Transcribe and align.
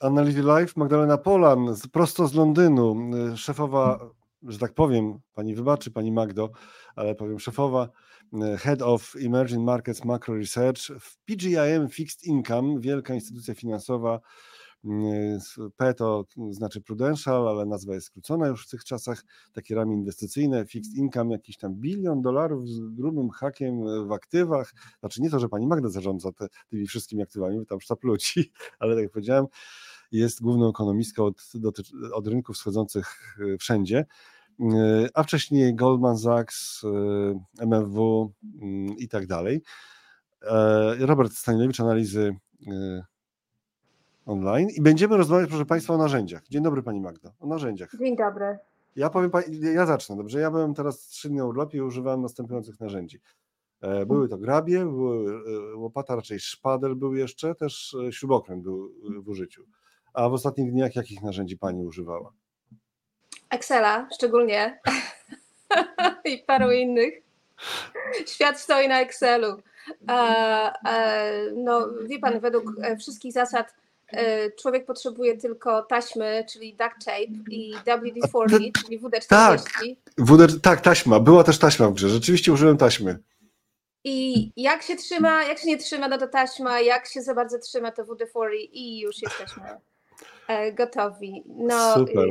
Analyzy 0.00 0.42
Live 0.42 0.76
Magdalena 0.76 1.18
Polan, 1.18 1.74
prosto 1.92 2.28
z 2.28 2.34
Londynu, 2.34 2.96
szefowa, 3.36 4.10
że 4.42 4.58
tak 4.58 4.74
powiem, 4.74 5.18
pani 5.34 5.54
wybaczy, 5.54 5.90
pani 5.90 6.12
Magdo, 6.12 6.50
ale 6.96 7.14
powiem 7.14 7.40
szefowa, 7.40 7.88
Head 8.58 8.82
of 8.82 9.14
Emerging 9.24 9.64
Markets 9.64 10.04
Macro 10.04 10.34
Research 10.34 10.80
w 11.00 11.16
PGIM 11.24 11.88
Fixed 11.88 12.24
Income, 12.24 12.80
wielka 12.80 13.14
instytucja 13.14 13.54
finansowa. 13.54 14.20
P 15.76 15.94
to 15.94 16.24
znaczy 16.50 16.80
Prudential, 16.80 17.48
ale 17.48 17.66
nazwa 17.66 17.94
jest 17.94 18.06
skrócona 18.06 18.48
już 18.48 18.66
w 18.66 18.70
tych 18.70 18.84
czasach. 18.84 19.24
Takie 19.52 19.74
ramy 19.74 19.94
inwestycyjne, 19.94 20.66
fixed 20.66 20.94
income, 20.94 21.32
jakiś 21.32 21.56
tam 21.56 21.74
bilion 21.74 22.22
dolarów 22.22 22.68
z 22.68 22.80
grubym 22.80 23.30
hakiem 23.30 24.06
w 24.08 24.12
aktywach. 24.12 24.74
Znaczy 25.00 25.22
nie 25.22 25.30
to, 25.30 25.38
że 25.38 25.48
pani 25.48 25.66
Magda 25.66 25.88
zarządza 25.88 26.32
te, 26.32 26.46
tymi 26.68 26.86
wszystkimi 26.86 27.22
aktywami, 27.22 27.58
bo 27.58 27.64
tam 27.64 27.80
sztab 27.80 28.04
ludzi, 28.04 28.52
ale 28.78 28.94
tak 28.94 29.02
jak 29.02 29.12
powiedziałem, 29.12 29.46
jest 30.12 30.42
główną 30.42 30.70
ekonomistką 30.70 31.24
od, 31.24 31.42
od 32.12 32.26
rynków 32.26 32.56
wschodzących 32.56 33.36
e, 33.40 33.58
wszędzie, 33.58 34.06
e, 34.60 35.08
a 35.14 35.22
wcześniej 35.22 35.74
Goldman 35.74 36.18
Sachs, 36.18 36.84
e, 36.84 37.66
MFW 37.66 38.32
mm, 38.62 38.96
i 38.98 39.08
tak 39.08 39.26
dalej. 39.26 39.62
Robert 40.98 41.32
Stanilewicz, 41.32 41.80
analizy 41.80 42.36
online 44.26 44.68
i 44.70 44.82
będziemy 44.82 45.16
rozmawiać, 45.16 45.48
proszę 45.48 45.66
Państwa, 45.66 45.94
o 45.94 45.98
narzędziach. 45.98 46.42
Dzień 46.48 46.62
dobry 46.62 46.82
Pani 46.82 47.00
Magda, 47.00 47.32
o 47.40 47.46
narzędziach. 47.46 47.90
Dzień 47.98 48.16
dobry. 48.16 48.58
Ja 48.96 49.10
powiem, 49.10 49.30
ja 49.74 49.86
zacznę, 49.86 50.16
dobrze? 50.16 50.40
Ja 50.40 50.50
byłem 50.50 50.74
teraz 50.74 51.00
trzy 51.00 51.28
dni 51.28 51.38
na 51.38 51.44
urlopie 51.44 51.78
i 51.78 51.80
używałem 51.80 52.22
następujących 52.22 52.80
narzędzi. 52.80 53.20
Były 54.06 54.28
to 54.28 54.38
grabie, 54.38 54.84
były 54.84 55.76
łopata, 55.76 56.16
raczej 56.16 56.40
szpadel 56.40 56.94
był 56.94 57.14
jeszcze, 57.14 57.54
też 57.54 57.96
śrubokręt 58.10 58.62
był 58.62 58.92
w 59.22 59.28
użyciu. 59.28 59.64
A 60.14 60.28
w 60.28 60.32
ostatnich 60.32 60.72
dniach 60.72 60.96
jakich 60.96 61.22
narzędzi 61.22 61.58
Pani 61.58 61.84
używała? 61.84 62.32
Excela 63.50 64.08
szczególnie 64.14 64.80
i 66.32 66.38
paru 66.46 66.70
innych. 66.70 67.14
Świat 68.26 68.60
stoi 68.60 68.88
na 68.88 69.00
Excelu. 69.00 69.62
E, 70.08 70.12
e, 70.88 71.32
no, 71.54 71.88
wie 72.08 72.18
Pan, 72.18 72.40
według 72.40 72.64
e, 72.82 72.96
wszystkich 72.96 73.32
zasad 73.32 73.74
człowiek 74.60 74.86
potrzebuje 74.86 75.36
tylko 75.36 75.82
taśmy, 75.82 76.44
czyli 76.52 76.76
duct 76.76 77.06
tape 77.06 77.50
i 77.50 77.74
WD-40, 77.86 78.72
czyli 78.84 79.00
WD-40. 79.00 79.26
Tak, 79.28 79.60
WD, 80.18 80.60
tak, 80.62 80.80
taśma. 80.80 81.20
Była 81.20 81.44
też 81.44 81.58
taśma 81.58 81.88
w 81.88 81.94
grze. 81.94 82.08
Rzeczywiście 82.08 82.52
użyłem 82.52 82.76
taśmy. 82.76 83.18
I 84.04 84.52
jak 84.56 84.82
się 84.82 84.96
trzyma, 84.96 85.44
jak 85.44 85.58
się 85.58 85.68
nie 85.68 85.78
trzyma, 85.78 86.08
no 86.08 86.18
to 86.18 86.28
taśma, 86.28 86.80
jak 86.80 87.06
się 87.08 87.22
za 87.22 87.34
bardzo 87.34 87.58
trzyma, 87.58 87.92
to 87.92 88.04
WD-40 88.04 88.68
i 88.72 89.00
już 89.00 89.22
jesteśmy 89.22 89.62
E, 90.48 90.72
gotowi. 90.72 91.42
No, 91.46 91.94
Super. 91.94 92.28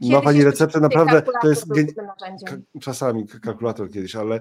Ma 0.00 0.20
Pani 0.20 0.44
receptę, 0.44 0.80
naprawdę 0.80 1.22
to 1.42 1.48
jest 1.48 1.66
czasami 2.80 3.26
kalkulator 3.26 3.90
kiedyś, 3.90 4.16
ale 4.16 4.36
e, 4.36 4.40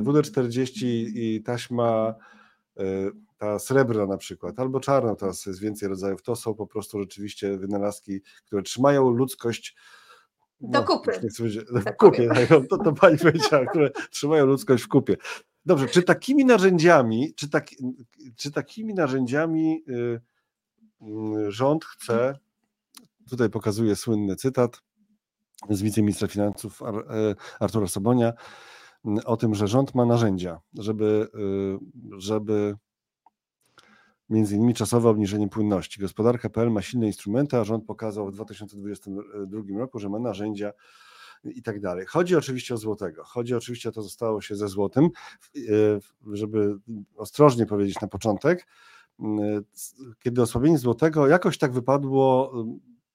WD-40 0.00 0.86
i 1.14 1.42
taśma 1.46 2.14
e, 2.76 2.82
ta 3.44 3.58
srebrna 3.58 4.06
na 4.06 4.16
przykład, 4.16 4.60
albo 4.60 4.80
czarna, 4.80 5.14
teraz 5.14 5.46
jest 5.46 5.60
więcej 5.60 5.88
rodzajów, 5.88 6.22
to 6.22 6.36
są 6.36 6.54
po 6.54 6.66
prostu 6.66 7.00
rzeczywiście 7.00 7.58
wynalazki, 7.58 8.20
które 8.46 8.62
trzymają 8.62 9.10
ludzkość 9.10 9.76
do 10.60 10.80
no, 10.80 10.86
kupy. 10.86 11.20
tak 11.84 11.96
kupie, 12.00 12.28
tak, 12.28 12.48
to, 12.68 12.78
to 12.78 12.92
pani 12.92 13.18
powiedziała, 13.22 13.66
które 13.66 13.90
trzymają 14.10 14.46
ludzkość 14.46 14.84
w 14.84 14.88
kupie. 14.88 15.16
Dobrze, 15.66 15.86
czy 15.86 16.02
takimi 16.02 16.44
narzędziami, 16.44 17.34
czy, 17.36 17.50
tak, 17.50 17.66
czy 18.36 18.50
takimi 18.50 18.94
narzędziami 18.94 19.84
y, 19.88 20.20
Mm, 21.04 21.50
rząd 21.50 21.84
chce, 21.84 22.38
tutaj 23.30 23.50
pokazuje 23.50 23.96
słynny 23.96 24.36
cytat 24.36 24.82
z 25.70 25.82
wiceministra 25.82 26.28
finansów 26.28 26.82
e, 26.82 27.34
Artura 27.60 27.86
Sobonia, 27.86 28.32
mm, 29.04 29.20
o 29.24 29.36
tym, 29.36 29.54
że 29.54 29.68
rząd 29.68 29.94
ma 29.94 30.06
narzędzia, 30.06 30.60
żeby, 30.74 31.28
y, 31.34 32.20
żeby 32.20 32.76
między 34.28 34.56
innymi 34.56 34.74
czasowe 34.74 35.08
obniżenie 35.08 35.48
płynności. 35.48 36.00
Gospodarka.pl 36.00 36.70
ma 36.70 36.82
silne 36.82 37.06
instrumenty, 37.06 37.56
a 37.56 37.64
rząd 37.64 37.84
pokazał 37.84 38.26
w 38.26 38.32
2022 38.32 39.78
roku, 39.78 39.98
że 39.98 40.08
ma 40.08 40.18
narzędzia 40.18 40.72
i 41.44 41.62
tak 41.62 41.80
dalej. 41.80 42.06
Chodzi 42.06 42.36
oczywiście 42.36 42.74
o 42.74 42.76
złotego. 42.76 43.24
Chodzi 43.24 43.54
oczywiście 43.54 43.88
o 43.88 43.92
to, 43.92 44.02
co 44.02 44.08
stało 44.08 44.40
się 44.40 44.56
ze 44.56 44.68
złotym. 44.68 45.10
Y, 45.56 46.00
żeby 46.32 46.76
ostrożnie 47.16 47.66
powiedzieć 47.66 48.00
na 48.00 48.08
początek, 48.08 48.66
kiedy 50.18 50.42
osłabienie 50.42 50.78
złotego 50.78 51.28
jakoś 51.28 51.58
tak 51.58 51.72
wypadło 51.72 52.52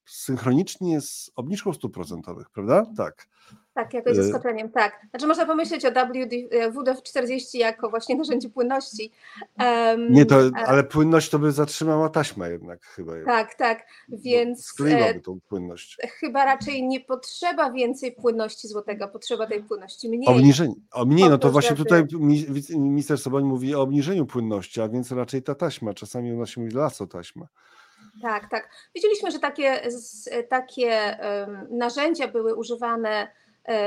synchronicznie 0.06 1.02
z 1.02 1.31
obniżką 1.36 1.74
stóp 1.74 1.94
procentowych, 1.94 2.50
prawda? 2.50 2.86
Tak. 2.98 3.28
Tak, 3.79 3.94
jakoś 3.94 4.17
y, 4.17 4.23
zaskoczeniem, 4.23 4.69
tak. 4.69 5.06
Znaczy 5.09 5.28
można 5.28 5.45
pomyśleć 5.45 5.85
o 5.85 5.91
WD-40 5.91 7.57
jako 7.57 7.90
właśnie 7.90 8.16
narzędzie 8.16 8.50
płynności. 8.50 9.12
Um, 9.59 10.13
nie, 10.13 10.25
to, 10.25 10.35
ale 10.66 10.84
płynność 10.84 11.29
to 11.29 11.40
by 11.40 11.51
zatrzymała 11.51 12.09
taśma 12.09 12.47
jednak 12.47 12.85
chyba. 12.85 13.13
Tak, 13.25 13.56
tak, 13.56 13.85
więc... 14.09 14.66
Skleiłaby 14.66 15.19
tą 15.19 15.39
płynność. 15.50 15.97
Chyba 16.19 16.45
raczej 16.45 16.84
nie 16.84 17.00
potrzeba 17.00 17.72
więcej 17.72 18.12
płynności 18.12 18.68
złotego, 18.68 19.07
potrzeba 19.07 19.47
tej 19.47 19.63
płynności 19.63 20.09
mniej. 20.09 20.28
Obniżenie, 20.28 20.75
o 20.91 21.06
mniej, 21.06 21.29
no 21.29 21.38
to 21.38 21.51
właśnie 21.51 21.75
tutaj 21.75 22.03
minister 22.69 23.18
Soboń 23.18 23.44
mówi 23.44 23.75
o 23.75 23.81
obniżeniu 23.81 24.25
płynności, 24.25 24.81
a 24.81 24.89
więc 24.89 25.12
raczej 25.12 25.44
ta 25.44 25.56
taśma, 25.56 25.94
czasami 25.94 26.34
u 26.34 26.39
nas 26.39 26.50
się 26.50 26.62
mówi 26.62 26.73
laso 26.73 27.07
taśma. 27.07 27.47
Tak, 28.22 28.50
tak. 28.50 28.69
Widzieliśmy, 28.95 29.31
że 29.31 29.39
takie, 29.39 29.81
takie 30.50 31.18
narzędzia 31.69 32.28
były 32.28 32.56
używane 32.56 33.09
e, 33.09 33.28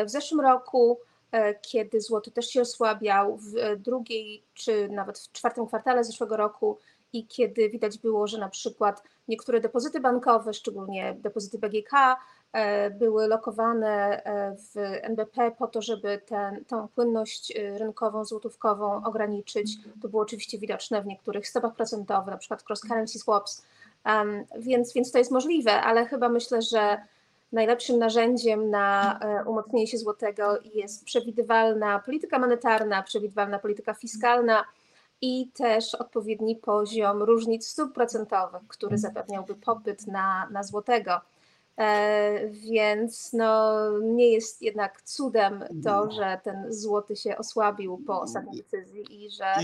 w 0.05 0.11
zeszłym 0.11 0.41
roku, 0.41 0.99
e, 1.33 1.55
kiedy 1.55 2.01
złoty 2.01 2.31
też 2.31 2.47
się 2.47 2.61
osłabiał, 2.61 3.37
w 3.37 3.77
drugiej 3.77 4.43
czy 4.55 4.89
nawet 4.89 5.19
w 5.19 5.33
czwartym 5.33 5.67
kwartale 5.67 6.05
zeszłego 6.05 6.37
roku 6.37 6.79
i 7.13 7.27
kiedy 7.27 7.69
widać 7.69 7.99
było, 7.99 8.27
że 8.27 8.39
na 8.39 8.49
przykład 8.49 9.03
niektóre 9.29 9.61
depozyty 9.61 10.01
bankowe, 10.01 10.55
szczególnie 10.55 11.17
depozyty 11.19 11.59
BGK, 11.59 12.17
e, 12.53 12.91
były 12.91 13.29
lokowane 13.29 14.23
w 14.57 14.79
NBP 15.03 15.51
po 15.59 15.67
to, 15.67 15.83
żeby 15.83 16.21
ten, 16.27 16.65
tą 16.65 16.89
płynność 16.89 17.53
rynkową, 17.79 18.25
złotówkową 18.25 19.05
ograniczyć. 19.05 19.77
To 20.03 20.09
było 20.09 20.23
oczywiście 20.23 20.59
widoczne 20.59 21.03
w 21.03 21.07
niektórych 21.07 21.49
stopach 21.49 21.75
procentowych, 21.75 22.31
na 22.31 22.39
przykład 22.39 22.65
cross 22.69 22.81
currency 22.81 23.19
swaps, 23.19 23.63
Um, 24.07 24.45
więc, 24.59 24.93
więc 24.93 25.13
to 25.13 25.19
jest 25.19 25.31
możliwe, 25.31 25.81
ale 25.81 26.07
chyba 26.07 26.29
myślę, 26.29 26.63
że 26.63 26.99
najlepszym 27.53 27.99
narzędziem 27.99 28.71
na 28.71 29.19
e, 29.21 29.45
umocnienie 29.45 29.87
się 29.87 29.99
złotego 29.99 30.59
jest 30.75 31.05
przewidywalna 31.05 31.99
polityka 31.99 32.39
monetarna, 32.39 33.03
przewidywalna 33.03 33.59
polityka 33.59 33.95
fiskalna 33.95 34.65
i 35.21 35.51
też 35.55 35.95
odpowiedni 35.95 36.57
poziom 36.57 37.23
różnic 37.23 37.69
stóp 37.69 37.95
procentowych, 37.95 38.63
który 38.69 38.99
zapewniałby 38.99 39.55
popyt 39.55 40.07
na, 40.07 40.49
na 40.51 40.63
złotego. 40.63 41.21
E, 41.77 42.49
więc 42.49 43.33
no, 43.33 43.79
nie 44.01 44.33
jest 44.33 44.63
jednak 44.63 45.03
cudem 45.03 45.65
to, 45.85 46.11
że 46.11 46.41
ten 46.43 46.73
złoty 46.73 47.17
się 47.17 47.39
osłabił 47.39 47.99
po 48.07 48.21
ostatniej 48.21 48.57
decyzji 48.57 49.25
i 49.25 49.31
że 49.31 49.55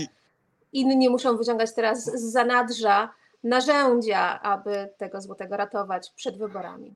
inni 0.73 1.09
muszą 1.09 1.37
wyciągać 1.37 1.73
teraz 1.73 2.05
z 2.05 2.31
zanadrza 2.31 3.09
narzędzia, 3.43 4.41
aby 4.41 4.89
tego 4.97 5.21
złotego 5.21 5.57
ratować 5.57 6.11
przed 6.15 6.37
wyborami. 6.37 6.95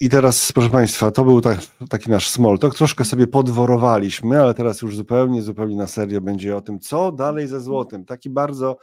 I 0.00 0.08
teraz, 0.08 0.52
proszę 0.52 0.70
Państwa, 0.70 1.10
to 1.10 1.24
był 1.24 1.40
tak, 1.40 1.58
taki 1.88 2.10
nasz 2.10 2.30
small 2.30 2.58
talk. 2.58 2.74
Troszkę 2.74 3.04
sobie 3.04 3.26
podworowaliśmy, 3.26 4.40
ale 4.42 4.54
teraz 4.54 4.82
już 4.82 4.96
zupełnie, 4.96 5.42
zupełnie 5.42 5.76
na 5.76 5.86
serio 5.86 6.20
będzie 6.20 6.56
o 6.56 6.60
tym, 6.60 6.80
co 6.80 7.12
dalej 7.12 7.46
ze 7.46 7.60
złotem. 7.60 8.04
Taki 8.04 8.30
bardzo 8.30 8.78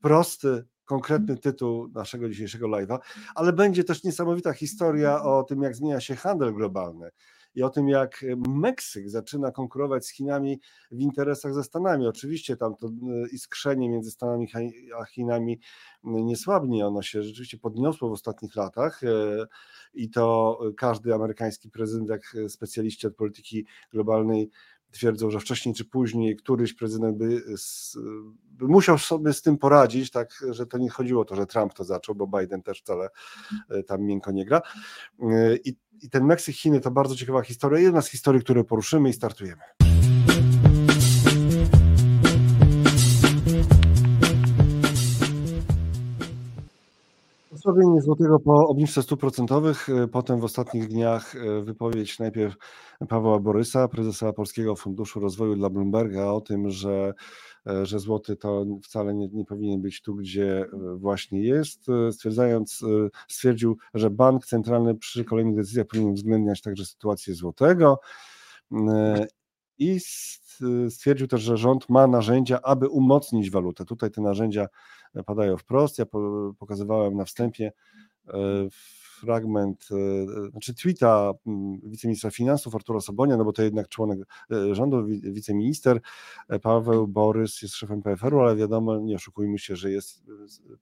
prosty, 0.00 0.64
konkretny 0.84 1.36
tytuł 1.36 1.88
naszego 1.88 2.28
dzisiejszego 2.28 2.68
live'a, 2.68 2.98
ale 3.34 3.52
będzie 3.52 3.84
też 3.84 4.04
niesamowita 4.04 4.52
historia 4.52 5.22
o 5.22 5.42
tym, 5.42 5.62
jak 5.62 5.76
zmienia 5.76 6.00
się 6.00 6.16
handel 6.16 6.54
globalny 6.54 7.10
i 7.54 7.62
o 7.62 7.70
tym, 7.70 7.88
jak 7.88 8.24
Meksyk 8.48 9.10
zaczyna 9.10 9.50
konkurować 9.50 10.06
z 10.06 10.12
Chinami 10.12 10.60
w 10.90 11.00
interesach 11.00 11.54
ze 11.54 11.64
Stanami. 11.64 12.06
Oczywiście 12.06 12.56
tam 12.56 12.76
to 12.76 12.86
y, 12.86 12.90
iskrzenie 13.32 13.88
między 13.88 14.10
Stanami 14.10 14.48
a 15.00 15.04
Chinami 15.04 15.60
nie 16.04 16.36
słabnie, 16.36 16.86
ono 16.86 17.02
się 17.02 17.22
rzeczywiście 17.22 17.58
podniosło 17.58 18.08
w 18.08 18.12
ostatnich 18.12 18.56
latach 18.56 19.00
i 19.94 20.10
to 20.10 20.58
każdy 20.76 21.14
amerykański 21.14 21.70
prezydent, 21.70 22.08
jak 22.08 22.36
specjaliści 22.48 23.06
od 23.06 23.16
polityki 23.16 23.66
globalnej 23.92 24.50
twierdzą, 24.92 25.30
że 25.30 25.40
wcześniej 25.40 25.74
czy 25.74 25.84
później 25.84 26.36
któryś 26.36 26.74
prezydent 26.74 27.16
by, 27.16 27.42
by, 28.44 28.66
musiał 28.68 28.98
sobie 28.98 29.32
z 29.32 29.42
tym 29.42 29.58
poradzić, 29.58 30.10
tak, 30.10 30.44
że 30.50 30.66
to 30.66 30.78
nie 30.78 30.90
chodziło 30.90 31.22
o 31.22 31.24
to, 31.24 31.36
że 31.36 31.46
Trump 31.46 31.74
to 31.74 31.84
zaczął, 31.84 32.14
bo 32.14 32.26
Biden 32.26 32.62
też 32.62 32.80
wcale 32.80 33.08
e, 33.70 33.82
tam 33.82 34.02
miękko 34.02 34.32
nie 34.32 34.44
gra. 34.44 34.62
E, 35.20 35.56
I, 35.64 35.76
i 36.02 36.10
ten 36.10 36.24
Meksyk, 36.24 36.56
Chiny 36.56 36.80
to 36.80 36.90
bardzo 36.90 37.16
ciekawa 37.16 37.42
historia, 37.42 37.80
jedna 37.80 38.02
z 38.02 38.08
historii, 38.08 38.40
które 38.40 38.64
poruszymy 38.64 39.08
i 39.08 39.12
startujemy. 39.12 39.62
Osłabienie 47.62 48.00
złotego 48.00 48.40
po 48.40 48.68
obniżce 48.68 49.02
stóp 49.02 49.20
procentowych, 49.20 49.88
e, 49.88 50.08
potem 50.08 50.40
w 50.40 50.44
ostatnich 50.44 50.88
dniach 50.88 51.36
e, 51.36 51.62
wypowiedź 51.62 52.18
najpierw 52.18 52.54
Pawła 53.08 53.38
Borysa, 53.38 53.88
prezesa 53.88 54.32
Polskiego 54.32 54.76
Funduszu 54.76 55.20
Rozwoju 55.20 55.54
dla 55.54 55.70
Bloomberga 55.70 56.26
o 56.26 56.40
tym, 56.40 56.70
że, 56.70 57.14
e, 57.66 57.86
że 57.86 57.98
złoty 57.98 58.36
to 58.36 58.64
wcale 58.82 59.14
nie, 59.14 59.28
nie 59.28 59.44
powinien 59.44 59.80
być 59.80 60.02
tu, 60.02 60.14
gdzie 60.14 60.66
właśnie 60.96 61.42
jest, 61.42 61.86
stwierdzając, 62.12 62.84
stwierdził, 63.28 63.76
że 63.94 64.10
bank 64.10 64.46
centralny 64.46 64.94
przy 64.94 65.24
kolejnych 65.24 65.56
decyzjach 65.56 65.86
powinien 65.86 66.10
uwzględniać 66.10 66.62
także 66.62 66.84
sytuację 66.84 67.34
złotego 67.34 67.98
i 69.78 70.00
stwierdził 70.90 71.26
też, 71.26 71.42
że 71.42 71.56
rząd 71.56 71.88
ma 71.88 72.06
narzędzia, 72.06 72.60
aby 72.62 72.88
umocnić 72.88 73.50
walutę. 73.50 73.84
Tutaj 73.84 74.10
te 74.10 74.20
narzędzia 74.20 74.66
padają 75.26 75.56
wprost. 75.56 75.98
Ja 75.98 76.06
pokazywałem 76.58 77.16
na 77.16 77.24
wstępie 77.24 77.72
e, 78.28 78.32
fragment, 79.20 79.88
e, 79.92 80.50
znaczy 80.50 80.74
tweeta 80.74 81.32
wiceministra 81.82 82.30
finansów 82.30 82.74
Artura 82.74 83.00
Sobonia, 83.00 83.36
no 83.36 83.44
bo 83.44 83.52
to 83.52 83.62
jednak 83.62 83.88
członek 83.88 84.18
e, 84.50 84.74
rządu, 84.74 85.06
wiceminister 85.06 86.00
Paweł 86.62 87.08
Borys 87.08 87.62
jest 87.62 87.74
szefem 87.74 88.02
PFR-u, 88.02 88.40
ale 88.40 88.56
wiadomo, 88.56 88.98
nie 88.98 89.16
oszukujmy 89.16 89.58
się, 89.58 89.76
że 89.76 89.90
jest 89.90 90.24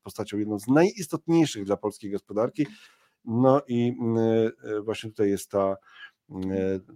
postacią 0.02 0.38
jedną 0.38 0.58
z 0.58 0.68
najistotniejszych 0.68 1.64
dla 1.64 1.76
polskiej 1.76 2.10
gospodarki. 2.10 2.66
No 3.24 3.62
i 3.68 3.96
właśnie 4.84 5.10
tutaj 5.10 5.30
jest 5.30 5.50
ta 5.50 5.76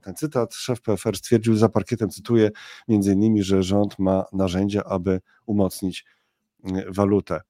ten 0.02 0.14
cytat. 0.14 0.54
Szef 0.54 0.80
PFR 0.80 1.16
stwierdził 1.16 1.56
za 1.56 1.68
parkietem, 1.68 2.10
cytuję, 2.10 2.50
między 2.88 3.12
innymi, 3.12 3.42
że 3.42 3.62
rząd 3.62 3.98
ma 3.98 4.24
narzędzia, 4.32 4.84
aby 4.84 5.20
umocnić 5.46 6.04
walutę. 6.88 7.40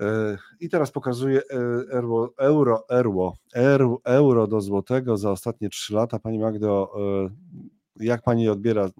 E, 0.00 0.38
I 0.60 0.68
teraz 0.68 0.90
pokazuję 0.90 1.40
e, 1.40 1.54
euro, 1.90 2.34
euro, 2.38 2.84
euro, 2.88 4.00
euro 4.04 4.46
do 4.46 4.60
złotego 4.60 5.16
za 5.16 5.30
ostatnie 5.30 5.68
trzy 5.68 5.94
lata. 5.94 6.18
Pani 6.18 6.38
Magdo, 6.38 6.92
e, 6.96 7.30
jak 8.02 8.22
pani 8.22 8.48
odbiera, 8.48 8.90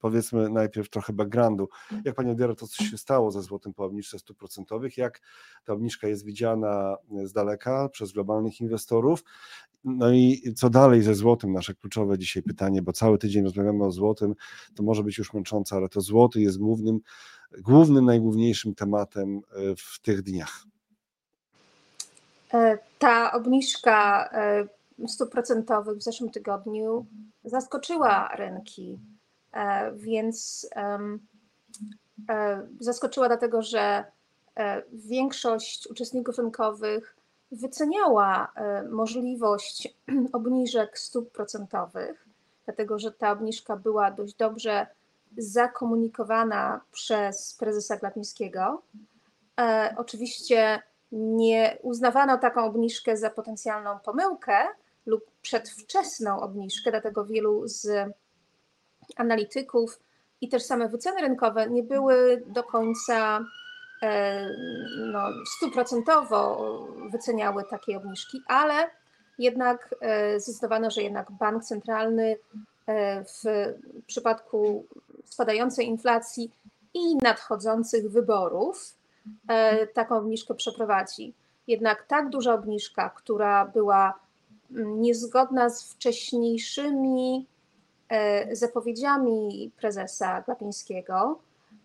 powiedzmy 0.00 0.50
najpierw 0.50 0.90
trochę 0.90 1.12
backgroundu, 1.12 1.68
jak 2.04 2.14
pani 2.14 2.30
odbiera 2.30 2.54
to, 2.54 2.66
co 2.66 2.84
się 2.84 2.98
stało 2.98 3.30
ze 3.30 3.42
złotym 3.42 3.74
po 3.74 3.84
obniżce 3.84 4.18
stóp 4.18 4.38
procentowych, 4.38 4.96
jak 4.96 5.20
ta 5.64 5.72
obniżka 5.72 6.08
jest 6.08 6.24
widziana 6.24 6.96
z 7.24 7.32
daleka 7.32 7.88
przez 7.88 8.12
globalnych 8.12 8.60
inwestorów, 8.60 9.24
no 9.84 10.12
i 10.12 10.52
co 10.56 10.70
dalej 10.70 11.02
ze 11.02 11.14
złotym, 11.14 11.52
nasze 11.52 11.74
kluczowe 11.74 12.18
dzisiaj 12.18 12.42
pytanie, 12.42 12.82
bo 12.82 12.92
cały 12.92 13.18
tydzień 13.18 13.44
rozmawiamy 13.44 13.84
o 13.84 13.90
złotym, 13.90 14.34
to 14.74 14.82
może 14.82 15.02
być 15.02 15.18
już 15.18 15.32
męczące, 15.32 15.76
ale 15.76 15.88
to 15.88 16.00
złoty 16.00 16.40
jest 16.40 16.58
głównym 16.58 17.00
głównym, 17.58 18.04
najgłówniejszym 18.04 18.74
tematem 18.74 19.36
e, 19.36 19.76
w 19.76 20.00
tych 20.02 20.22
dniach? 20.22 20.64
E, 22.54 22.78
ta 22.98 23.32
obniżka 23.32 24.28
e, 24.32 24.68
stóp 25.06 25.30
procentowych 25.30 25.98
w 25.98 26.02
zeszłym 26.02 26.30
tygodniu 26.30 27.06
zaskoczyła 27.44 28.28
rynki, 28.36 28.98
więc 29.94 30.68
zaskoczyła 32.80 33.28
dlatego, 33.28 33.62
że 33.62 34.04
większość 34.92 35.90
uczestników 35.90 36.38
rynkowych 36.38 37.16
wyceniała 37.52 38.52
możliwość 38.90 39.94
obniżek 40.32 40.98
stóp 40.98 41.30
procentowych, 41.30 42.28
dlatego 42.64 42.98
że 42.98 43.12
ta 43.12 43.32
obniżka 43.32 43.76
była 43.76 44.10
dość 44.10 44.34
dobrze 44.34 44.86
zakomunikowana 45.36 46.80
przez 46.92 47.54
prezesa 47.54 47.96
Glapińskiego. 47.96 48.82
E, 49.60 49.94
oczywiście 49.98 50.82
nie 51.12 51.78
uznawano 51.82 52.38
taką 52.38 52.64
obniżkę 52.64 53.16
za 53.16 53.30
potencjalną 53.30 53.98
pomyłkę 53.98 54.54
lub 55.06 55.24
przedwczesną 55.42 56.40
obniżkę, 56.40 56.90
dlatego 56.90 57.24
wielu 57.24 57.68
z 57.68 57.86
analityków 59.16 60.00
i 60.40 60.48
też 60.48 60.62
same 60.62 60.88
wyceny 60.88 61.20
rynkowe 61.20 61.70
nie 61.70 61.82
były 61.82 62.42
do 62.46 62.64
końca 62.64 63.44
e, 64.02 64.48
no, 64.96 65.28
wyceniały 67.10 67.64
takie 67.70 67.96
obniżki, 67.96 68.42
ale 68.46 68.90
jednak 69.38 69.94
e, 70.00 70.40
zdecydowano, 70.40 70.90
że 70.90 71.02
jednak 71.02 71.32
bank 71.32 71.64
centralny 71.64 72.36
e, 72.86 73.24
w 73.24 73.42
przypadku 74.06 74.86
spadającej 75.24 75.86
inflacji 75.86 76.50
i 76.94 77.16
nadchodzących 77.22 78.10
wyborów 78.10 78.94
taką 79.94 80.16
obniżkę 80.16 80.54
przeprowadzi. 80.54 81.34
Jednak 81.66 82.06
tak 82.06 82.28
duża 82.28 82.54
obniżka, 82.54 83.10
która 83.10 83.64
była 83.64 84.23
niezgodna 84.74 85.70
z 85.70 85.92
wcześniejszymi 85.92 87.46
e, 88.08 88.56
zapowiedziami 88.56 89.70
prezesa 89.76 90.42
Glapińskiego 90.42 91.38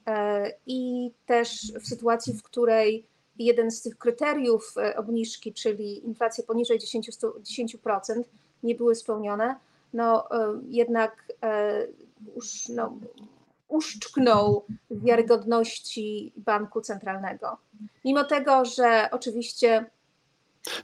e, 0.05 0.51
i 0.65 1.11
też 1.25 1.73
w 1.81 1.87
sytuacji, 1.87 2.33
w 2.33 2.43
której 2.43 3.03
jeden 3.39 3.71
z 3.71 3.81
tych 3.81 3.97
kryteriów 3.97 4.75
obniżki, 4.95 5.53
czyli 5.53 6.05
inflacja 6.05 6.43
poniżej 6.43 6.79
10%, 6.79 7.31
10% 7.41 8.23
nie 8.63 8.75
były 8.75 8.95
spełnione, 8.95 9.55
no 9.93 10.27
jednak 10.69 11.33
już 12.35 12.69
no, 12.69 12.97
uszczknął 13.69 14.65
wiarygodności 14.91 16.31
banku 16.37 16.81
centralnego. 16.81 17.57
Mimo 18.05 18.23
tego, 18.23 18.65
że 18.65 19.09
oczywiście. 19.11 19.85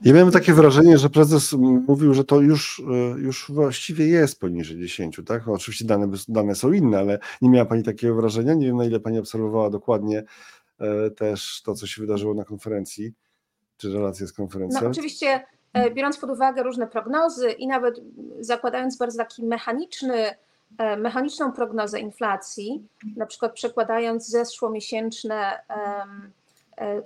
Ja 0.02 0.14
miałem 0.14 0.32
takie 0.32 0.52
wrażenie, 0.52 0.98
że 0.98 1.10
prezes 1.10 1.52
mówił, 1.88 2.14
że 2.14 2.24
to 2.24 2.40
już, 2.40 2.82
e, 2.90 3.20
już 3.20 3.50
właściwie 3.50 4.06
jest 4.06 4.40
poniżej 4.40 4.78
10, 4.78 5.20
tak? 5.26 5.48
Oczywiście 5.48 5.84
dane, 5.84 6.08
dane 6.28 6.54
są 6.54 6.72
inne, 6.72 6.98
ale 6.98 7.18
nie 7.42 7.48
miała 7.48 7.64
Pani 7.64 7.82
takiego 7.82 8.14
wrażenia? 8.14 8.54
Nie 8.54 8.66
wiem, 8.66 8.76
na 8.76 8.84
ile 8.84 9.00
Pani 9.00 9.18
obserwowała 9.18 9.70
dokładnie 9.70 10.24
e, 10.78 11.10
też 11.10 11.62
to, 11.64 11.74
co 11.74 11.86
się 11.86 12.00
wydarzyło 12.00 12.34
na 12.34 12.44
konferencji, 12.44 13.12
czy 13.76 13.92
relacje 13.92 14.26
z 14.26 14.32
konferencją. 14.32 14.80
No, 14.82 14.90
oczywiście, 14.90 15.44
e, 15.72 15.90
biorąc 15.90 16.18
pod 16.18 16.30
uwagę 16.30 16.62
różne 16.62 16.86
prognozy 16.86 17.50
i 17.50 17.66
nawet 17.66 18.00
zakładając 18.40 18.98
bardzo 18.98 19.18
taki 19.18 19.44
mechaniczny 19.44 20.34
mechaniczną 20.98 21.52
prognozę 21.52 22.00
inflacji, 22.00 22.88
na 23.16 23.26
przykład 23.26 23.52
przekładając 23.52 24.28
zeszłomiesięczne 24.28 25.60
e, 26.80 27.02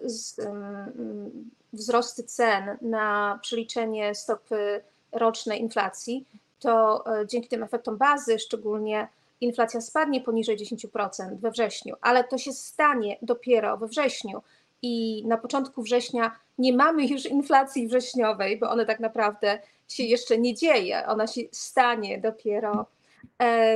wzrosty 1.73 2.23
cen 2.23 2.79
na 2.83 3.39
przeliczenie 3.43 4.15
stopy 4.15 4.83
rocznej 5.13 5.61
inflacji, 5.61 6.27
to 6.61 7.05
e, 7.07 7.27
dzięki 7.27 7.49
tym 7.49 7.63
efektom 7.63 7.97
bazy 7.97 8.39
szczególnie 8.39 9.09
inflacja 9.41 9.81
spadnie 9.81 10.21
poniżej 10.21 10.59
10% 10.59 11.37
we 11.37 11.51
wrześniu, 11.51 11.97
ale 12.01 12.25
to 12.25 12.39
się 12.39 12.53
stanie 12.53 13.17
dopiero 13.23 13.77
we 13.77 13.87
wrześniu. 13.87 14.43
I 14.83 15.25
na 15.27 15.37
początku 15.37 15.83
września 15.83 16.37
nie 16.59 16.73
mamy 16.73 17.07
już 17.07 17.27
inflacji 17.27 17.89
wrześniowej, 17.89 18.59
bo 18.59 18.71
ona 18.71 18.85
tak 18.85 19.01
naprawdę 19.01 19.59
się 19.89 20.03
jeszcze 20.03 20.39
nie 20.39 20.55
dzieje, 20.55 21.07
ona 21.07 21.27
się 21.27 21.41
stanie 21.53 22.19
dopiero 22.19 22.87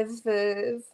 w, 0.06 0.22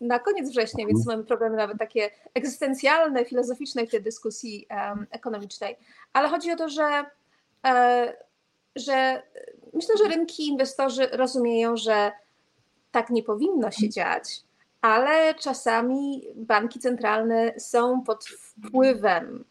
na 0.00 0.18
koniec 0.18 0.50
września, 0.50 0.86
więc 0.86 1.06
mamy 1.06 1.24
problemy 1.24 1.56
nawet 1.56 1.78
takie 1.78 2.10
egzystencjalne, 2.34 3.24
filozoficzne 3.24 3.86
w 3.86 3.90
tej 3.90 4.02
dyskusji 4.02 4.66
um, 4.70 5.06
ekonomicznej. 5.10 5.76
Ale 6.12 6.28
chodzi 6.28 6.52
o 6.52 6.56
to, 6.56 6.68
że, 6.68 7.04
e, 7.66 8.16
że 8.76 9.22
myślę, 9.72 9.94
że 9.98 10.08
rynki, 10.08 10.46
inwestorzy 10.46 11.06
rozumieją, 11.06 11.76
że 11.76 12.12
tak 12.90 13.10
nie 13.10 13.22
powinno 13.22 13.70
się 13.70 13.88
dziać, 13.88 14.40
ale 14.80 15.34
czasami 15.34 16.26
banki 16.34 16.80
centralne 16.80 17.54
są 17.58 18.02
pod 18.02 18.24
wpływem 18.24 19.44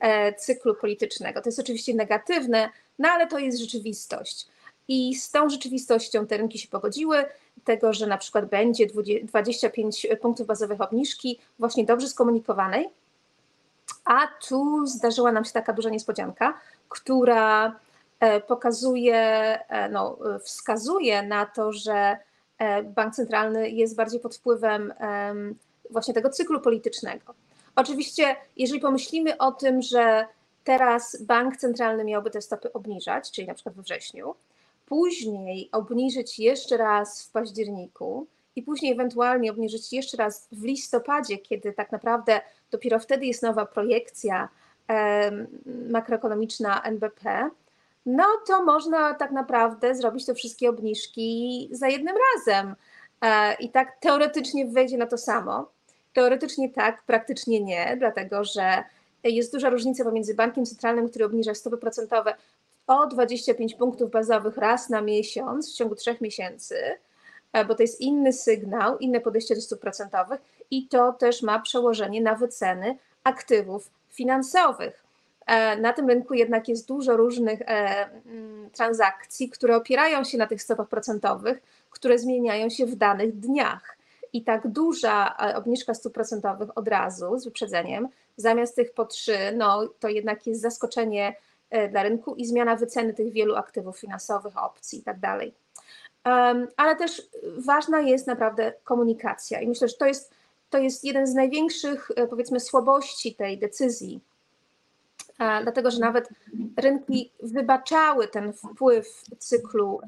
e, 0.00 0.34
cyklu 0.34 0.74
politycznego. 0.74 1.40
To 1.40 1.48
jest 1.48 1.60
oczywiście 1.60 1.94
negatywne, 1.94 2.70
no 2.98 3.08
ale 3.08 3.26
to 3.26 3.38
jest 3.38 3.58
rzeczywistość. 3.58 4.46
I 4.88 5.14
z 5.14 5.30
tą 5.30 5.48
rzeczywistością 5.48 6.26
te 6.26 6.36
rynki 6.36 6.58
się 6.58 6.68
pogodziły 6.68 7.24
tego, 7.64 7.92
że 7.92 8.06
na 8.06 8.18
przykład 8.18 8.46
będzie 8.46 8.86
25 9.22 10.06
punktów 10.20 10.46
bazowych 10.46 10.80
obniżki, 10.80 11.38
właśnie 11.58 11.84
dobrze 11.84 12.08
skomunikowanej. 12.08 12.88
A 14.04 14.28
tu 14.48 14.86
zdarzyła 14.86 15.32
nam 15.32 15.44
się 15.44 15.52
taka 15.52 15.72
duża 15.72 15.90
niespodzianka, 15.90 16.60
która 16.88 17.76
e, 18.20 18.40
pokazuje, 18.40 19.16
e, 19.68 19.88
no, 19.88 20.18
wskazuje 20.44 21.22
na 21.22 21.46
to, 21.46 21.72
że 21.72 22.16
e, 22.58 22.82
bank 22.82 23.14
centralny 23.14 23.70
jest 23.70 23.96
bardziej 23.96 24.20
pod 24.20 24.36
wpływem 24.36 24.94
właśnie 25.90 26.14
tego 26.14 26.30
cyklu 26.30 26.60
politycznego. 26.60 27.34
Oczywiście, 27.76 28.36
jeżeli 28.56 28.80
pomyślimy 28.80 29.38
o 29.38 29.52
tym, 29.52 29.82
że 29.82 30.26
teraz 30.64 31.22
bank 31.22 31.56
centralny 31.56 32.04
miałby 32.04 32.30
te 32.30 32.42
stopy 32.42 32.72
obniżać, 32.72 33.30
czyli 33.30 33.46
na 33.46 33.54
przykład 33.54 33.74
we 33.74 33.82
wrześniu, 33.82 34.34
później 34.92 35.68
obniżyć 35.72 36.38
jeszcze 36.38 36.76
raz 36.76 37.22
w 37.22 37.30
październiku 37.30 38.26
i 38.56 38.62
później 38.62 38.92
ewentualnie 38.92 39.50
obniżyć 39.50 39.92
jeszcze 39.92 40.16
raz 40.16 40.48
w 40.52 40.64
listopadzie, 40.64 41.38
kiedy 41.38 41.72
tak 41.72 41.92
naprawdę 41.92 42.40
dopiero 42.70 42.98
wtedy 42.98 43.26
jest 43.26 43.42
nowa 43.42 43.66
projekcja 43.66 44.48
makroekonomiczna 45.90 46.82
NBP, 46.82 47.50
no 48.06 48.24
to 48.46 48.64
można 48.64 49.14
tak 49.14 49.30
naprawdę 49.30 49.94
zrobić 49.94 50.26
te 50.26 50.34
wszystkie 50.34 50.70
obniżki 50.70 51.68
za 51.72 51.88
jednym 51.88 52.16
razem. 52.34 52.74
E, 53.20 53.54
I 53.54 53.70
tak 53.70 53.96
teoretycznie 54.00 54.66
wejdzie 54.66 54.98
na 54.98 55.06
to 55.06 55.18
samo. 55.18 55.70
Teoretycznie 56.12 56.70
tak, 56.70 57.02
praktycznie 57.02 57.60
nie, 57.60 57.96
dlatego 57.98 58.44
że 58.44 58.84
jest 59.24 59.52
duża 59.52 59.70
różnica 59.70 60.04
pomiędzy 60.04 60.34
bankiem 60.34 60.66
centralnym, 60.66 61.08
który 61.08 61.24
obniża 61.24 61.54
stopy 61.54 61.76
procentowe 61.76 62.34
o 63.00 63.06
25 63.06 63.74
punktów 63.74 64.10
bazowych 64.10 64.56
raz 64.56 64.90
na 64.90 65.00
miesiąc 65.00 65.72
w 65.72 65.76
ciągu 65.76 65.94
trzech 65.94 66.20
miesięcy, 66.20 66.76
e, 67.52 67.64
bo 67.64 67.74
to 67.74 67.82
jest 67.82 68.00
inny 68.00 68.32
sygnał, 68.32 68.98
inne 68.98 69.20
podejście 69.20 69.54
do 69.54 69.60
stóp 69.60 69.80
procentowych 69.80 70.40
i 70.70 70.88
to 70.88 71.12
też 71.12 71.42
ma 71.42 71.60
przełożenie 71.60 72.22
na 72.22 72.34
wyceny 72.34 72.98
aktywów 73.24 73.90
finansowych. 74.08 75.04
E, 75.46 75.76
na 75.76 75.92
tym 75.92 76.08
rynku 76.08 76.34
jednak 76.34 76.68
jest 76.68 76.88
dużo 76.88 77.16
różnych 77.16 77.62
e, 77.62 77.64
mm, 78.26 78.70
transakcji, 78.70 79.50
które 79.50 79.76
opierają 79.76 80.24
się 80.24 80.38
na 80.38 80.46
tych 80.46 80.62
stopach 80.62 80.88
procentowych, 80.88 81.62
które 81.90 82.18
zmieniają 82.18 82.70
się 82.70 82.86
w 82.86 82.94
danych 82.94 83.38
dniach. 83.38 83.96
I 84.32 84.44
tak 84.44 84.68
duża 84.68 85.36
obniżka 85.54 85.94
stóp 85.94 86.14
procentowych 86.14 86.78
od 86.78 86.88
razu 86.88 87.38
z 87.38 87.44
wyprzedzeniem, 87.44 88.08
zamiast 88.36 88.76
tych 88.76 88.94
po 88.94 89.04
trzy, 89.04 89.36
no 89.56 89.88
to 90.00 90.08
jednak 90.08 90.46
jest 90.46 90.60
zaskoczenie 90.60 91.34
dla 91.90 92.02
rynku 92.02 92.34
i 92.34 92.46
zmiana 92.46 92.76
wyceny 92.76 93.14
tych 93.14 93.32
wielu 93.32 93.56
aktywów 93.56 93.98
finansowych, 93.98 94.62
opcji 94.62 94.98
i 94.98 95.02
tak 95.02 95.20
dalej. 95.20 95.54
Ale 96.76 96.96
też 96.96 97.22
ważna 97.66 98.00
jest 98.00 98.26
naprawdę 98.26 98.72
komunikacja 98.84 99.60
i 99.60 99.68
myślę, 99.68 99.88
że 99.88 99.94
to 99.94 100.06
jest, 100.06 100.34
to 100.70 100.78
jest 100.78 101.04
jeden 101.04 101.26
z 101.26 101.34
największych, 101.34 102.10
powiedzmy, 102.30 102.60
słabości 102.60 103.34
tej 103.34 103.58
decyzji 103.58 104.20
dlatego 105.62 105.90
że 105.90 105.98
nawet 105.98 106.28
rynki 106.76 107.30
wybaczały 107.42 108.28
ten 108.28 108.52
wpływ 108.52 109.22
cyklu 109.38 110.00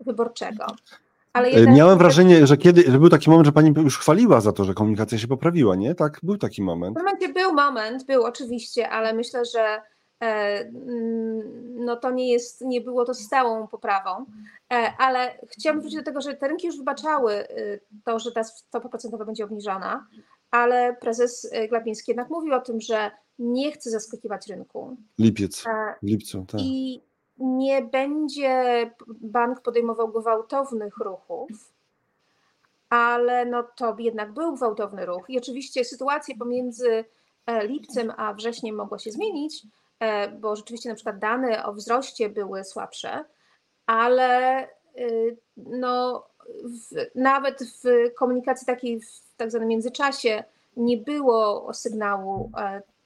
wyborczego. 0.00 0.66
Jeden... 1.44 1.74
Miałem 1.74 1.98
wrażenie, 1.98 2.46
że 2.46 2.56
kiedy 2.56 2.82
że 2.82 2.98
był 2.98 3.08
taki 3.08 3.30
moment, 3.30 3.46
że 3.46 3.52
pani 3.52 3.72
już 3.76 3.98
chwaliła 3.98 4.40
za 4.40 4.52
to, 4.52 4.64
że 4.64 4.74
komunikacja 4.74 5.18
się 5.18 5.28
poprawiła, 5.28 5.76
nie? 5.76 5.94
Tak, 5.94 6.18
był 6.22 6.38
taki 6.38 6.62
moment. 6.62 6.96
W 6.96 6.98
momencie 6.98 7.28
był 7.28 7.52
moment, 7.52 8.06
był 8.06 8.24
oczywiście, 8.24 8.88
ale 8.88 9.12
myślę, 9.12 9.44
że 9.44 9.60
e, 9.60 9.82
no 11.74 11.96
to 11.96 12.10
nie 12.10 12.32
jest, 12.32 12.60
nie 12.60 12.80
było 12.80 13.04
to 13.04 13.14
stałą 13.14 13.66
poprawą, 13.66 14.26
e, 14.72 14.92
ale 14.98 15.38
chciałabym 15.48 15.80
wrócić 15.80 15.98
do 15.98 16.04
tego, 16.04 16.20
że 16.20 16.34
te 16.34 16.48
rynki 16.48 16.66
już 16.66 16.78
wybaczały 16.78 17.48
y, 17.50 17.80
to, 18.04 18.18
że 18.18 18.32
ta 18.32 18.44
stopa 18.44 18.88
procentowa 18.88 19.24
będzie 19.24 19.44
obniżona, 19.44 20.06
ale 20.50 20.96
prezes 21.00 21.44
y, 21.44 21.68
Glapiński 21.68 22.10
jednak 22.10 22.30
mówił 22.30 22.54
o 22.54 22.60
tym, 22.60 22.80
że 22.80 23.10
nie 23.38 23.72
chce 23.72 23.90
zaskakiwać 23.90 24.46
rynku. 24.46 24.96
Lipiec, 25.18 25.66
e, 25.66 25.94
w 26.02 26.06
lipcu, 26.06 26.44
tak. 26.48 26.60
I 26.60 27.02
nie 27.38 27.82
będzie 27.82 28.90
bank 29.08 29.60
podejmował 29.60 30.08
gwałtownych 30.08 30.96
ruchów, 30.96 31.48
ale 32.88 33.46
no 33.46 33.62
to 33.76 33.96
jednak 33.98 34.32
był 34.32 34.54
gwałtowny 34.54 35.06
ruch. 35.06 35.30
I 35.30 35.38
oczywiście 35.38 35.84
sytuacja 35.84 36.34
pomiędzy 36.38 37.04
e, 37.46 37.66
lipcem 37.66 38.12
a 38.16 38.34
wrześniem 38.34 38.76
mogła 38.76 38.98
się 38.98 39.10
zmienić, 39.10 39.62
e, 39.64 39.68
bo 40.40 40.56
rzeczywiście 40.56 40.88
na 40.88 40.94
przykład 40.94 41.18
dane 41.18 41.64
o 41.64 41.72
wzroście 41.72 42.28
były 42.28 42.64
słabsze, 42.64 43.24
ale 43.86 44.64
y, 44.98 45.36
no, 45.56 46.26
w, 46.64 47.06
nawet 47.14 47.58
w 47.62 48.14
komunikacji 48.14 48.66
takiej 48.66 49.00
w 49.00 49.36
tak 49.36 49.50
zwanym 49.50 49.68
międzyczasie 49.68 50.44
nie 50.76 50.96
było 50.96 51.74
sygnału 51.74 52.50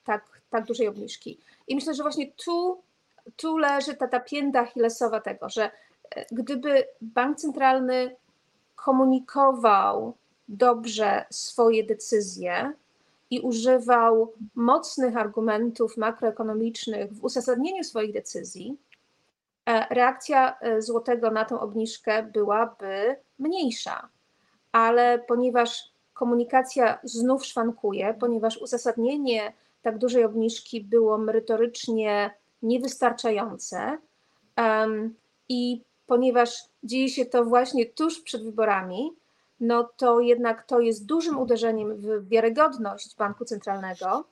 tak, 0.05 0.25
tak 0.51 0.65
dużej 0.65 0.89
obniżki. 0.89 1.41
I 1.69 1.75
myślę, 1.75 1.95
że 1.95 2.03
właśnie 2.03 2.33
tu, 2.33 2.83
tu 3.37 3.59
leży 3.59 3.95
ta, 3.95 4.09
ta 4.09 4.21
pięta 4.21 4.61
achillesowa 4.61 5.21
tego, 5.21 5.49
że 5.49 5.71
e, 6.11 6.25
gdyby 6.33 6.85
bank 7.01 7.39
centralny 7.39 8.17
komunikował 8.77 10.15
dobrze 10.49 11.27
swoje 11.31 11.85
decyzje 11.85 12.73
i 13.35 13.41
używał 13.41 14.33
mocnych 14.55 15.17
argumentów 15.17 15.97
makroekonomicznych 15.97 17.13
w 17.13 17.25
uzasadnieniu 17.25 17.85
swoich 17.85 18.13
decyzji, 18.13 18.79
e, 19.67 19.95
reakcja 19.95 20.59
e, 20.59 20.83
złotego 20.83 21.31
na 21.31 21.45
tę 21.45 21.61
obniżkę 21.61 22.23
byłaby 22.23 23.17
mniejsza. 23.39 24.09
Ale 24.73 25.19
ponieważ 25.29 25.93
komunikacja 26.13 26.99
znów 27.05 27.47
szwankuje, 27.47 28.15
ponieważ 28.21 28.57
uzasadnienie 28.57 29.53
tak 29.83 29.99
dużej 29.99 30.25
obniżki 30.25 30.81
było 30.81 31.19
merytorycznie 31.19 32.35
niewystarczające. 32.63 33.99
I 35.49 35.83
ponieważ 36.07 36.65
dzieje 36.83 37.09
się 37.09 37.25
to 37.25 37.45
właśnie 37.45 37.87
tuż 37.87 38.21
przed 38.21 38.45
wyborami, 38.45 39.13
no 39.67 39.91
to 39.97 40.21
jednak 40.21 40.63
to 40.67 40.81
jest 40.81 41.07
dużym 41.07 41.39
uderzeniem 41.39 41.97
w 41.97 42.29
wiarygodność 42.29 43.17
banku 43.17 43.45
centralnego 43.45 44.25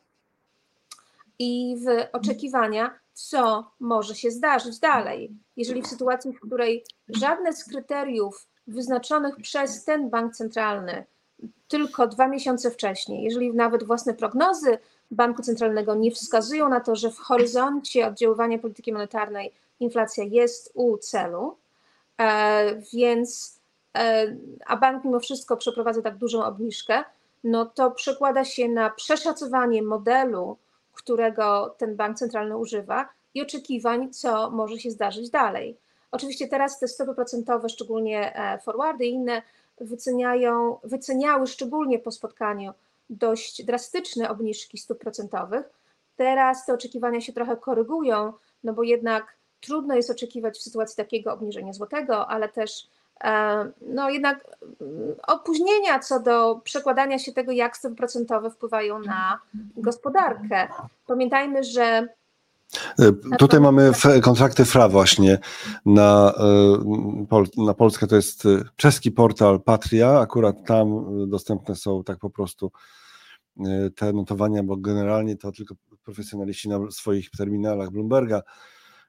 i 1.38 1.76
w 1.84 2.08
oczekiwania, 2.12 2.98
co 3.12 3.70
może 3.80 4.14
się 4.14 4.30
zdarzyć 4.30 4.78
dalej. 4.78 5.30
Jeżeli 5.56 5.82
w 5.82 5.86
sytuacji, 5.86 6.32
w 6.32 6.40
której 6.40 6.84
żadne 7.08 7.52
z 7.52 7.64
kryteriów 7.64 8.46
wyznaczonych 8.66 9.36
przez 9.36 9.84
ten 9.84 10.10
bank 10.10 10.34
centralny 10.34 11.04
tylko 11.68 12.06
dwa 12.06 12.28
miesiące 12.28 12.70
wcześniej, 12.70 13.24
jeżeli 13.24 13.54
nawet 13.54 13.84
własne 13.84 14.14
prognozy 14.14 14.78
Banku 15.10 15.42
Centralnego 15.42 15.94
nie 15.94 16.10
wskazują 16.10 16.68
na 16.68 16.80
to, 16.80 16.96
że 16.96 17.10
w 17.10 17.18
horyzoncie 17.18 18.06
oddziaływania 18.06 18.58
polityki 18.58 18.92
monetarnej 18.92 19.52
inflacja 19.80 20.24
jest 20.24 20.70
u 20.74 20.98
celu, 20.98 21.56
e, 22.18 22.82
więc 22.92 23.58
a 24.66 24.76
bank 24.76 25.04
mimo 25.04 25.20
wszystko 25.20 25.56
przeprowadza 25.56 26.02
tak 26.02 26.16
dużą 26.16 26.44
obniżkę, 26.44 27.04
no 27.44 27.66
to 27.66 27.90
przekłada 27.90 28.44
się 28.44 28.68
na 28.68 28.90
przeszacowanie 28.90 29.82
modelu, 29.82 30.58
którego 30.92 31.74
ten 31.78 31.96
bank 31.96 32.18
centralny 32.18 32.56
używa 32.56 33.08
i 33.34 33.42
oczekiwań, 33.42 34.12
co 34.12 34.50
może 34.50 34.78
się 34.78 34.90
zdarzyć 34.90 35.30
dalej. 35.30 35.78
Oczywiście 36.10 36.48
teraz 36.48 36.78
te 36.78 36.88
stopy 36.88 37.14
procentowe, 37.14 37.68
szczególnie 37.68 38.36
e, 38.36 38.58
forwardy 38.58 39.06
i 39.06 39.10
inne, 39.10 39.42
wyceniają, 39.80 40.78
wyceniały 40.84 41.46
szczególnie 41.46 41.98
po 41.98 42.10
spotkaniu 42.10 42.72
dość 43.10 43.64
drastyczne 43.64 44.30
obniżki 44.30 44.78
stóp 44.78 44.98
procentowych. 44.98 45.70
Teraz 46.16 46.66
te 46.66 46.74
oczekiwania 46.74 47.20
się 47.20 47.32
trochę 47.32 47.56
korygują, 47.56 48.32
no 48.64 48.72
bo 48.72 48.82
jednak 48.82 49.36
trudno 49.60 49.94
jest 49.94 50.10
oczekiwać 50.10 50.58
w 50.58 50.62
sytuacji 50.62 50.96
takiego 50.96 51.32
obniżenia 51.32 51.72
złotego, 51.72 52.28
ale 52.28 52.48
też 52.48 52.70
e, 52.80 52.86
no 53.80 54.10
jednak 54.10 54.46
mm, 54.80 55.14
opóźnienia 55.26 55.98
co 55.98 56.20
do 56.20 56.60
przekładania 56.64 57.18
się 57.18 57.32
tego, 57.32 57.52
jak 57.52 57.76
stopy 57.76 57.94
procentowe 57.94 58.50
wpływają 58.50 58.98
na 58.98 59.40
gospodarkę. 59.76 60.68
Pamiętajmy, 61.06 61.64
że 61.64 62.08
e, 62.98 63.36
Tutaj 63.38 63.60
mamy 63.60 63.92
kontrakty 64.22 64.64
FRA 64.64 64.88
właśnie. 64.88 65.38
Na, 65.86 66.34
e, 67.28 67.62
na 67.64 67.74
Polskę, 67.74 68.06
to 68.06 68.16
jest 68.16 68.44
czeski 68.76 69.10
portal 69.10 69.60
Patria, 69.60 70.18
akurat 70.18 70.56
tam 70.66 71.06
dostępne 71.28 71.74
są 71.74 72.04
tak 72.04 72.18
po 72.18 72.30
prostu 72.30 72.72
E, 73.60 73.90
te 73.90 74.12
notowania, 74.12 74.62
bo 74.62 74.76
generalnie 74.76 75.36
to 75.36 75.52
tylko 75.52 75.74
profesjonaliści 76.04 76.68
na 76.68 76.90
swoich 76.90 77.30
terminalach 77.30 77.90
Bloomberga 77.90 78.42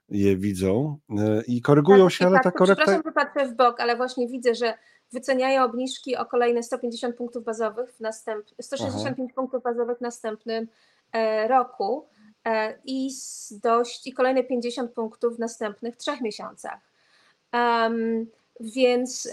je 0.09 0.37
widzą 0.37 0.97
e, 1.09 1.41
i 1.47 1.61
korygują 1.61 2.05
tak, 2.05 2.13
się, 2.13 2.25
ale 2.25 2.35
tak, 2.35 2.43
ta 2.43 2.51
korekta... 2.51 2.83
Przepraszam, 2.83 3.03
że 3.05 3.11
patrzę 3.11 3.47
w 3.47 3.55
bok, 3.55 3.79
ale 3.79 3.97
właśnie 3.97 4.27
widzę, 4.27 4.55
że 4.55 4.73
wyceniają 5.11 5.63
obniżki 5.63 6.15
o 6.15 6.25
kolejne 6.25 6.63
150 6.63 7.15
punktów 7.15 7.43
bazowych 7.43 7.93
w 7.93 7.99
następ... 7.99 8.45
165 8.61 9.17
Aha. 9.19 9.35
punktów 9.35 9.63
bazowych 9.63 9.97
w 9.97 10.01
następnym 10.01 10.67
e, 11.11 11.47
roku 11.47 12.07
i 12.85 13.09
dość 13.51 14.07
i 14.07 14.13
kolejne 14.13 14.43
50 14.43 14.91
punktów 14.91 15.35
w 15.35 15.39
następnych 15.39 15.95
trzech 15.95 16.21
miesiącach. 16.21 16.79
Um, 17.53 18.27
więc 18.59 19.29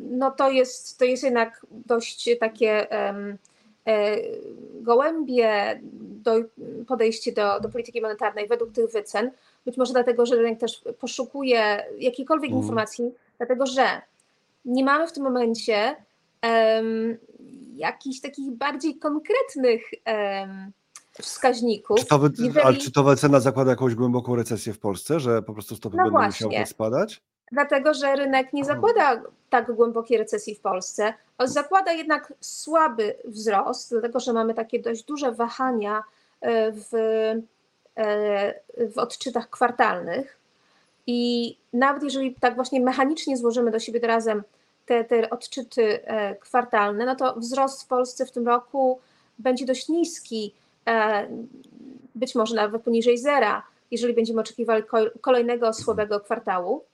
no 0.00 0.30
to 0.30 0.50
jest, 0.50 0.98
to 0.98 1.04
jest 1.04 1.22
jednak 1.22 1.66
dość 1.70 2.28
takie 2.40 2.86
um, 2.90 3.38
E, 3.86 4.16
gołębie 4.80 5.80
do, 6.02 6.34
podejście 6.86 7.32
do, 7.32 7.60
do 7.60 7.68
polityki 7.68 8.00
monetarnej 8.00 8.48
według 8.48 8.72
tych 8.72 8.90
wycen, 8.90 9.30
być 9.66 9.76
może 9.76 9.92
dlatego, 9.92 10.26
że 10.26 10.36
rynek 10.36 10.60
też 10.60 10.82
poszukuje 11.00 11.84
jakiejkolwiek 11.98 12.50
mm. 12.50 12.62
informacji, 12.62 13.12
dlatego 13.38 13.66
że 13.66 14.02
nie 14.64 14.84
mamy 14.84 15.06
w 15.06 15.12
tym 15.12 15.24
momencie 15.24 15.96
um, 16.42 17.18
jakichś 17.74 18.20
takich 18.20 18.50
bardziej 18.50 18.98
konkretnych 18.98 19.82
um, 20.06 20.72
wskaźników. 21.12 21.98
Czy 22.00 22.06
to, 22.06 22.20
Jeżeli... 22.38 22.60
Ale 22.60 22.76
czy 22.76 22.92
to 22.92 23.04
wycena 23.04 23.40
zakłada 23.40 23.70
jakąś 23.70 23.94
głęboką 23.94 24.36
recesję 24.36 24.72
w 24.72 24.78
Polsce, 24.78 25.20
że 25.20 25.42
po 25.42 25.52
prostu 25.52 25.76
stopy 25.76 25.96
no 25.96 26.02
będą 26.02 26.18
właśnie. 26.18 26.46
musiały 26.46 26.66
spadać? 26.66 27.22
dlatego 27.52 27.94
że 27.94 28.16
rynek 28.16 28.52
nie 28.52 28.64
zakłada 28.64 29.22
tak 29.50 29.72
głębokiej 29.72 30.18
recesji 30.18 30.54
w 30.54 30.60
Polsce, 30.60 31.14
zakłada 31.44 31.92
jednak 31.92 32.32
słaby 32.40 33.14
wzrost, 33.24 33.90
dlatego 33.90 34.20
że 34.20 34.32
mamy 34.32 34.54
takie 34.54 34.78
dość 34.78 35.04
duże 35.04 35.32
wahania 35.32 36.02
w, 36.72 36.90
w 38.76 38.98
odczytach 38.98 39.50
kwartalnych. 39.50 40.38
I 41.06 41.56
nawet 41.72 42.02
jeżeli 42.02 42.34
tak 42.34 42.54
właśnie 42.54 42.80
mechanicznie 42.80 43.36
złożymy 43.36 43.70
do 43.70 43.78
siebie 43.78 44.00
razem 44.00 44.42
te, 44.86 45.04
te 45.04 45.30
odczyty 45.30 46.00
kwartalne, 46.40 47.06
no 47.06 47.16
to 47.16 47.34
wzrost 47.36 47.82
w 47.82 47.86
Polsce 47.86 48.26
w 48.26 48.32
tym 48.32 48.46
roku 48.46 49.00
będzie 49.38 49.64
dość 49.66 49.88
niski, 49.88 50.54
być 52.14 52.34
może 52.34 52.54
nawet 52.54 52.82
poniżej 52.82 53.18
zera, 53.18 53.62
jeżeli 53.90 54.14
będziemy 54.14 54.40
oczekiwali 54.40 54.82
kolejnego 55.20 55.72
słabego 55.72 56.20
kwartału 56.20 56.84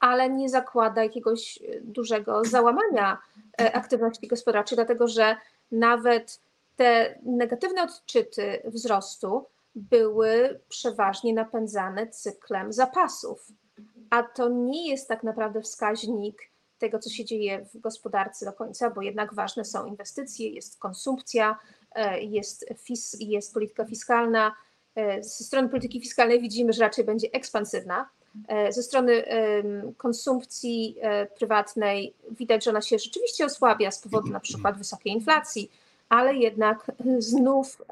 ale 0.00 0.30
nie 0.30 0.48
zakłada 0.48 1.02
jakiegoś 1.02 1.58
e, 1.58 1.80
dużego 1.80 2.44
załamania 2.44 3.18
e, 3.60 3.76
aktywności 3.76 4.28
gospodarczej, 4.28 4.76
dlatego 4.76 5.08
że 5.08 5.36
nawet 5.72 6.40
te 6.76 7.18
negatywne 7.22 7.82
odczyty 7.82 8.62
wzrostu 8.64 9.46
były 9.76 10.60
przeważnie 10.68 11.34
napędzane 11.34 12.06
cyklem 12.06 12.72
zapasów. 12.72 13.46
A 14.10 14.22
to 14.22 14.48
nie 14.48 14.90
jest 14.90 15.08
tak 15.08 15.22
naprawdę 15.22 15.62
wskaźnik 15.62 16.50
tego, 16.78 16.98
co 16.98 17.10
się 17.10 17.24
dzieje 17.24 17.66
w 17.74 17.80
gospodarce 17.80 18.46
do 18.46 18.52
końca, 18.52 18.90
bo 18.90 19.02
jednak 19.02 19.34
ważne 19.34 19.64
są 19.64 19.86
inwestycje, 19.86 20.50
jest 20.50 20.78
konsumpcja, 20.78 21.58
e, 21.92 22.20
jest, 22.20 22.66
fis, 22.78 23.16
jest 23.20 23.54
polityka 23.54 23.84
fiskalna. 23.84 24.54
Ze 25.20 25.44
strony 25.44 25.68
polityki 25.68 26.00
fiskalnej 26.00 26.40
widzimy, 26.40 26.72
że 26.72 26.80
raczej 26.80 27.04
będzie 27.04 27.28
ekspansywna, 27.32 28.08
E, 28.48 28.72
ze 28.72 28.82
strony 28.82 29.24
konsumpcji 29.96 30.96
e, 31.00 31.26
prywatnej 31.26 32.14
widać, 32.30 32.64
że 32.64 32.70
ona 32.70 32.82
się 32.82 32.98
rzeczywiście 32.98 33.44
osłabia 33.44 33.90
z 33.90 33.98
powodu 33.98 34.30
na 34.30 34.40
przykład 34.40 34.78
wysokiej 34.78 35.12
inflacji, 35.12 35.70
ale 36.08 36.34
jednak 36.34 36.92
znów 37.18 37.82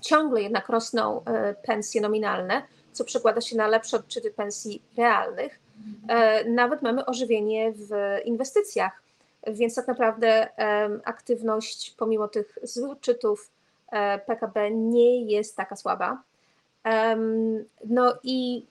ciągle 0.00 0.42
jednak 0.42 0.68
rosną 0.68 1.24
e, 1.24 1.54
pensje 1.54 2.00
nominalne, 2.00 2.62
co 2.92 3.04
przekłada 3.04 3.40
się 3.40 3.56
na 3.56 3.66
lepsze 3.66 3.96
odczyty 3.96 4.30
pensji 4.30 4.82
realnych. 4.96 5.60
Nawet 6.46 6.82
mamy 6.82 7.06
ożywienie 7.06 7.72
w 7.72 8.18
inwestycjach, 8.24 9.02
więc 9.46 9.74
tak 9.74 9.88
naprawdę 9.88 10.48
aktywność 11.04 11.94
pomimo 11.98 12.28
tych 12.28 12.58
złych 12.62 12.90
odczytów 12.90 13.50
PKB 14.26 14.70
nie 14.70 15.24
jest 15.24 15.56
taka 15.56 15.76
słaba. 15.76 16.22
No 17.84 18.14
i 18.22 18.66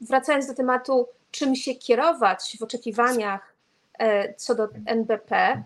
wracając 0.00 0.46
do 0.46 0.54
tematu, 0.54 1.08
czym 1.30 1.56
się 1.56 1.74
kierować 1.74 2.56
w 2.60 2.62
oczekiwaniach 2.62 3.54
e, 3.98 4.34
co 4.34 4.54
do 4.54 4.68
NBP, 4.86 5.62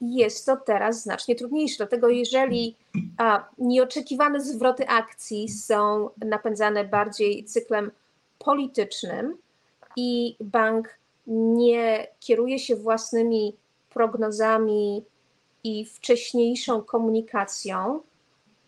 jest 0.00 0.46
to 0.46 0.56
teraz 0.56 1.02
znacznie 1.02 1.36
trudniejsze. 1.36 1.76
Dlatego, 1.76 2.08
jeżeli 2.08 2.76
a, 3.18 3.48
nieoczekiwane 3.58 4.40
zwroty 4.40 4.88
akcji 4.88 5.48
są 5.48 6.10
napędzane 6.18 6.84
bardziej 6.84 7.44
cyklem 7.44 7.90
politycznym 8.38 9.36
i 9.96 10.36
bank 10.40 10.98
nie 11.26 12.06
kieruje 12.20 12.58
się 12.58 12.76
własnymi 12.76 13.56
prognozami 13.90 15.04
i 15.64 15.84
wcześniejszą 15.84 16.82
komunikacją, 16.82 18.00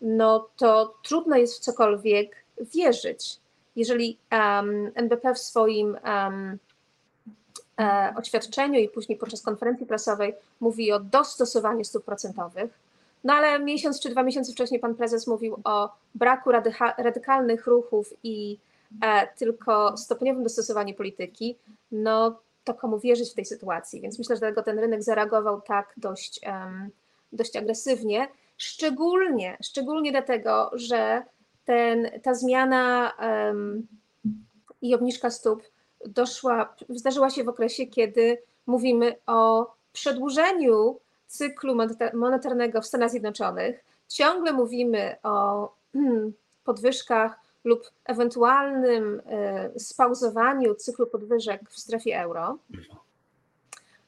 no 0.01 0.49
to 0.57 0.95
trudno 1.03 1.37
jest 1.37 1.55
w 1.55 1.59
cokolwiek 1.59 2.35
wierzyć 2.75 3.39
jeżeli 3.79 4.17
um, 4.31 4.91
NBP 4.95 5.33
w 5.33 5.39
swoim 5.39 5.97
um, 6.05 6.59
oświadczeniu 8.15 8.79
i 8.79 8.89
później 8.89 9.17
podczas 9.17 9.41
konferencji 9.41 9.85
prasowej 9.85 10.33
mówi 10.59 10.91
o 10.91 10.99
dostosowaniu 10.99 11.83
stóp 11.83 12.05
procentowych, 12.05 12.79
no 13.23 13.33
ale 13.33 13.59
miesiąc 13.59 13.99
czy 13.99 14.09
dwa 14.09 14.23
miesiące 14.23 14.51
wcześniej 14.51 14.79
pan 14.79 14.95
prezes 14.95 15.27
mówił 15.27 15.59
o 15.63 15.89
braku 16.15 16.51
radykalnych 16.97 17.67
ruchów 17.67 18.13
i 18.23 18.57
e, 19.01 19.27
tylko 19.27 19.97
stopniowym 19.97 20.43
dostosowaniu 20.43 20.93
polityki, 20.93 21.55
no 21.91 22.39
to 22.63 22.73
komu 22.73 22.99
wierzyć 22.99 23.31
w 23.31 23.35
tej 23.35 23.45
sytuacji? 23.45 24.01
Więc 24.01 24.19
myślę, 24.19 24.35
że 24.35 24.39
dlatego 24.39 24.63
ten 24.63 24.79
rynek 24.79 25.03
zareagował 25.03 25.61
tak 25.61 25.93
dość, 25.97 26.41
dość 27.31 27.55
agresywnie, 27.55 28.27
szczególnie, 28.57 29.57
szczególnie 29.63 30.11
dlatego, 30.11 30.71
że 30.73 31.23
ten, 31.65 32.09
ta 32.23 32.33
zmiana 32.33 33.13
um, 33.21 33.87
i 34.81 34.95
obniżka 34.95 35.29
stóp 35.29 35.63
doszła, 36.05 36.75
zdarzyła 36.89 37.29
się 37.29 37.43
w 37.43 37.49
okresie, 37.49 37.85
kiedy 37.87 38.37
mówimy 38.65 39.15
o 39.27 39.71
przedłużeniu 39.93 40.99
cyklu 41.27 41.75
monetarnego 42.13 42.81
w 42.81 42.85
Stanach 42.85 43.09
Zjednoczonych. 43.09 43.83
Ciągle 44.07 44.53
mówimy 44.53 45.15
o 45.23 45.69
hmm, 45.93 46.33
podwyżkach 46.63 47.39
lub 47.63 47.91
ewentualnym 48.05 49.21
e, 49.25 49.79
spauzowaniu 49.79 50.75
cyklu 50.75 51.07
podwyżek 51.07 51.69
w 51.69 51.79
strefie 51.79 52.21
euro. 52.21 52.57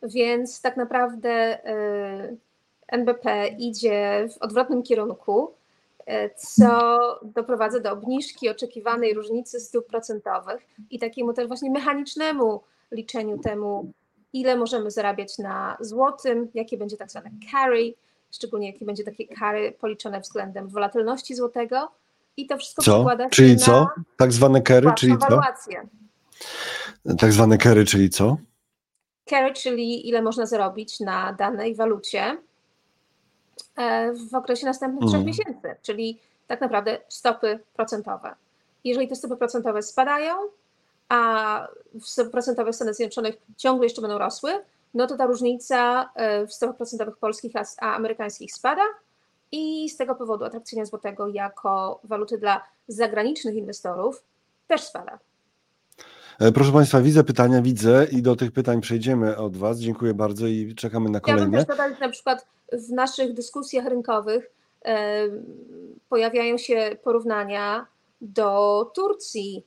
Więc 0.04 0.62
tak 0.62 0.78
naprawdę 0.78 1.30
e, 1.30 2.36
NBP 2.88 3.48
idzie 3.48 4.30
w 4.34 4.38
odwrotnym 4.38 4.84
kierunku 4.84 5.54
co 6.38 7.00
doprowadza 7.24 7.80
do 7.80 7.92
obniżki 7.92 8.50
oczekiwanej 8.50 9.14
różnicy 9.14 9.60
stóp 9.60 9.88
procentowych 9.88 10.62
i 10.90 11.00
takiemu 11.00 11.34
też 11.34 11.48
właśnie 11.48 11.72
mechanicznemu 11.72 12.62
liczeniu 12.92 13.38
temu, 13.38 13.92
ile 14.34 14.58
możemy 14.58 14.92
zarabiać 14.92 15.38
na 15.38 15.78
złotym, 15.80 16.50
jakie 16.54 16.78
będzie 16.78 16.98
tak 16.98 17.12
zwane 17.12 17.32
carry, 17.52 17.94
szczególnie 18.32 18.72
jakie 18.72 18.86
będzie 18.86 19.04
takie 19.04 19.28
carry 19.40 19.72
policzone 19.72 20.22
względem 20.22 20.68
wolatylności 20.68 21.36
złotego 21.36 21.92
i 22.38 22.48
to 22.48 22.58
wszystko 22.58 22.82
co? 22.82 22.92
przekłada 22.92 23.24
się 23.24 23.30
czyli 23.30 23.54
na 23.54 23.60
co? 23.60 23.88
Tak 24.18 24.34
zwane 24.34 24.62
carry, 24.62 24.90
czyli 24.98 25.18
co? 25.18 25.42
Tak 27.18 27.32
zwane 27.32 27.58
carry, 27.58 27.86
czyli 27.86 28.10
co? 28.10 28.38
Carry, 29.30 29.54
czyli 29.54 30.10
ile 30.10 30.22
można 30.22 30.46
zarobić 30.46 31.00
na 31.00 31.34
danej 31.34 31.76
walucie 31.76 32.38
E, 32.42 32.51
w 34.32 34.36
okresie 34.36 34.66
następnych 34.66 35.04
trzech 35.04 35.22
mm. 35.22 35.26
miesięcy, 35.26 35.76
czyli 35.82 36.20
tak 36.48 36.62
naprawdę 36.62 36.98
stopy 37.08 37.60
procentowe. 37.74 38.36
Jeżeli 38.84 39.08
te 39.08 39.16
stopy 39.16 39.38
procentowe 39.38 39.84
spadają, 39.84 40.36
a 41.10 41.68
stopy 42.02 42.30
procentowe 42.30 42.72
w 42.72 42.76
Stanach 42.76 42.96
Zjednoczonych 42.96 43.36
ciągle 43.58 43.86
jeszcze 43.86 44.02
będą 44.02 44.18
rosły, 44.18 44.52
no 44.94 45.08
to 45.08 45.18
ta 45.18 45.26
różnica 45.26 46.10
e, 46.16 46.48
w 46.48 46.54
stopach 46.54 46.78
procentowych 46.78 47.18
polskich 47.18 47.54
a 47.82 47.96
amerykańskich 47.96 48.54
spada 48.54 48.82
i 49.52 49.90
z 49.90 49.98
tego 49.98 50.16
powodu 50.16 50.46
atrakcyjność 50.46 50.90
złotego 50.90 51.28
jako 51.28 52.00
waluty 52.04 52.38
dla 52.38 52.64
zagranicznych 52.88 53.56
inwestorów 53.56 54.24
też 54.68 54.82
spada. 54.82 55.20
E, 56.40 56.52
proszę 56.52 56.72
Państwa, 56.72 57.02
widzę 57.02 57.24
pytania, 57.24 57.62
widzę 57.62 58.08
i 58.12 58.22
do 58.22 58.36
tych 58.36 58.52
pytań 58.52 58.82
przejdziemy 58.82 59.38
od 59.38 59.58
Was. 59.58 59.80
Dziękuję 59.80 60.14
bardzo 60.14 60.48
i 60.48 60.76
czekamy 60.76 61.10
na 61.10 61.20
kolejne. 61.20 61.48
Chciałabym 61.48 61.66
też 61.66 61.78
dodać 61.78 62.00
na 62.00 62.10
przykład 62.10 62.46
w 62.72 62.90
naszych 62.90 63.34
dyskusjach 63.34 63.86
rynkowych 63.86 64.52
e, 64.86 65.24
pojawiają 66.10 66.58
się 66.58 66.98
porównania 67.04 67.88
do 68.22 68.92
Turcji, 68.96 69.66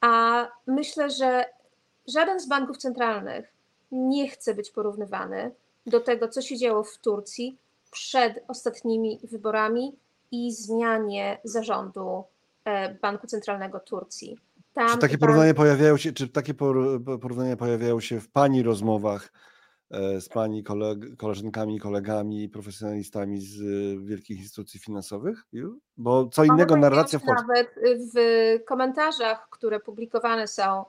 a 0.00 0.46
myślę, 0.66 1.10
że 1.10 1.44
żaden 2.08 2.40
z 2.40 2.48
banków 2.48 2.76
centralnych 2.76 3.52
nie 3.92 4.28
chce 4.28 4.54
być 4.54 4.70
porównywany 4.70 5.50
do 5.86 6.00
tego, 6.00 6.28
co 6.28 6.42
się 6.42 6.56
działo 6.56 6.84
w 6.84 6.98
Turcji 6.98 7.58
przed 7.90 8.44
ostatnimi 8.48 9.20
wyborami 9.22 9.96
i 10.30 10.52
zmianie 10.52 11.38
zarządu 11.44 12.24
e, 12.64 12.94
Banku 12.94 13.26
Centralnego 13.26 13.80
Turcji. 13.80 14.38
Tam 14.74 14.88
czy 14.88 14.98
takie 14.98 15.18
porównania 15.18 15.54
pojawiają 15.54 15.96
się, 15.96 16.12
czy 16.12 16.28
takie 16.28 16.54
porównania 17.18 17.56
pojawiają 17.56 18.00
się 18.00 18.20
w 18.20 18.28
Pani 18.28 18.62
rozmowach 18.62 19.32
z 20.20 20.28
Pani 20.28 20.64
koleg, 20.64 20.98
koleżankami, 21.16 21.80
kolegami, 21.80 22.48
profesjonalistami 22.48 23.40
z 23.40 23.60
e, 23.60 24.06
wielkich 24.06 24.38
instytucji 24.38 24.80
finansowych? 24.80 25.44
Bo 25.96 26.28
co 26.28 26.44
innego 26.44 26.76
narracja 26.76 27.18
w 27.18 27.22
Polsce. 27.22 27.44
Nawet 27.48 27.74
w 28.14 28.14
komentarzach, 28.64 29.48
które 29.50 29.80
publikowane 29.80 30.48
są 30.48 30.84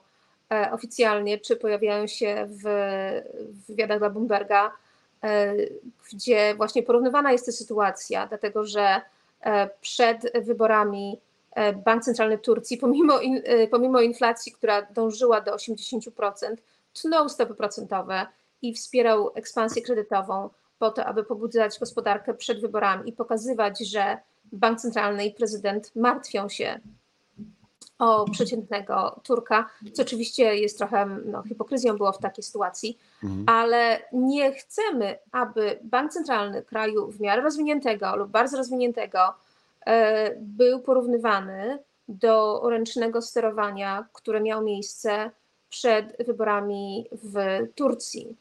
e, 0.52 0.72
oficjalnie, 0.72 1.38
czy 1.38 1.56
pojawiają 1.56 2.06
się 2.06 2.48
w, 2.50 2.62
w 3.52 3.66
wywiadach 3.66 3.98
dla 3.98 4.10
Bloomberga, 4.10 4.72
gdzie 6.12 6.54
właśnie 6.54 6.82
porównywana 6.82 7.32
jest 7.32 7.46
ta 7.46 7.52
sytuacja, 7.52 8.26
dlatego 8.26 8.66
że 8.66 9.00
przed 9.80 10.32
wyborami 10.44 11.18
E, 11.54 11.72
Bank 11.72 12.04
Centralny 12.04 12.38
Turcji, 12.38 12.78
pomimo, 12.78 13.20
e, 13.22 13.66
pomimo 13.66 14.00
inflacji, 14.00 14.52
która 14.52 14.82
dążyła 14.82 15.40
do 15.40 15.54
80%, 15.54 16.56
tnął 16.92 17.28
stopy 17.28 17.54
procentowe 17.54 18.26
i 18.64 18.74
wspierał 18.74 19.30
ekspansję 19.34 19.82
kredytową 19.82 20.50
po 20.78 20.90
to, 20.90 21.04
aby 21.04 21.24
pobudzać 21.24 21.78
gospodarkę 21.78 22.34
przed 22.34 22.60
wyborami 22.60 23.10
i 23.10 23.12
pokazywać, 23.12 23.88
że 23.88 24.18
bank 24.52 24.80
centralny 24.80 25.26
i 25.26 25.34
prezydent 25.34 25.96
martwią 25.96 26.48
się 26.48 26.80
o 27.98 28.24
przeciętnego 28.30 29.20
Turka, 29.24 29.70
co 29.92 30.02
oczywiście 30.02 30.56
jest 30.56 30.78
trochę 30.78 31.06
no, 31.06 31.42
hipokryzją 31.42 31.96
było 31.96 32.12
w 32.12 32.18
takiej 32.18 32.44
sytuacji, 32.44 32.98
mhm. 33.22 33.44
ale 33.48 34.02
nie 34.12 34.52
chcemy, 34.52 35.18
aby 35.32 35.78
bank 35.82 36.12
centralny 36.12 36.62
kraju 36.62 37.10
w 37.10 37.20
miarę 37.20 37.42
rozwiniętego 37.42 38.16
lub 38.16 38.30
bardzo 38.30 38.56
rozwiniętego 38.56 39.34
był 40.38 40.80
porównywany 40.80 41.78
do 42.08 42.62
ręcznego 42.70 43.22
sterowania, 43.22 44.06
które 44.12 44.40
miało 44.40 44.62
miejsce 44.62 45.30
przed 45.68 46.16
wyborami 46.26 47.08
w 47.12 47.36
Turcji. 47.74 48.36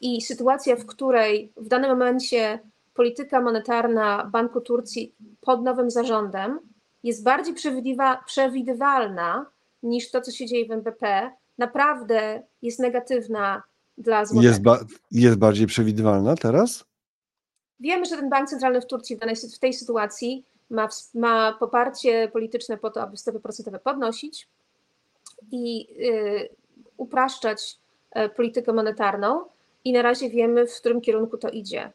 I 0.00 0.22
sytuacja, 0.22 0.76
w 0.76 0.86
której 0.86 1.52
w 1.56 1.68
danym 1.68 1.90
momencie 1.90 2.60
polityka 2.94 3.40
monetarna 3.40 4.30
Banku 4.32 4.60
Turcji 4.60 5.14
pod 5.40 5.62
nowym 5.62 5.90
zarządem 5.90 6.58
jest 7.02 7.22
bardziej 7.22 7.54
przewidywalna 8.26 9.46
niż 9.82 10.10
to, 10.10 10.20
co 10.20 10.30
się 10.30 10.46
dzieje 10.46 10.66
w 10.66 10.70
NBP, 10.70 11.30
naprawdę 11.58 12.42
jest 12.62 12.78
negatywna 12.78 13.62
dla 13.98 14.24
złotego. 14.24 14.48
Jest, 14.48 14.62
ba 14.62 14.78
jest 15.10 15.38
bardziej 15.38 15.66
przewidywalna 15.66 16.36
teraz? 16.36 16.84
Wiemy, 17.80 18.06
że 18.06 18.16
ten 18.16 18.30
bank 18.30 18.48
centralny 18.48 18.80
w 18.80 18.86
Turcji 18.86 19.16
w, 19.16 19.18
danej, 19.18 19.36
w 19.36 19.58
tej 19.58 19.72
sytuacji 19.72 20.44
ma, 20.70 20.88
ma 21.14 21.52
poparcie 21.52 22.28
polityczne 22.32 22.76
po 22.76 22.90
to, 22.90 23.02
aby 23.02 23.16
stopy 23.16 23.40
procentowe 23.40 23.78
podnosić 23.78 24.48
i 25.52 25.86
y, 26.00 26.48
upraszczać 26.96 27.78
politykę 28.36 28.72
monetarną 28.72 29.44
i 29.84 29.92
na 29.92 30.02
razie 30.02 30.30
wiemy, 30.30 30.66
w 30.66 30.76
którym 30.76 31.00
kierunku 31.00 31.38
to 31.38 31.48
idzie. 31.48 31.92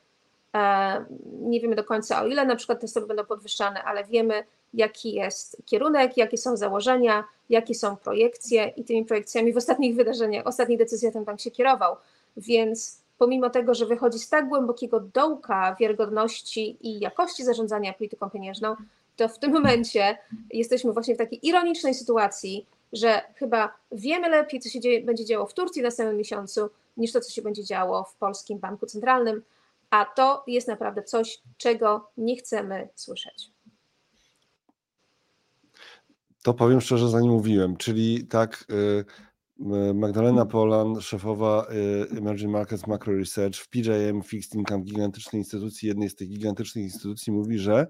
E, 0.55 1.05
nie 1.41 1.60
wiemy 1.60 1.75
do 1.75 1.84
końca 1.84 2.23
o 2.23 2.27
ile 2.27 2.45
na 2.45 2.55
przykład 2.55 2.81
te 2.81 2.88
stopy 2.88 3.07
będą 3.07 3.25
podwyższane, 3.25 3.84
ale 3.84 4.03
wiemy 4.03 4.43
jaki 4.73 5.13
jest 5.13 5.57
kierunek, 5.65 6.17
jakie 6.17 6.38
są 6.38 6.57
założenia, 6.57 7.23
jakie 7.49 7.75
są 7.75 7.97
projekcje 7.97 8.73
i 8.75 8.84
tymi 8.84 9.05
projekcjami 9.05 9.53
w 9.53 9.57
ostatnich 9.57 9.95
wydarzeniach, 9.95 10.47
ostatnich 10.47 10.77
decyzjach 10.77 11.13
ten 11.13 11.23
bank 11.23 11.41
się 11.41 11.51
kierował. 11.51 11.95
Więc 12.38 13.01
pomimo 13.17 13.49
tego, 13.49 13.73
że 13.73 13.86
wychodzi 13.86 14.19
z 14.19 14.29
tak 14.29 14.49
głębokiego 14.49 14.99
dołka 14.99 15.75
wiarygodności 15.79 16.77
i 16.81 16.99
jakości 16.99 17.43
zarządzania 17.43 17.93
polityką 17.93 18.29
pieniężną, 18.29 18.75
to 19.15 19.27
w 19.27 19.39
tym 19.39 19.51
momencie 19.51 20.17
jesteśmy 20.53 20.93
właśnie 20.93 21.15
w 21.15 21.17
takiej 21.17 21.47
ironicznej 21.47 21.93
sytuacji, 21.93 22.65
że 22.93 23.21
chyba 23.36 23.77
wiemy 23.91 24.30
lepiej, 24.30 24.60
co 24.60 24.69
się 24.69 24.80
dzieje, 24.80 25.06
będzie 25.06 25.25
działo 25.25 25.45
w 25.45 25.54
Turcji 25.54 25.82
w 25.82 25.86
następnym 25.86 26.17
miesiącu, 26.17 26.69
niż 26.97 27.12
to, 27.12 27.21
co 27.21 27.32
się 27.32 27.41
będzie 27.41 27.63
działo 27.63 28.04
w 28.04 28.15
Polskim 28.15 28.60
Banku 28.60 28.86
Centralnym, 28.86 29.43
a 29.89 30.06
to 30.06 30.43
jest 30.47 30.67
naprawdę 30.67 31.04
coś, 31.04 31.41
czego 31.58 32.10
nie 32.17 32.36
chcemy 32.38 32.89
słyszeć. 32.95 33.51
To 36.43 36.54
powiem 36.54 36.82
szczerze, 36.82 37.10
zanim 37.10 37.32
mówiłem, 37.32 37.77
czyli 37.77 38.27
tak 38.27 38.65
y, 38.71 39.06
Magdalena 39.93 40.45
Polan, 40.45 41.01
szefowa 41.01 41.67
y, 42.12 42.17
Emerging 42.17 42.51
Markets 42.51 42.88
Macro 42.88 43.17
Research 43.17 43.56
w 43.56 43.69
PJM 43.69 44.21
Fixed 44.21 44.56
Income, 44.56 44.84
gigantycznej 44.84 45.41
instytucji, 45.41 45.88
jednej 45.88 46.10
z 46.10 46.15
tych 46.15 46.30
gigantycznych 46.30 46.84
instytucji, 46.84 47.34
mówi, 47.34 47.60
że 47.60 47.88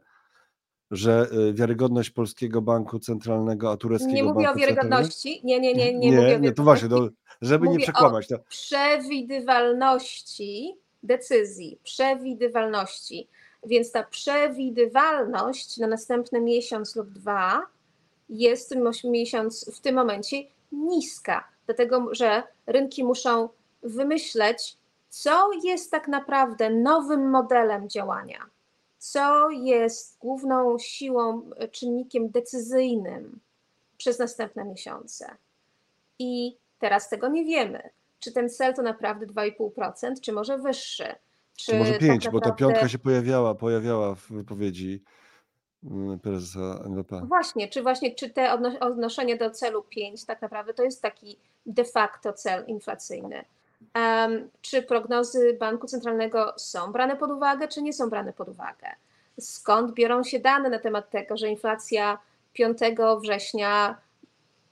że 0.92 1.28
y, 1.50 1.54
wiarygodność 1.54 2.10
polskiego 2.10 2.62
banku 2.62 3.00
centralnego, 3.00 3.72
a 3.72 3.78
tureckiego 3.78 4.14
Nie 4.14 4.24
mówię 4.24 4.46
banku 4.46 4.60
o 4.60 4.62
wiarygodności. 4.62 5.42
Nie, 5.44 5.60
nie, 5.60 5.74
nie, 5.74 5.94
nie, 5.94 6.12
nie 6.12 6.18
mówię 6.18 6.40
Nie, 6.40 6.52
to 6.52 6.64
właśnie, 6.64 6.90
no, 6.90 7.10
żeby 7.42 7.66
mówię 7.66 7.78
nie 7.78 7.84
przekłamać. 7.84 8.28
To... 8.28 8.36
Przewidywalności 8.50 10.76
decyzji, 11.04 11.80
przewidywalności. 11.84 13.28
Więc 13.66 13.92
ta 13.92 14.04
przewidywalność 14.04 15.78
na 15.78 15.88
następny 15.88 16.42
miesiąc 16.42 16.96
lub 16.96 17.10
dwa 17.10 17.62
jest 18.30 18.76
miesiąc, 19.04 19.76
w 19.76 19.80
tym 19.80 19.96
momencie 19.96 20.38
niska, 20.72 21.48
dlatego 21.66 22.08
że 22.12 22.44
rynki 22.68 23.04
muszą 23.04 23.50
wymyśleć, 23.84 24.78
co 25.10 25.50
jest 25.64 25.92
tak 25.92 26.08
naprawdę 26.08 26.70
nowym 26.70 27.30
modelem 27.30 27.90
działania, 27.90 28.46
co 29.02 29.50
jest 29.50 30.18
główną 30.20 30.80
siłą, 30.80 31.50
czynnikiem 31.72 32.30
decyzyjnym 32.30 33.40
przez 33.98 34.20
następne 34.20 34.66
miesiące. 34.66 35.36
I 36.20 36.58
teraz 36.80 37.10
tego 37.10 37.28
nie 37.28 37.46
wiemy. 37.46 37.90
Czy 38.20 38.32
ten 38.32 38.50
cel 38.50 38.74
to 38.74 38.82
naprawdę 38.82 39.26
2,5%, 39.26 40.22
czy 40.22 40.34
może 40.34 40.58
wyższy? 40.58 41.16
Czy, 41.56 41.66
czy 41.66 41.76
może 41.76 41.92
5, 41.92 42.02
tak 42.02 42.10
naprawdę... 42.10 42.32
bo 42.32 42.40
ta 42.40 42.52
piątka 42.52 42.90
się 42.90 43.00
pojawiała, 43.00 43.56
pojawiała 43.56 44.16
w 44.16 44.28
wypowiedzi 44.28 45.04
mm, 45.84 46.20
prezesa 46.20 46.84
NWP. 46.86 47.22
Właśnie, 47.26 47.68
czy 47.68 47.82
właśnie 47.82 48.16
czy 48.16 48.30
te 48.30 48.54
odnoszenie 48.80 49.38
do 49.38 49.52
celu 49.52 49.84
5 49.84 50.26
tak 50.26 50.42
naprawdę 50.42 50.74
to 50.74 50.84
jest 50.84 51.02
taki 51.02 51.38
de 51.66 51.84
facto 51.84 52.34
cel 52.34 52.66
inflacyjny? 52.68 53.46
Czy 54.62 54.82
prognozy 54.82 55.58
Banku 55.60 55.88
Centralnego 55.88 56.54
są 56.58 56.92
brane 56.92 57.16
pod 57.16 57.32
uwagę, 57.32 57.68
czy 57.68 57.82
nie 57.82 57.94
są 57.94 58.10
brane 58.10 58.34
pod 58.34 58.50
uwagę? 58.50 58.88
Skąd 59.40 59.94
biorą 59.94 60.24
się 60.24 60.40
dane 60.40 60.70
na 60.70 60.80
temat 60.80 61.10
tego, 61.10 61.38
że 61.38 61.50
inflacja 61.50 62.20
5 62.54 62.80
września 63.22 63.98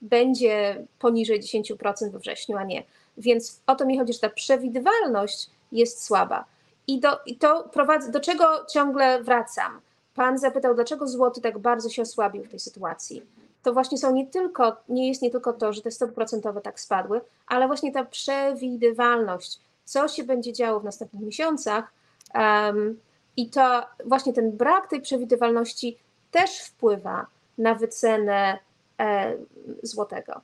będzie 0.02 0.86
poniżej 1.00 1.42
10% 1.42 2.12
we 2.12 2.20
wrześniu, 2.20 2.58
a 2.58 2.64
nie? 2.64 2.84
Więc 3.18 3.62
o 3.68 3.76
to 3.76 3.86
mi 3.86 4.00
chodzi, 4.00 4.14
że 4.14 4.20
ta 4.20 4.30
przewidywalność 4.30 5.50
jest 5.72 6.04
słaba. 6.04 6.46
I, 6.88 7.00
do, 7.00 7.20
i 7.26 7.38
to 7.38 7.64
prowadzi, 7.64 8.12
do 8.12 8.20
czego 8.20 8.66
ciągle 8.66 9.24
wracam. 9.24 9.82
Pan 10.16 10.38
zapytał, 10.38 10.76
dlaczego 10.76 11.08
złoty 11.08 11.42
tak 11.42 11.60
bardzo 11.60 11.90
się 11.90 12.02
osłabił 12.02 12.44
w 12.44 12.50
tej 12.50 12.60
sytuacji. 12.60 13.22
To 13.64 13.74
właśnie 13.74 13.98
są 13.98 14.14
nie 14.14 14.28
tylko, 14.28 14.78
nie 14.90 15.08
jest 15.08 15.22
nie 15.22 15.32
tylko 15.32 15.54
to, 15.54 15.74
że 15.74 15.82
te 15.82 15.92
stopy 15.92 16.14
procentowe 16.14 16.62
tak 16.62 16.80
spadły, 16.80 17.22
ale 17.48 17.68
właśnie 17.68 17.92
ta 17.92 18.06
przewidywalność, 18.06 19.60
co 19.86 20.08
się 20.08 20.24
będzie 20.24 20.54
działo 20.54 20.80
w 20.80 20.84
następnych 20.84 21.22
miesiącach. 21.22 21.94
Um, 22.36 23.00
I 23.38 23.50
to 23.50 23.86
właśnie 24.06 24.34
ten 24.34 24.52
brak 24.52 24.90
tej 24.90 25.02
przewidywalności 25.02 25.98
też 26.32 26.60
wpływa 26.60 27.26
na 27.58 27.76
wycenę 27.76 28.60
e, 29.00 29.38
złotego. 29.84 30.42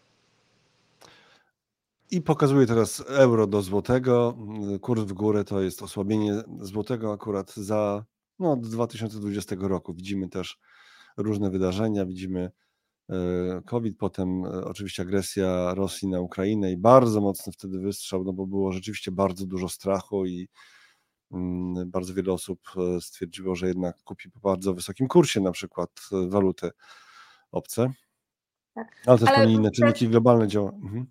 I 2.12 2.22
pokazuje 2.22 2.68
teraz 2.68 3.04
euro 3.08 3.48
do 3.48 3.62
złotego. 3.62 4.38
Kurs 4.82 5.02
w 5.02 5.14
górę 5.14 5.44
to 5.44 5.62
jest 5.62 5.84
osłabienie 5.84 6.44
złotego 6.60 7.14
akurat 7.14 7.54
za 7.54 8.06
no, 8.40 8.52
od 8.52 8.68
2020 8.68 9.56
roku. 9.60 9.94
Widzimy 9.94 10.30
też 10.30 10.60
różne 11.18 11.50
wydarzenia, 11.50 12.06
widzimy 12.06 12.52
COVID, 13.66 13.98
potem 13.98 14.46
e, 14.46 14.66
oczywiście 14.66 15.04
agresja 15.04 15.74
Rosji 15.74 16.08
na 16.08 16.22
Ukrainę 16.22 16.72
i 16.72 16.78
bardzo 16.78 17.22
mocny 17.22 17.54
wtedy 17.54 17.80
wystrzał, 17.80 18.24
no 18.24 18.34
bo 18.34 18.48
było 18.48 18.72
rzeczywiście 18.72 19.12
bardzo 19.12 19.46
dużo 19.46 19.70
strachu 19.70 20.26
i 20.26 20.50
mm, 21.32 21.92
bardzo 21.92 22.14
wiele 22.14 22.34
osób 22.34 22.60
e, 22.78 23.02
stwierdziło, 23.02 23.56
że 23.56 23.68
jednak 23.68 24.04
kupi 24.04 24.32
po 24.32 24.40
bardzo 24.40 24.74
wysokim 24.74 25.08
kursie 25.08 25.42
na 25.42 25.52
przykład 25.52 25.90
waluty 26.28 26.72
obce. 27.52 27.94
Tak. 28.74 28.88
Ale 29.06 29.18
też 29.18 29.30
Ale 29.30 29.52
inne 29.52 29.72
czynniki 29.72 30.08
globalne 30.08 30.48
działają. 30.48 30.76
Mhm 30.76 31.06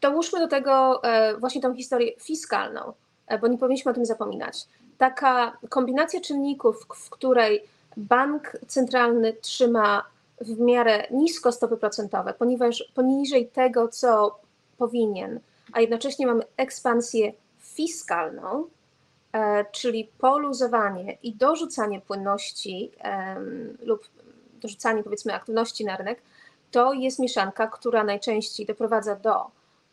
dołóżmy 0.00 0.38
do 0.38 0.48
tego 0.48 1.04
e, 1.04 1.36
właśnie 1.38 1.60
tą 1.60 1.74
historię 1.74 2.12
fiskalną, 2.20 2.92
e, 3.26 3.38
bo 3.38 3.48
nie 3.48 3.58
powinniśmy 3.58 3.90
o 3.90 3.94
tym 3.94 4.06
zapominać. 4.06 4.56
Taka 4.98 5.58
kombinacja 5.68 6.20
czynników, 6.20 6.86
w 6.94 7.10
której 7.10 7.62
bank 7.96 8.56
centralny 8.66 9.32
trzyma 9.32 10.04
w 10.42 10.58
miarę 10.60 11.06
nisko 11.10 11.52
stopy 11.52 11.76
procentowe, 11.76 12.34
ponieważ 12.34 12.92
poniżej 12.94 13.48
tego, 13.48 13.88
co 13.88 14.38
powinien, 14.78 15.40
a 15.72 15.80
jednocześnie 15.80 16.26
mamy 16.26 16.42
ekspansję 16.56 17.32
fiskalną, 17.60 18.64
e, 19.32 19.64
czyli 19.72 20.10
poluzowanie 20.18 21.18
i 21.22 21.34
dorzucanie 21.34 22.00
płynności 22.00 22.92
lub 23.82 24.08
dorzucanie 24.62 25.02
powiedzmy 25.02 25.34
aktywności 25.34 25.84
na 25.84 25.96
rynek, 25.96 26.22
to 26.70 26.92
jest 26.92 27.18
mieszanka, 27.18 27.66
która 27.66 28.04
najczęściej 28.04 28.66
doprowadza 28.66 29.16
do 29.16 29.46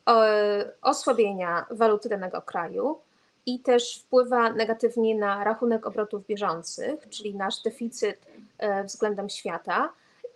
e, 0.09 0.71
osłabienia 0.81 1.65
waluty 1.71 2.09
danego 2.09 2.41
kraju 2.41 2.99
i 3.45 3.59
też 3.59 3.99
wpływa 3.99 4.53
negatywnie 4.53 5.15
na 5.15 5.43
rachunek 5.43 5.87
obrotów 5.87 6.27
bieżących, 6.27 7.09
czyli 7.09 7.35
nasz 7.35 7.61
deficyt 7.61 8.19
e, 8.57 8.83
względem 8.83 9.29
świata, 9.29 9.89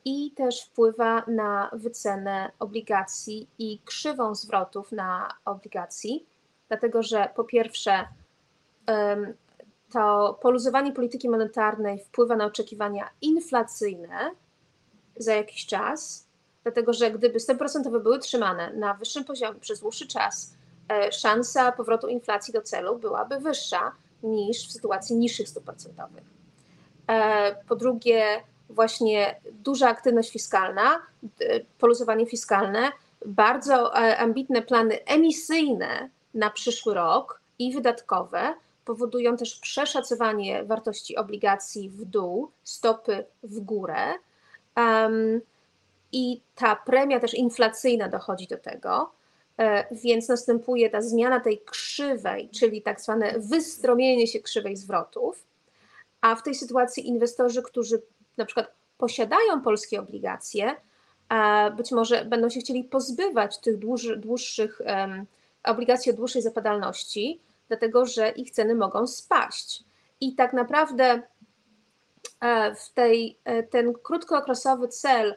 i 0.05 0.31
też 0.31 0.61
wpływa 0.61 1.23
na 1.27 1.69
wycenę 1.73 2.51
obligacji 2.59 3.47
i 3.59 3.79
krzywą 3.85 4.35
zwrotów 4.35 4.91
na 4.91 5.33
obligacji, 5.45 6.25
dlatego 6.67 7.03
że 7.03 7.29
po 7.35 7.43
pierwsze 7.43 8.07
to 9.93 10.39
poluzowanie 10.41 10.91
polityki 10.91 11.29
monetarnej 11.29 11.99
wpływa 11.99 12.35
na 12.35 12.45
oczekiwania 12.45 13.09
inflacyjne 13.21 14.31
za 15.17 15.35
jakiś 15.35 15.65
czas, 15.65 16.27
dlatego 16.63 16.93
że 16.93 17.11
gdyby 17.11 17.39
stopy 17.39 17.59
procentowe 17.59 17.99
były 17.99 18.19
trzymane 18.19 18.73
na 18.73 18.93
wyższym 18.93 19.23
poziomie 19.23 19.59
przez 19.59 19.79
dłuższy 19.79 20.07
czas, 20.07 20.53
e, 20.89 21.11
szansa 21.11 21.71
powrotu 21.71 22.07
inflacji 22.07 22.53
do 22.53 22.61
celu 22.61 22.99
byłaby 22.99 23.39
wyższa 23.39 23.91
niż 24.23 24.67
w 24.67 24.71
sytuacji 24.71 25.15
niższych 25.15 25.49
stóp 25.49 25.63
procentowych. 25.63 26.23
E, 27.07 27.55
po 27.67 27.75
drugie, 27.75 28.43
właśnie 28.73 29.36
duża 29.51 29.89
aktywność 29.89 30.31
fiskalna, 30.31 31.01
poluzowanie 31.79 32.25
fiskalne, 32.25 32.91
bardzo 33.25 33.95
e, 33.95 34.17
ambitne 34.17 34.62
plany 34.62 35.05
emisyjne 35.05 36.09
na 36.33 36.49
przyszły 36.49 36.93
rok 36.93 37.41
i 37.59 37.73
wydatkowe 37.73 38.53
powodują 38.86 39.38
też 39.38 39.59
przeszacowanie 39.59 40.63
wartości 40.63 41.15
obligacji 41.15 41.89
w 41.89 42.05
dół, 42.05 42.51
stopy 42.63 43.25
w 43.43 43.59
górę. 43.59 44.13
I 46.12 46.41
ta 46.55 46.75
premia 46.75 47.19
też 47.19 47.33
inflacyjna 47.33 48.09
dochodzi 48.09 48.47
do 48.47 48.57
tego, 48.57 49.12
e, 49.57 49.95
więc 49.95 50.29
następuje 50.29 50.89
ta 50.89 51.01
zmiana 51.01 51.39
tej 51.39 51.62
krzywej, 51.62 52.49
czyli 52.49 52.81
tak 52.81 53.01
zwane 53.01 53.33
wystromienie 53.38 54.27
się 54.27 54.39
krzywej 54.39 54.77
zwrotów. 54.77 55.43
A 56.21 56.36
w 56.36 56.43
tej 56.43 56.55
sytuacji 56.55 57.07
inwestorzy, 57.07 57.63
którzy 57.63 58.01
na 58.37 58.45
przykład 58.45 58.71
posiadają 58.97 59.61
polskie 59.61 59.99
obligacje, 59.99 60.75
być 61.77 61.91
może 61.91 62.25
będą 62.25 62.49
się 62.49 62.59
chcieli 62.59 62.83
pozbywać 62.83 63.59
tych 63.59 63.77
dłuższych, 63.77 64.19
dłuższych 64.19 64.81
obligacji 65.63 66.11
o 66.11 66.15
dłuższej 66.15 66.41
zapadalności, 66.41 67.39
dlatego 67.67 68.05
że 68.05 68.29
ich 68.29 68.51
ceny 68.51 68.75
mogą 68.75 69.07
spaść. 69.07 69.83
I 70.21 70.35
tak 70.35 70.53
naprawdę 70.53 71.21
e, 72.41 72.75
w 72.75 72.89
tej, 72.93 73.37
e, 73.45 73.63
ten 73.63 73.93
krótkookresowy 73.93 74.87
cel, 74.87 75.35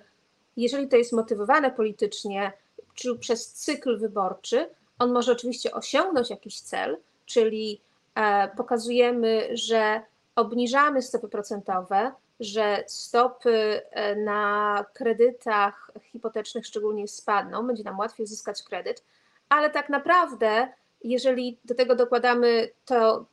jeżeli 0.56 0.88
to 0.88 0.96
jest 0.96 1.12
motywowane 1.12 1.70
politycznie 1.70 2.52
czy 2.94 3.18
przez 3.18 3.52
cykl 3.52 3.98
wyborczy, 3.98 4.70
on 4.98 5.12
może 5.12 5.32
oczywiście 5.32 5.72
osiągnąć 5.72 6.30
jakiś 6.30 6.60
cel, 6.60 6.98
czyli 7.26 7.80
e, 8.14 8.48
pokazujemy, 8.48 9.48
że 9.52 10.00
obniżamy 10.36 11.02
stopy 11.02 11.28
procentowe, 11.28 12.12
że 12.40 12.84
stopy 12.86 13.82
na 14.16 14.84
kredytach 14.92 15.90
hipotecznych 16.02 16.66
szczególnie 16.66 17.08
spadną, 17.08 17.66
będzie 17.66 17.82
nam 17.82 17.98
łatwiej 17.98 18.24
uzyskać 18.24 18.62
kredyt, 18.62 19.04
ale 19.48 19.70
tak 19.70 19.88
naprawdę 19.88 20.68
jeżeli 21.04 21.58
do 21.64 21.74
tego 21.74 21.96
dokładamy 21.96 22.68
to, 22.84 23.26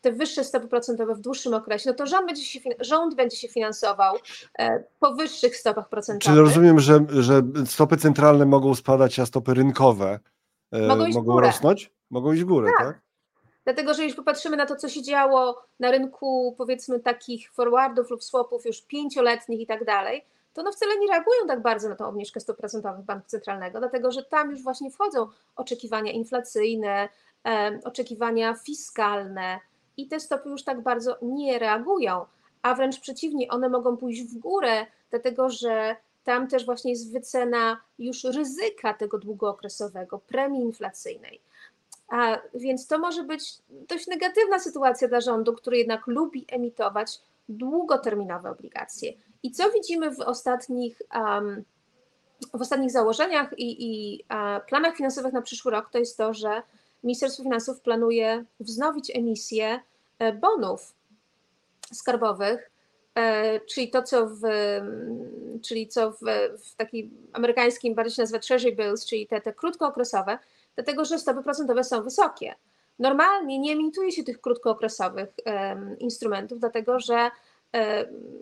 te 0.00 0.12
wyższe 0.12 0.44
stopy 0.44 0.68
procentowe 0.68 1.14
w 1.14 1.20
dłuższym 1.20 1.54
okresie, 1.54 1.90
no 1.90 1.94
to 1.94 2.06
rząd 2.06 2.26
będzie 2.26 2.44
się, 2.44 2.60
rząd 2.80 3.14
będzie 3.14 3.36
się 3.36 3.48
finansował 3.48 4.16
e, 4.58 4.84
po 5.00 5.14
wyższych 5.14 5.56
stopach 5.56 5.88
procentowych. 5.88 6.24
Czyli 6.24 6.38
rozumiem, 6.38 6.80
że, 6.80 7.00
że 7.08 7.42
stopy 7.66 7.96
centralne 7.96 8.46
mogą 8.46 8.74
spadać, 8.74 9.18
a 9.18 9.26
stopy 9.26 9.54
rynkowe 9.54 10.20
e, 10.72 10.86
mogą, 10.86 11.08
mogą 11.08 11.40
rosnąć? 11.40 11.90
Mogą 12.10 12.32
iść 12.32 12.42
w 12.42 12.46
górę, 12.46 12.70
tak? 12.78 12.86
tak? 12.86 13.00
Dlatego, 13.66 13.94
że 13.94 14.02
jeśli 14.02 14.16
popatrzymy 14.16 14.56
na 14.56 14.66
to, 14.66 14.76
co 14.76 14.88
się 14.88 15.02
działo 15.02 15.62
na 15.80 15.90
rynku, 15.90 16.54
powiedzmy, 16.58 17.00
takich 17.00 17.52
forwardów 17.52 18.10
lub 18.10 18.24
swapów 18.24 18.66
już 18.66 18.82
pięcioletnich 18.82 19.60
i 19.60 19.66
tak 19.66 19.84
dalej, 19.84 20.24
to 20.52 20.60
one 20.60 20.72
wcale 20.72 20.98
nie 20.98 21.06
reagują 21.06 21.46
tak 21.46 21.62
bardzo 21.62 21.88
na 21.88 21.96
tą 21.96 22.08
obniżkę 22.08 22.40
stóp 22.40 22.56
procentowych 22.56 23.04
Banku 23.04 23.28
Centralnego, 23.28 23.78
dlatego 23.78 24.10
że 24.10 24.22
tam 24.22 24.50
już 24.50 24.62
właśnie 24.62 24.90
wchodzą 24.90 25.28
oczekiwania 25.56 26.12
inflacyjne, 26.12 27.08
oczekiwania 27.84 28.54
fiskalne 28.54 29.60
i 29.96 30.08
te 30.08 30.20
stopy 30.20 30.48
już 30.48 30.64
tak 30.64 30.82
bardzo 30.82 31.18
nie 31.22 31.58
reagują, 31.58 32.26
a 32.62 32.74
wręcz 32.74 33.00
przeciwnie, 33.00 33.48
one 33.48 33.68
mogą 33.68 33.96
pójść 33.96 34.22
w 34.22 34.38
górę, 34.38 34.86
dlatego 35.10 35.50
że 35.50 35.96
tam 36.24 36.48
też 36.48 36.66
właśnie 36.66 36.90
jest 36.90 37.12
wycena 37.12 37.80
już 37.98 38.24
ryzyka 38.24 38.94
tego 38.94 39.18
długookresowego, 39.18 40.18
premii 40.18 40.60
inflacyjnej. 40.60 41.40
A 42.08 42.38
więc 42.54 42.86
to 42.86 42.98
może 42.98 43.22
być 43.22 43.58
dość 43.70 44.06
negatywna 44.06 44.58
sytuacja 44.58 45.08
dla 45.08 45.20
rządu, 45.20 45.52
który 45.52 45.78
jednak 45.78 46.06
lubi 46.06 46.44
emitować 46.48 47.20
długoterminowe 47.48 48.50
obligacje. 48.50 49.12
I 49.42 49.50
co 49.50 49.70
widzimy 49.70 50.10
w 50.10 50.20
ostatnich, 50.20 51.02
um, 51.14 51.64
w 52.54 52.60
ostatnich 52.60 52.90
założeniach 52.90 53.58
i, 53.58 53.84
i 53.84 54.24
planach 54.68 54.96
finansowych 54.96 55.32
na 55.32 55.42
przyszły 55.42 55.72
rok, 55.72 55.90
to 55.90 55.98
jest 55.98 56.16
to, 56.16 56.34
że 56.34 56.62
Ministerstwo 57.04 57.42
Finansów 57.42 57.80
planuje 57.80 58.44
wznowić 58.60 59.10
emisję 59.14 59.80
e, 60.18 60.32
bonów 60.32 60.94
skarbowych, 61.92 62.70
e, 63.14 63.60
czyli 63.60 63.90
to, 63.90 64.02
co 64.02 64.26
w, 64.26 64.40
czyli 65.62 65.88
co 65.88 66.10
w, 66.10 66.18
w 66.64 66.74
takim 66.76 67.28
amerykańskim 67.32 67.94
bardziej 67.94 68.14
się 68.14 68.22
nazywa 68.22 68.38
treasury 68.38 68.76
bills, 68.76 69.06
czyli 69.06 69.26
te, 69.26 69.40
te 69.40 69.52
krótkookresowe, 69.52 70.38
dlatego 70.76 71.04
że 71.04 71.18
stopy 71.18 71.42
procentowe 71.42 71.84
są 71.84 72.02
wysokie. 72.02 72.54
Normalnie 72.98 73.58
nie 73.58 73.72
emituje 73.72 74.12
się 74.12 74.24
tych 74.24 74.40
krótkookresowych 74.40 75.28
um, 75.46 75.98
instrumentów, 75.98 76.60
dlatego 76.60 77.00
że 77.00 77.30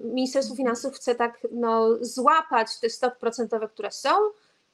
Ministerstwo 0.04 0.56
Finansów 0.56 0.94
chce 0.94 1.14
tak 1.14 1.46
no, 1.52 1.88
złapać 2.00 2.80
te 2.80 2.90
stopy 2.90 3.16
procentowe, 3.20 3.68
które 3.68 3.90
są 3.90 4.10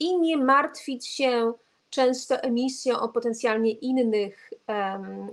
i 0.00 0.18
nie 0.18 0.36
martwić 0.36 1.06
się 1.06 1.52
często 1.90 2.40
emisją 2.42 3.00
o 3.00 3.08
potencjalnie 3.08 3.70
innych, 3.70 4.50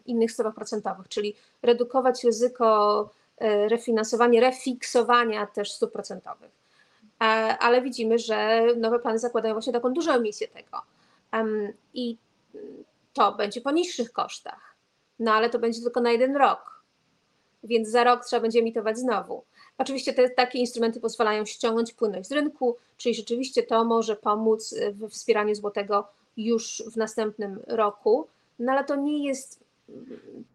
innych 0.05 0.31
stopach 0.31 0.55
procentowych, 0.55 1.07
czyli 1.07 1.35
redukować 1.61 2.23
ryzyko 2.23 3.09
e, 3.37 3.69
refinansowania, 3.69 4.41
refiksowania 4.41 5.45
też 5.47 5.71
stóp 5.71 5.91
procentowych. 5.91 6.51
E, 7.21 7.25
ale 7.59 7.81
widzimy, 7.81 8.19
że 8.19 8.61
nowe 8.77 8.99
plany 8.99 9.19
zakładają 9.19 9.53
właśnie 9.53 9.73
taką 9.73 9.93
dużą 9.93 10.11
emisję 10.11 10.47
tego. 10.47 10.81
I 11.93 12.17
to 13.13 13.31
będzie 13.31 13.61
po 13.61 13.71
niższych 13.71 14.11
kosztach. 14.11 14.75
No 15.19 15.33
ale 15.33 15.49
to 15.49 15.59
będzie 15.59 15.81
tylko 15.81 16.01
na 16.01 16.11
jeden 16.11 16.35
rok 16.35 16.77
więc 17.63 17.89
za 17.89 18.03
rok 18.03 18.25
trzeba 18.25 18.41
będzie 18.41 18.59
emitować 18.59 18.97
znowu. 18.97 19.43
Oczywiście 19.77 20.13
te, 20.13 20.29
takie 20.29 20.59
instrumenty 20.59 20.99
pozwalają 20.99 21.45
ściągnąć 21.45 21.93
płynność 21.93 22.29
z 22.29 22.31
rynku, 22.31 22.77
czyli 22.97 23.15
rzeczywiście 23.15 23.63
to 23.63 23.85
może 23.85 24.15
pomóc 24.15 24.75
we 24.91 25.09
wspieraniu 25.09 25.55
złotego 25.55 26.07
już 26.37 26.83
w 26.93 26.97
następnym 26.97 27.59
roku, 27.67 28.27
no 28.59 28.71
ale 28.71 28.83
to 28.83 28.95
nie 28.95 29.27
jest 29.27 29.59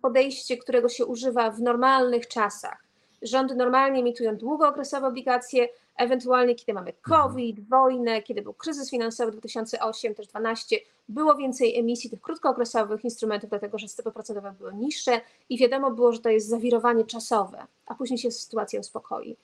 podejście, 0.02 0.56
którego 0.56 0.88
się 0.88 1.06
używa 1.06 1.50
w 1.50 1.60
normalnych 1.60 2.28
czasach. 2.28 2.84
Rządy 3.22 3.54
normalnie 3.54 4.00
emitują 4.00 4.36
długookresowe 4.36 5.06
obligacje, 5.06 5.68
ewentualnie 5.96 6.54
kiedy 6.54 6.72
mamy 6.72 6.92
COVID, 6.92 7.68
wojnę, 7.68 8.22
kiedy 8.22 8.42
był 8.42 8.54
kryzys 8.54 8.90
finansowy 8.90 9.32
2008 9.32 10.14
też 10.14 10.26
12, 10.26 10.76
było 11.08 11.36
więcej 11.36 11.78
emisji 11.78 12.10
tych 12.10 12.20
krótkookresowych 12.20 13.04
instrumentów, 13.04 13.50
dlatego 13.50 13.78
że 13.78 13.88
stopy 13.88 14.10
procentowe 14.12 14.54
były 14.58 14.74
niższe 14.74 15.20
i 15.48 15.58
wiadomo 15.58 15.90
było, 15.90 16.12
że 16.12 16.20
to 16.20 16.28
jest 16.28 16.48
zawirowanie 16.48 17.04
czasowe, 17.04 17.66
a 17.86 17.94
później 17.94 18.18
się 18.18 18.30
sytuacja 18.30 18.80
uspokoi. 18.80 19.36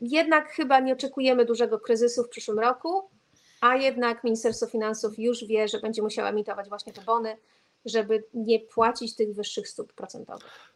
Jednak 0.00 0.48
chyba 0.48 0.80
nie 0.80 0.92
oczekujemy 0.92 1.44
dużego 1.44 1.78
kryzysu 1.78 2.24
w 2.24 2.28
przyszłym 2.28 2.58
roku, 2.58 3.02
a 3.60 3.76
jednak 3.76 4.24
Ministerstwo 4.24 4.66
Finansów 4.66 5.18
już 5.18 5.44
wie, 5.44 5.68
że 5.68 5.80
będzie 5.80 6.02
musiało 6.02 6.28
emitować 6.28 6.68
właśnie 6.68 6.92
te 6.92 7.02
bony, 7.02 7.36
żeby 7.84 8.24
nie 8.34 8.60
płacić 8.60 9.14
tych 9.14 9.34
wyższych 9.34 9.68
stóp 9.68 9.92
procentowych. 9.92 10.75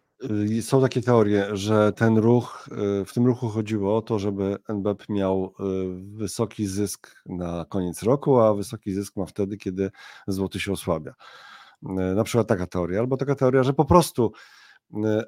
Y, 0.58 0.62
są 0.62 0.80
takie 0.80 1.02
teorie, 1.02 1.46
że 1.52 1.92
ten 1.92 2.18
ruch, 2.18 2.68
y, 3.02 3.04
w 3.04 3.12
tym 3.12 3.26
ruchu 3.26 3.48
chodziło 3.48 3.96
o 3.96 4.02
to, 4.02 4.18
żeby 4.18 4.56
NBP 4.68 5.04
miał 5.08 5.44
y, 5.44 5.62
wysoki 6.16 6.66
zysk 6.66 7.14
na 7.26 7.64
koniec 7.68 8.02
roku, 8.02 8.40
a 8.40 8.54
wysoki 8.54 8.92
zysk 8.92 9.16
ma 9.16 9.26
wtedy, 9.26 9.56
kiedy 9.56 9.90
złoty 10.28 10.60
się 10.60 10.72
osłabia. 10.72 11.14
Na 12.14 12.24
przykład 12.24 12.48
taka 12.48 12.66
teoria, 12.66 13.00
albo 13.00 13.16
taka 13.16 13.34
teoria, 13.34 13.62
że 13.62 13.72
po 13.72 13.84
prostu 13.84 14.32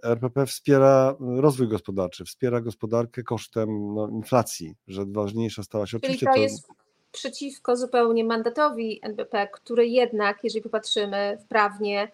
RPP 0.03 0.47
wspiera 0.47 1.17
rozwój 1.21 1.69
gospodarczy, 1.69 2.25
wspiera 2.25 2.61
gospodarkę 2.61 3.23
kosztem 3.23 3.95
no, 3.95 4.09
inflacji, 4.09 4.75
że 4.89 5.05
ważniejsza 5.07 5.63
stała 5.63 5.87
się 5.87 6.01
Czyli 6.01 6.05
oczywiście. 6.05 6.27
To, 6.27 6.33
to 6.33 6.41
jest 6.41 6.69
przeciwko 7.13 7.77
zupełnie 7.77 8.25
mandatowi 8.25 9.01
NBP, 9.03 9.49
który 9.53 9.87
jednak, 9.87 10.45
jeżeli 10.45 10.63
popatrzymy 10.63 11.39
wprawnie, 11.45 12.13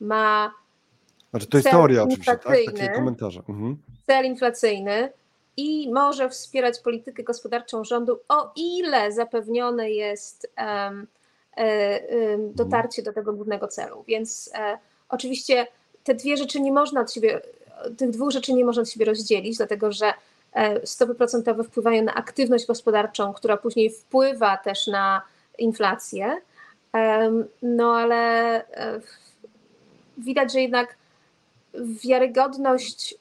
ma 0.00 0.52
znaczy 1.32 1.46
to 1.46 1.56
jest 1.56 1.70
teoria 1.70 2.02
oczywiście, 2.02 2.38
tak? 2.38 2.58
Takie 2.66 2.88
komentarze. 2.88 3.42
Mhm. 3.48 3.76
Cel 4.06 4.24
inflacyjny 4.24 5.12
i 5.56 5.92
może 5.92 6.28
wspierać 6.28 6.78
politykę 6.78 7.22
gospodarczą 7.22 7.84
rządu, 7.84 8.20
o 8.28 8.52
ile 8.56 9.12
zapewnione 9.12 9.90
jest 9.90 10.52
um, 10.58 11.06
um, 11.56 12.54
dotarcie 12.54 13.02
do 13.02 13.12
tego 13.12 13.32
głównego 13.32 13.68
celu. 13.68 14.04
Więc 14.08 14.50
e, 14.54 14.78
oczywiście 15.08 15.66
te 16.04 16.14
dwie 16.14 16.36
rzeczy 16.36 16.60
nie 16.60 16.72
można 16.72 17.00
od 17.00 17.12
siebie, 17.12 17.40
tych 17.96 18.10
dwóch 18.10 18.30
rzeczy 18.30 18.52
nie 18.52 18.64
można 18.64 18.82
od 18.82 18.90
siebie 18.90 19.06
rozdzielić, 19.06 19.56
dlatego 19.56 19.92
że 19.92 20.12
e, 20.52 20.86
stopy 20.86 21.14
procentowe 21.14 21.64
wpływają 21.64 22.02
na 22.02 22.14
aktywność 22.14 22.66
gospodarczą, 22.66 23.32
która 23.32 23.56
później 23.56 23.90
wpływa 23.90 24.56
też 24.56 24.86
na 24.86 25.22
inflację. 25.58 26.40
No 27.62 27.94
ale 27.96 28.64
widać, 30.18 30.52
że 30.52 30.60
jednak 30.60 30.96
wiarygodność 32.04 33.14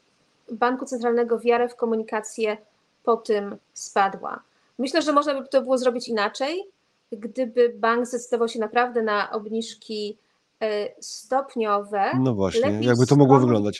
banku 0.51 0.85
centralnego, 0.85 1.39
wiarę 1.39 1.69
w 1.69 1.75
komunikację 1.75 2.57
po 3.03 3.17
tym 3.17 3.57
spadła. 3.73 4.43
Myślę, 4.77 5.01
że 5.01 5.13
można 5.13 5.41
by 5.41 5.47
to 5.47 5.61
było 5.61 5.77
zrobić 5.77 6.07
inaczej, 6.07 6.63
gdyby 7.11 7.73
bank 7.77 8.07
zdecydował 8.07 8.47
się 8.47 8.59
naprawdę 8.59 9.01
na 9.03 9.31
obniżki 9.31 10.17
e, 10.59 11.01
stopniowe. 11.01 12.11
No 12.19 12.33
właśnie, 12.33 12.79
jakby 12.81 13.07
to 13.07 13.15
mogło 13.15 13.39
wyglądać. 13.39 13.77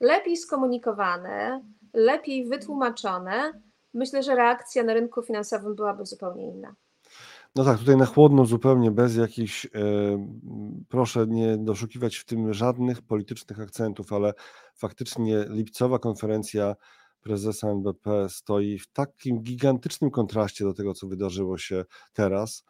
Lepiej 0.00 0.36
skomunikowane, 0.36 1.60
lepiej 1.94 2.46
wytłumaczone. 2.46 3.52
Myślę, 3.94 4.22
że 4.22 4.34
reakcja 4.34 4.82
na 4.82 4.94
rynku 4.94 5.22
finansowym 5.22 5.74
byłaby 5.74 6.06
zupełnie 6.06 6.48
inna. 6.48 6.74
No 7.56 7.64
tak, 7.64 7.78
tutaj 7.78 7.96
na 7.96 8.06
chłodno 8.06 8.46
zupełnie, 8.46 8.90
bez 8.90 9.16
jakichś, 9.16 9.66
e, 9.66 9.68
proszę 10.88 11.26
nie 11.28 11.56
doszukiwać 11.58 12.16
w 12.16 12.24
tym 12.24 12.54
żadnych 12.54 13.02
politycznych 13.02 13.60
akcentów, 13.60 14.12
ale 14.12 14.34
faktycznie 14.74 15.44
lipcowa 15.48 15.98
konferencja 15.98 16.74
prezesa 17.20 17.68
NBP 17.68 18.28
stoi 18.28 18.78
w 18.78 18.92
takim 18.92 19.42
gigantycznym 19.42 20.10
kontraście 20.10 20.64
do 20.64 20.74
tego, 20.74 20.94
co 20.94 21.06
wydarzyło 21.06 21.58
się 21.58 21.84
teraz. 22.12 22.64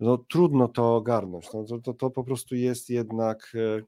No 0.00 0.18
trudno 0.18 0.68
to 0.68 0.96
ogarnąć. 0.96 1.52
No, 1.54 1.64
to, 1.64 1.78
to, 1.78 1.94
to 1.94 2.10
po 2.10 2.24
prostu 2.24 2.54
jest 2.54 2.90
jednak 2.90 3.52
e, 3.54 3.82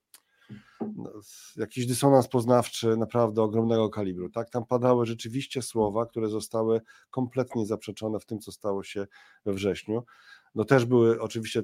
no, 0.96 1.10
jakiś 1.56 1.86
dysonans 1.86 2.28
poznawczy 2.28 2.96
naprawdę 2.96 3.42
ogromnego 3.42 3.88
kalibru. 3.88 4.30
Tak, 4.30 4.50
tam 4.50 4.66
padały 4.66 5.06
rzeczywiście 5.06 5.62
słowa, 5.62 6.06
które 6.06 6.28
zostały 6.28 6.80
kompletnie 7.10 7.66
zaprzeczone 7.66 8.20
w 8.20 8.26
tym, 8.26 8.38
co 8.38 8.52
stało 8.52 8.82
się 8.82 9.06
we 9.44 9.52
wrześniu. 9.52 10.02
No 10.54 10.64
też 10.64 10.84
były, 10.84 11.20
oczywiście 11.20 11.62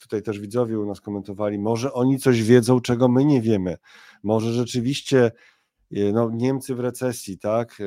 tutaj 0.00 0.22
też 0.22 0.40
widzowie 0.40 0.78
u 0.78 0.86
nas 0.86 1.00
komentowali, 1.00 1.58
może 1.58 1.92
oni 1.92 2.18
coś 2.18 2.42
wiedzą, 2.42 2.80
czego 2.80 3.08
my 3.08 3.24
nie 3.24 3.40
wiemy. 3.40 3.76
Może 4.22 4.52
rzeczywiście 4.52 5.32
e, 5.92 6.12
no, 6.12 6.30
Niemcy 6.30 6.74
w 6.74 6.80
recesji, 6.80 7.38
tak, 7.38 7.80
e, 7.80 7.84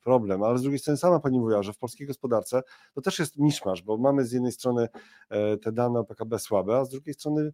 problem, 0.00 0.42
ale 0.42 0.58
z 0.58 0.62
drugiej 0.62 0.78
strony 0.78 0.96
sama 0.96 1.20
pani 1.20 1.40
mówiła, 1.40 1.62
że 1.62 1.72
w 1.72 1.78
polskiej 1.78 2.06
gospodarce 2.06 2.62
to 2.94 3.00
też 3.00 3.18
jest 3.18 3.38
miszmasz, 3.38 3.82
bo 3.82 3.96
mamy 3.96 4.24
z 4.24 4.32
jednej 4.32 4.52
strony 4.52 4.88
e, 5.28 5.56
te 5.56 5.72
dane 5.72 6.00
o 6.00 6.04
PKB 6.04 6.38
słabe, 6.38 6.76
a 6.76 6.84
z 6.84 6.88
drugiej 6.88 7.14
strony 7.14 7.52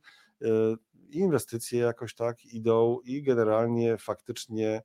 inwestycje 1.10 1.80
jakoś 1.80 2.14
tak 2.14 2.44
idą 2.44 2.98
i 3.04 3.22
generalnie 3.22 3.98
faktycznie 3.98 4.82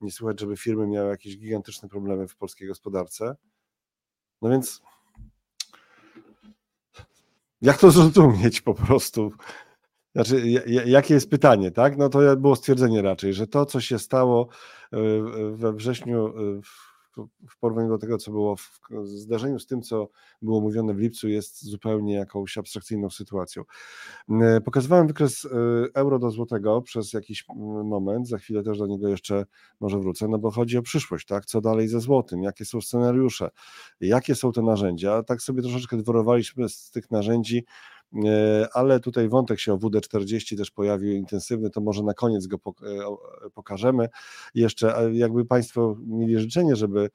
nie 0.00 0.10
słychać, 0.12 0.40
żeby 0.40 0.56
firmy 0.56 0.86
miały 0.86 1.10
jakieś 1.10 1.38
gigantyczne 1.38 1.88
problemy 1.88 2.28
w 2.28 2.36
polskiej 2.36 2.68
gospodarce. 2.68 3.36
No 4.42 4.50
więc 4.50 4.82
jak 7.62 7.78
to 7.78 7.90
zrozumieć 8.00 8.60
po 8.60 8.74
prostu? 8.74 9.32
Znaczy, 10.14 10.46
jakie 10.86 11.14
jest 11.14 11.30
pytanie, 11.30 11.70
tak? 11.70 11.96
No 11.96 12.08
to 12.08 12.36
było 12.36 12.56
stwierdzenie 12.56 13.02
raczej, 13.02 13.34
że 13.34 13.46
to, 13.46 13.66
co 13.66 13.80
się 13.80 13.98
stało 13.98 14.48
e, 14.92 14.98
we 15.52 15.72
wrześniu 15.72 16.26
e, 16.26 16.32
w 17.48 17.58
porównaniu 17.60 17.88
do 17.88 17.98
tego, 17.98 18.18
co 18.18 18.30
było 18.30 18.56
w 18.56 18.80
zdarzeniu 19.04 19.58
z 19.58 19.66
tym, 19.66 19.82
co 19.82 20.08
było 20.42 20.60
mówione 20.60 20.94
w 20.94 20.98
lipcu, 20.98 21.28
jest 21.28 21.64
zupełnie 21.64 22.14
jakąś 22.14 22.58
abstrakcyjną 22.58 23.10
sytuacją. 23.10 23.62
E, 24.30 24.60
pokazywałem 24.60 25.06
wykres 25.06 25.48
euro 25.94 26.18
do 26.18 26.30
złotego 26.30 26.82
przez 26.82 27.12
jakiś 27.12 27.44
moment, 27.84 28.28
za 28.28 28.38
chwilę 28.38 28.62
też 28.62 28.78
do 28.78 28.86
niego 28.86 29.08
jeszcze 29.08 29.46
może 29.80 29.98
wrócę, 29.98 30.28
no 30.28 30.38
bo 30.38 30.50
chodzi 30.50 30.78
o 30.78 30.82
przyszłość, 30.82 31.26
tak? 31.26 31.46
Co 31.46 31.60
dalej 31.60 31.88
ze 31.88 32.00
złotym, 32.00 32.42
jakie 32.42 32.64
są 32.64 32.80
scenariusze, 32.80 33.50
jakie 34.00 34.34
są 34.34 34.52
te 34.52 34.62
narzędzia. 34.62 35.22
Tak 35.22 35.42
sobie 35.42 35.62
troszeczkę 35.62 35.96
dworowaliśmy 35.96 36.68
z 36.68 36.90
tych 36.90 37.10
narzędzi 37.10 37.64
E, 38.01 38.01
ale 38.72 39.00
tutaj 39.00 39.28
wątek 39.28 39.60
się 39.60 39.72
o 39.72 39.78
WD-40 39.78 40.56
też 40.56 40.70
pojawił 40.70 41.12
intensywny, 41.12 41.70
to 41.70 41.80
może 41.80 42.02
na 42.02 42.14
koniec 42.14 42.46
go 42.46 42.56
e, 42.56 43.50
pokażemy. 43.54 44.08
Jeszcze 44.54 45.10
jakby 45.12 45.44
Państwo 45.44 45.96
mieli 46.06 46.38
życzenie, 46.38 46.76
żeby 46.76 47.10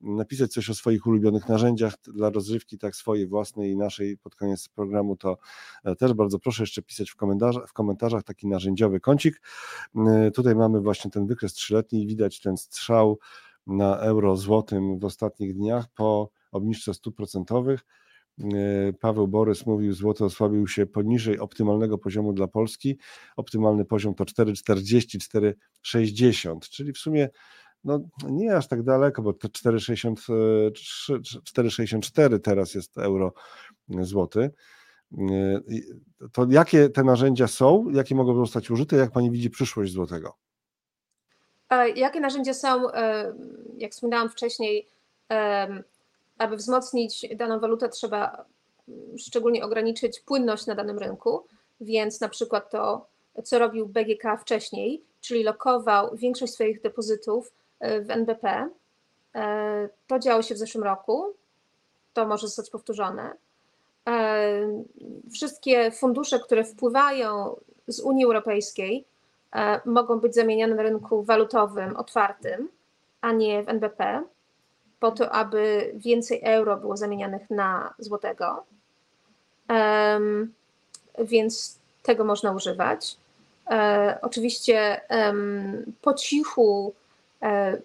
napisać 0.00 0.52
coś 0.52 0.70
o 0.70 0.74
swoich 0.74 1.06
ulubionych 1.06 1.48
narzędziach 1.48 1.94
dla 2.02 2.30
rozrywki, 2.30 2.78
tak 2.78 2.96
swojej 2.96 3.26
własnej 3.26 3.70
i 3.70 3.76
naszej 3.76 4.18
pod 4.18 4.34
koniec 4.34 4.68
programu, 4.68 5.16
to 5.16 5.38
e, 5.84 5.96
też 5.96 6.12
bardzo 6.12 6.38
proszę 6.38 6.62
jeszcze 6.62 6.82
pisać 6.82 7.10
w 7.10 7.16
komentarzach, 7.16 7.68
w 7.68 7.72
komentarzach 7.72 8.22
taki 8.22 8.46
narzędziowy 8.46 9.00
kącik. 9.00 9.42
Tutaj 10.34 10.54
mamy 10.54 10.80
właśnie 10.80 11.10
ten 11.10 11.26
wykres 11.26 11.52
trzyletni, 11.52 12.06
widać 12.06 12.40
ten 12.40 12.56
strzał 12.56 13.18
na 13.66 13.98
euro 13.98 14.36
złotym 14.36 14.98
w 14.98 15.04
ostatnich 15.04 15.54
dniach 15.54 15.84
po 15.94 16.30
obniżce 16.52 16.94
stóp 16.94 17.16
procentowych. 17.16 17.84
E, 18.44 18.92
Paweł 18.92 19.28
Borys 19.28 19.66
mówił, 19.66 19.92
złoto 19.92 20.24
osłabił 20.24 20.68
się 20.68 20.86
poniżej 20.86 21.38
optymalnego 21.38 21.98
poziomu 21.98 22.32
dla 22.32 22.48
Polski. 22.48 22.98
Optymalny 23.36 23.84
poziom 23.84 24.14
to 24.14 24.24
4,40, 24.24 25.54
4,60, 25.84 26.58
czyli 26.58 26.92
w 26.92 26.98
sumie 26.98 27.28
no, 27.84 28.00
nie 28.28 28.56
aż 28.56 28.68
tak 28.68 28.82
daleko, 28.82 29.22
bo 29.22 29.32
to 29.32 29.48
4,64 29.48 32.40
teraz 32.40 32.74
jest 32.74 32.98
euro 32.98 33.32
złoty. 33.88 34.50
E, 35.18 35.60
to 36.32 36.46
jakie 36.50 36.88
te 36.88 37.04
narzędzia 37.04 37.48
są, 37.48 37.90
jakie 37.90 38.14
mogą 38.14 38.34
zostać 38.34 38.70
użyte, 38.70 38.96
jak 38.96 39.10
pani 39.10 39.30
widzi 39.30 39.50
przyszłość 39.50 39.92
złotego? 39.92 40.36
Jakie 41.96 42.20
narzędzia 42.20 42.54
są, 42.54 42.82
jak 43.78 43.92
wspominałam 43.92 44.28
wcześniej, 44.28 44.88
aby 46.40 46.56
wzmocnić 46.56 47.26
daną 47.36 47.60
walutę, 47.60 47.88
trzeba 47.88 48.44
mm, 48.88 49.18
szczególnie 49.18 49.64
ograniczyć 49.64 50.20
płynność 50.20 50.66
na 50.66 50.74
danym 50.74 50.98
rynku, 50.98 51.44
więc 51.80 52.20
na 52.20 52.28
przykład 52.28 52.70
to, 52.70 53.06
co 53.44 53.58
robił 53.58 53.86
BGK 53.86 54.36
wcześniej, 54.40 55.02
czyli 55.20 55.42
lokował 55.42 56.16
większość 56.16 56.52
swoich 56.52 56.80
depozytów 56.80 57.52
e, 57.80 58.00
w 58.00 58.10
NBP. 58.10 58.68
E, 59.34 59.88
to 60.06 60.18
działo 60.18 60.42
się 60.42 60.54
w 60.54 60.58
zeszłym 60.58 60.84
roku, 60.84 61.34
to 62.12 62.26
może 62.26 62.46
zostać 62.46 62.70
powtórzone. 62.70 63.32
E, 64.08 64.82
wszystkie 65.32 65.90
fundusze, 65.90 66.40
które 66.40 66.64
wpływają 66.64 67.56
z 67.88 68.00
Unii 68.00 68.24
Europejskiej, 68.24 69.04
mogą 69.84 70.20
być 70.20 70.34
zamieniane 70.34 70.74
na 70.74 70.82
rynku 70.82 71.22
walutowym 71.22 71.96
otwartym, 71.96 72.68
a 73.20 73.32
nie 73.32 73.62
w 73.62 73.68
NBP 73.68 74.22
po 75.00 75.10
to, 75.10 75.30
aby 75.30 75.92
więcej 75.94 76.40
euro 76.44 76.76
było 76.76 76.96
zamienianych 76.96 77.50
na 77.50 77.94
złotego. 77.98 78.64
Um, 79.68 80.52
więc 81.18 81.78
tego 82.02 82.24
można 82.24 82.52
używać. 82.52 83.16
E, 83.70 84.18
oczywiście 84.22 85.00
um, 85.10 85.92
po 86.02 86.14
cichu 86.14 86.94
e, 87.42 87.76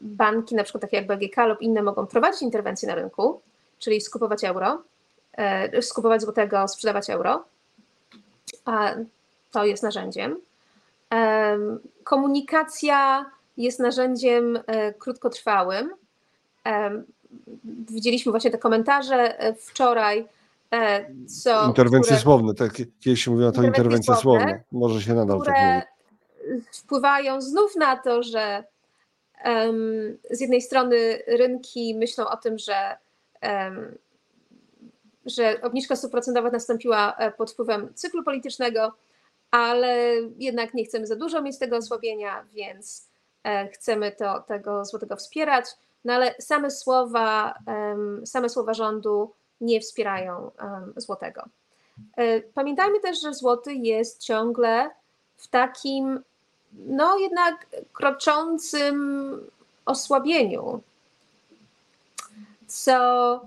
banki, 0.00 0.54
na 0.54 0.64
przykład 0.64 0.82
takie 0.82 0.96
jak 0.96 1.06
BGK 1.06 1.46
lub 1.46 1.62
inne, 1.62 1.82
mogą 1.82 2.06
prowadzić 2.06 2.42
interwencje 2.42 2.88
na 2.88 2.94
rynku, 2.94 3.40
czyli 3.78 4.00
skupować 4.00 4.44
euro, 4.44 4.82
e, 5.32 5.82
skupować 5.82 6.22
złotego, 6.22 6.68
sprzedawać 6.68 7.10
euro. 7.10 7.44
A 8.64 8.94
to 9.50 9.64
jest 9.64 9.82
narzędziem. 9.82 10.40
Komunikacja 12.04 13.26
jest 13.56 13.78
narzędziem 13.78 14.58
e, 14.66 14.92
krótkotrwałym, 14.92 15.90
Widzieliśmy 17.90 18.32
właśnie 18.32 18.50
te 18.50 18.58
komentarze 18.58 19.38
e, 19.40 19.54
wczoraj. 19.54 20.28
E, 20.72 21.06
co, 21.26 21.66
interwencje 21.66 22.08
które, 22.08 22.20
słowne, 22.20 22.54
tak, 22.54 22.72
kiedyś 23.00 23.24
się 23.24 23.30
mówiło 23.30 23.52
to 23.52 23.62
interwencje 23.62 24.14
słowne, 24.14 24.40
słowne. 24.40 24.62
może 24.72 25.02
się 25.02 25.14
nadal 25.14 25.42
tak 25.42 25.54
mówić. 25.62 26.68
Wpływają 26.72 27.40
znów 27.40 27.76
na 27.76 27.96
to, 27.96 28.22
że 28.22 28.64
um, 29.44 30.18
z 30.30 30.40
jednej 30.40 30.62
strony 30.62 31.22
rynki 31.26 31.94
myślą 31.94 32.28
o 32.28 32.36
tym, 32.36 32.58
że, 32.58 32.96
um, 33.42 33.98
że 35.26 35.62
obniżka 35.62 35.96
stóp 35.96 36.10
procentowych 36.10 36.52
nastąpiła 36.52 37.16
e, 37.16 37.30
pod 37.30 37.50
wpływem 37.50 37.94
cyklu 37.94 38.24
politycznego, 38.24 38.92
ale 39.50 40.14
jednak 40.38 40.74
nie 40.74 40.84
chcemy 40.84 41.06
za 41.06 41.16
dużo 41.16 41.42
mieć 41.42 41.58
tego 41.58 41.76
osłabienia, 41.76 42.44
więc 42.54 43.08
chcemy 43.72 44.12
to, 44.12 44.40
tego 44.40 44.84
złotego 44.84 45.16
wspierać. 45.16 45.66
No 46.04 46.12
ale 46.12 46.34
same 46.38 46.70
słowa, 46.70 47.54
same 48.24 48.48
słowa 48.48 48.74
rządu 48.74 49.32
nie 49.60 49.80
wspierają 49.80 50.50
złotego. 50.96 51.42
E, 52.16 52.40
pamiętajmy 52.40 53.00
też, 53.00 53.20
że 53.22 53.34
złoty 53.34 53.74
jest 53.74 54.22
ciągle 54.22 54.90
w 55.36 55.48
takim, 55.48 56.20
no 56.72 57.18
jednak 57.18 57.66
kroczącym 57.92 59.40
osłabieniu, 59.86 60.80
co, 62.66 63.40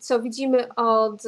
co 0.00 0.20
widzimy 0.20 0.74
od 0.74 1.22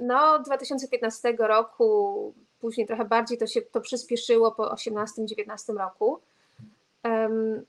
no, 0.00 0.38
2015 0.38 1.36
roku, 1.38 2.32
później 2.60 2.86
trochę 2.86 3.04
bardziej 3.04 3.38
to 3.38 3.46
się 3.46 3.62
to 3.62 3.80
przyspieszyło 3.80 4.52
po 4.52 4.64
2018-2019 4.64 5.76
roku 5.78 6.20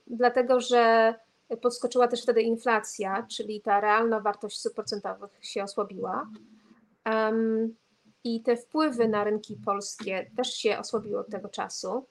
dlatego 0.06 0.60
że 0.60 1.14
podskoczyła 1.62 2.08
też 2.08 2.22
wtedy 2.22 2.42
inflacja, 2.42 3.26
czyli 3.30 3.60
ta 3.60 3.80
realna 3.80 4.20
wartość 4.20 4.58
stóp 4.58 4.74
procentowych 4.74 5.30
się 5.40 5.62
osłabiła. 5.62 6.28
I 8.24 8.42
te 8.42 8.56
wpływy 8.56 9.08
na 9.08 9.24
rynki 9.24 9.56
polskie 9.64 10.30
też 10.36 10.54
się 10.54 10.78
osłabiły 10.78 11.18
od 11.18 11.28
tego 11.28 11.48
czasu. 11.48 12.06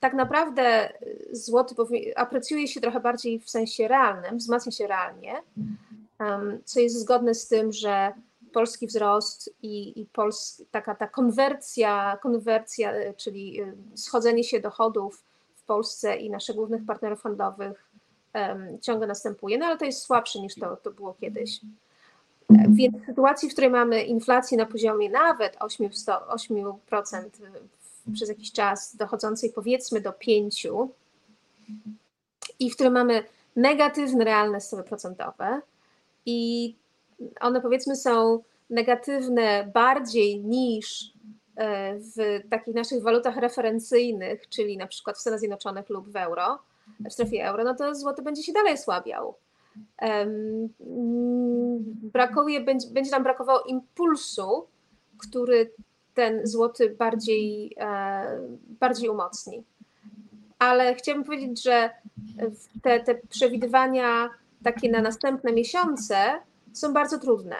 Tak 0.00 0.14
naprawdę 0.14 0.92
złoty 1.32 1.74
aprecjuje 2.16 2.68
się 2.68 2.80
trochę 2.80 3.00
bardziej 3.00 3.40
w 3.40 3.50
sensie 3.50 3.88
realnym, 3.88 4.38
wzmacnia 4.38 4.72
się 4.72 4.86
realnie, 4.86 5.42
co 6.64 6.80
jest 6.80 7.00
zgodne 7.00 7.34
z 7.34 7.48
tym, 7.48 7.72
że 7.72 8.12
polski 8.52 8.86
wzrost 8.86 9.54
i, 9.62 10.00
i 10.00 10.06
Pols, 10.06 10.62
taka 10.70 10.94
ta 10.94 11.06
konwersja, 11.06 12.18
konwersja, 12.22 12.92
czyli 13.16 13.60
schodzenie 13.94 14.44
się 14.44 14.60
dochodów 14.60 15.24
Polsce 15.66 16.16
i 16.16 16.30
naszych 16.30 16.56
głównych 16.56 16.86
partnerów 16.86 17.22
handlowych 17.22 17.90
ciągle 18.82 19.06
następuje, 19.06 19.58
no 19.58 19.66
ale 19.66 19.78
to 19.78 19.84
jest 19.84 20.02
słabsze 20.02 20.40
niż 20.40 20.54
to, 20.54 20.76
to 20.76 20.90
było 20.90 21.14
kiedyś. 21.14 21.60
Więc 22.50 22.96
w 22.96 23.06
sytuacji, 23.06 23.48
w 23.48 23.52
której 23.52 23.70
mamy 23.70 24.02
inflację 24.02 24.58
na 24.58 24.66
poziomie 24.66 25.10
nawet 25.10 25.56
8%, 25.56 26.18
8% 26.88 27.24
przez 28.14 28.28
jakiś 28.28 28.52
czas, 28.52 28.96
dochodzącej 28.96 29.52
powiedzmy 29.52 30.00
do 30.00 30.10
5%, 30.10 30.88
i 32.58 32.70
w 32.70 32.74
którym 32.74 32.92
mamy 32.92 33.24
negatywne 33.56 34.24
realne 34.24 34.60
stopy 34.60 34.82
procentowe, 34.82 35.60
i 36.26 36.74
one 37.40 37.60
powiedzmy 37.60 37.96
są 37.96 38.42
negatywne 38.70 39.70
bardziej 39.74 40.40
niż 40.40 41.12
w 41.94 42.40
takich 42.50 42.74
naszych 42.74 43.02
walutach 43.02 43.36
referencyjnych, 43.36 44.48
czyli 44.48 44.76
na 44.76 44.86
przykład 44.86 45.16
w 45.16 45.20
Stanach 45.20 45.40
Zjednoczonych 45.40 45.88
lub 45.88 46.08
w 46.08 46.16
euro, 46.16 46.58
w 47.10 47.12
strefie 47.12 47.48
euro, 47.48 47.64
no 47.64 47.74
to 47.74 47.94
złoty 47.94 48.22
będzie 48.22 48.42
się 48.42 48.52
dalej 48.52 48.78
słabiał. 48.78 49.34
Brakuje, 52.12 52.60
będzie, 52.60 52.88
będzie 52.90 53.10
nam 53.10 53.22
brakowało 53.22 53.62
impulsu, 53.62 54.66
który 55.18 55.70
ten 56.14 56.46
złoty 56.46 56.90
bardziej, 56.90 57.74
e, 57.80 58.40
bardziej 58.80 59.08
umocni. 59.08 59.62
Ale 60.58 60.94
chciałabym 60.94 61.24
powiedzieć, 61.24 61.62
że 61.62 61.90
te, 62.82 63.00
te 63.00 63.14
przewidywania 63.14 64.30
takie 64.64 64.90
na 64.90 65.02
następne 65.02 65.52
miesiące 65.52 66.16
są 66.72 66.92
bardzo 66.92 67.18
trudne. 67.18 67.56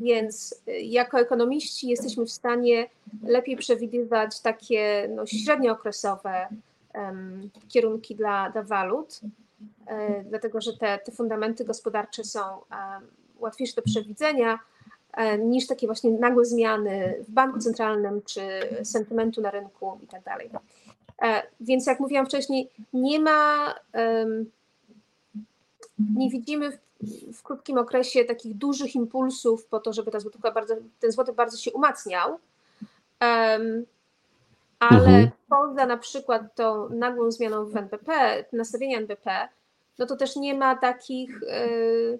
Więc 0.00 0.62
jako 0.82 1.20
ekonomiści 1.20 1.88
jesteśmy 1.88 2.26
w 2.26 2.32
stanie 2.32 2.88
lepiej 3.22 3.56
przewidywać 3.56 4.40
takie 4.40 5.08
no, 5.16 5.26
średniookresowe 5.26 6.48
um, 6.94 7.50
kierunki 7.68 8.14
dla, 8.14 8.50
dla 8.50 8.62
walut, 8.62 9.20
e, 9.86 10.24
dlatego 10.24 10.60
że 10.60 10.76
te, 10.76 10.98
te 10.98 11.12
fundamenty 11.12 11.64
gospodarcze 11.64 12.24
są 12.24 12.40
um, 12.40 13.06
łatwiejsze 13.38 13.76
do 13.76 13.82
przewidzenia 13.82 14.58
niż 15.38 15.66
takie 15.66 15.86
właśnie 15.86 16.10
nagłe 16.10 16.44
zmiany 16.44 17.16
w 17.28 17.30
banku 17.30 17.58
centralnym 17.58 18.22
czy 18.22 18.40
sentymentu 18.84 19.40
na 19.40 19.50
rynku 19.50 19.98
i 20.02 20.06
tak. 20.06 20.22
E, 21.22 21.42
więc 21.60 21.86
jak 21.86 22.00
mówiłam 22.00 22.26
wcześniej, 22.26 22.70
nie 22.92 23.20
ma, 23.20 23.74
nie 26.16 26.30
widzimy 26.30 26.70
w, 26.70 26.78
w 27.32 27.42
krótkim 27.42 27.78
okresie 27.78 28.24
takich 28.24 28.54
dużych 28.54 28.94
impulsów 28.94 29.66
po 29.66 29.80
to, 29.80 29.92
żeby 29.92 30.10
ta 30.10 30.20
złotówka 30.20 30.52
bardzo, 30.52 30.74
ten 31.00 31.12
złoty 31.12 31.32
bardzo 31.32 31.56
się 31.56 31.72
umacniał. 31.72 32.38
Ale 34.78 35.08
mhm. 35.08 35.30
poza 35.48 35.86
na 35.86 35.96
przykład 35.96 36.54
tą 36.54 36.88
nagłą 36.88 37.30
zmianą 37.30 37.66
w 37.66 37.76
NBP, 37.76 38.44
nastawienia 38.52 38.98
NBP, 38.98 39.48
no 39.98 40.06
to 40.06 40.16
też 40.16 40.36
nie 40.36 40.54
ma 40.54 40.76
takich 40.76 41.42
y, 41.42 42.18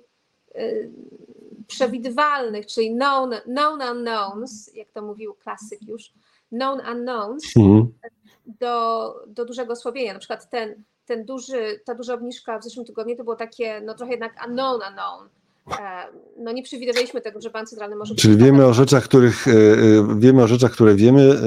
y, 0.56 0.90
przewidywalnych, 1.66 2.66
czyli 2.66 2.94
known, 2.94 3.34
known 3.44 3.82
unknowns, 3.82 4.74
jak 4.74 4.88
to 4.88 5.02
mówił 5.02 5.34
klasyk 5.34 5.82
już, 5.82 6.12
known 6.48 6.80
unknowns, 6.92 7.56
mhm. 7.56 7.92
do, 8.46 9.14
do 9.26 9.44
dużego 9.44 9.72
osłabienia. 9.72 10.12
Na 10.12 10.18
przykład 10.18 10.50
ten, 10.50 10.82
ten 11.10 11.24
duży, 11.24 11.80
ta 11.84 11.94
duża 11.94 12.14
obniżka 12.14 12.58
w 12.58 12.64
zeszłym 12.64 12.86
tygodniu 12.86 13.16
to 13.16 13.24
było 13.24 13.36
takie, 13.36 13.80
no 13.80 13.94
trochę 13.94 14.12
jednak 14.12 14.46
unknown 14.46 14.80
unknown, 14.88 15.28
E, 15.78 16.06
no 16.38 16.52
nie 16.52 16.62
przewidywaliśmy 16.62 17.20
tego, 17.20 17.40
że 17.40 17.50
bank 17.50 17.68
centralny 17.68 17.96
może... 17.96 18.14
Czyli 18.14 18.36
wiemy 18.36 18.66
o 18.66 18.74
rzeczach, 18.74 19.04
których 19.04 19.48
e, 19.48 19.50
e, 19.50 19.54
wiemy 20.18 20.42
o 20.42 20.48
rzeczach, 20.48 20.72
które 20.72 20.94
wiemy, 20.94 21.40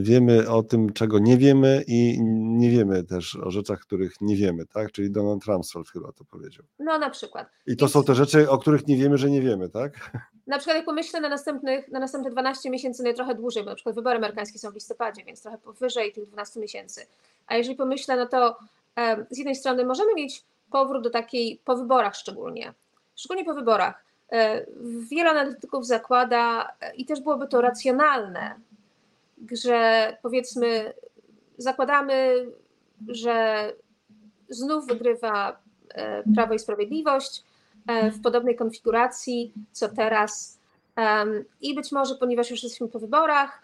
wiemy 0.00 0.50
o 0.50 0.62
tym, 0.62 0.92
czego 0.92 1.18
nie 1.18 1.36
wiemy 1.36 1.84
i 1.86 2.22
nie 2.22 2.70
wiemy 2.70 3.04
też 3.04 3.36
o 3.36 3.50
rzeczach, 3.50 3.80
których 3.80 4.20
nie 4.20 4.36
wiemy, 4.36 4.66
tak? 4.66 4.92
Czyli 4.92 5.10
Donald 5.10 5.44
Rumsfeld 5.44 5.88
chyba 5.88 6.12
to 6.12 6.24
powiedział. 6.24 6.64
No 6.78 6.98
na 6.98 7.10
przykład. 7.10 7.48
I 7.66 7.76
to 7.76 7.88
są 7.88 8.04
te 8.04 8.14
rzeczy, 8.14 8.50
o 8.50 8.58
których 8.58 8.86
nie 8.86 8.96
wiemy, 8.96 9.18
że 9.18 9.30
nie 9.30 9.42
wiemy, 9.42 9.68
tak? 9.68 9.92
Na 10.46 10.58
przykład 10.58 10.76
jak 10.76 10.86
pomyślę 10.86 11.20
na 11.20 11.28
następnych, 11.28 11.88
na 11.88 12.00
następne 12.00 12.30
12 12.30 12.70
miesięcy, 12.70 13.02
no 13.02 13.12
trochę 13.12 13.34
dłużej, 13.34 13.64
bo 13.64 13.70
na 13.70 13.76
przykład 13.76 13.94
wybory 13.94 14.16
amerykańskie 14.16 14.58
są 14.58 14.70
w 14.70 14.74
listopadzie, 14.74 15.24
więc 15.24 15.42
trochę 15.42 15.58
powyżej 15.58 16.12
tych 16.12 16.26
12 16.26 16.60
miesięcy. 16.60 17.06
A 17.46 17.56
jeżeli 17.56 17.76
pomyślę, 17.76 18.16
no 18.16 18.26
to 18.26 18.56
z 19.30 19.38
jednej 19.38 19.56
strony 19.56 19.84
możemy 19.84 20.14
mieć 20.14 20.44
powrót 20.70 21.04
do 21.04 21.10
takiej, 21.10 21.60
po 21.64 21.76
wyborach 21.76 22.16
szczególnie, 22.16 22.74
szczególnie 23.14 23.44
po 23.44 23.54
wyborach. 23.54 24.08
E, 24.32 24.66
wiele 25.10 25.30
analityków 25.30 25.86
zakłada, 25.86 26.72
e, 26.80 26.94
i 26.94 27.04
też 27.04 27.20
byłoby 27.20 27.48
to 27.48 27.60
racjonalne, 27.60 28.54
że 29.52 30.16
powiedzmy, 30.22 30.92
zakładamy, 31.58 32.46
że 33.08 33.72
znów 34.48 34.86
wygrywa 34.86 35.60
e, 35.88 36.22
Prawo 36.34 36.54
i 36.54 36.58
Sprawiedliwość 36.58 37.44
w 38.12 38.22
podobnej 38.22 38.56
konfiguracji 38.56 39.52
co 39.72 39.88
teraz. 39.88 40.58
I 41.60 41.74
być 41.74 41.92
może, 41.92 42.14
ponieważ 42.14 42.50
już 42.50 42.62
jesteśmy 42.62 42.88
po 42.88 42.98
wyborach, 42.98 43.62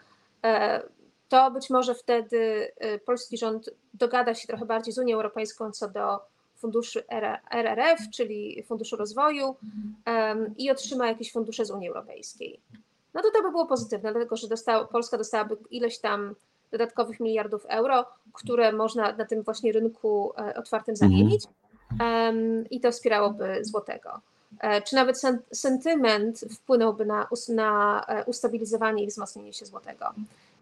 to 1.29 1.51
być 1.51 1.69
może 1.69 1.95
wtedy 1.95 2.71
polski 3.05 3.37
rząd 3.37 3.69
dogada 3.93 4.35
się 4.35 4.47
trochę 4.47 4.65
bardziej 4.65 4.93
z 4.93 4.97
Unią 4.97 5.15
Europejską 5.15 5.71
co 5.71 5.89
do 5.89 6.19
funduszy 6.57 7.03
RRF, 7.51 7.99
czyli 8.13 8.63
Funduszu 8.67 8.95
Rozwoju 8.95 9.55
i 10.57 10.71
otrzyma 10.71 11.07
jakieś 11.07 11.31
fundusze 11.31 11.65
z 11.65 11.71
Unii 11.71 11.87
Europejskiej. 11.87 12.59
No 13.13 13.21
to 13.21 13.31
to 13.31 13.41
by 13.41 13.51
było 13.51 13.65
pozytywne, 13.65 14.11
dlatego 14.11 14.35
że 14.35 14.47
dostała, 14.47 14.85
Polska 14.85 15.17
dostałaby 15.17 15.57
ileś 15.71 15.99
tam 15.99 16.35
dodatkowych 16.71 17.19
miliardów 17.19 17.65
euro, 17.65 18.05
które 18.33 18.71
można 18.71 19.11
na 19.11 19.25
tym 19.25 19.41
właśnie 19.41 19.71
rynku 19.71 20.33
e, 20.37 20.55
otwartym 20.55 20.93
mhm. 20.93 21.11
zamienić 21.11 21.43
i 22.71 22.79
to 22.79 22.91
wspierałoby 22.91 23.65
złotego. 23.65 24.19
E, 24.59 24.81
czy 24.81 24.95
nawet 24.95 25.21
sentyment 25.51 26.39
wpłynąłby 26.39 27.05
na, 27.05 27.27
na 27.49 28.03
e, 28.07 28.25
ustabilizowanie 28.25 29.03
i 29.03 29.07
wzmocnienie 29.07 29.53
się 29.53 29.65
złotego? 29.65 30.13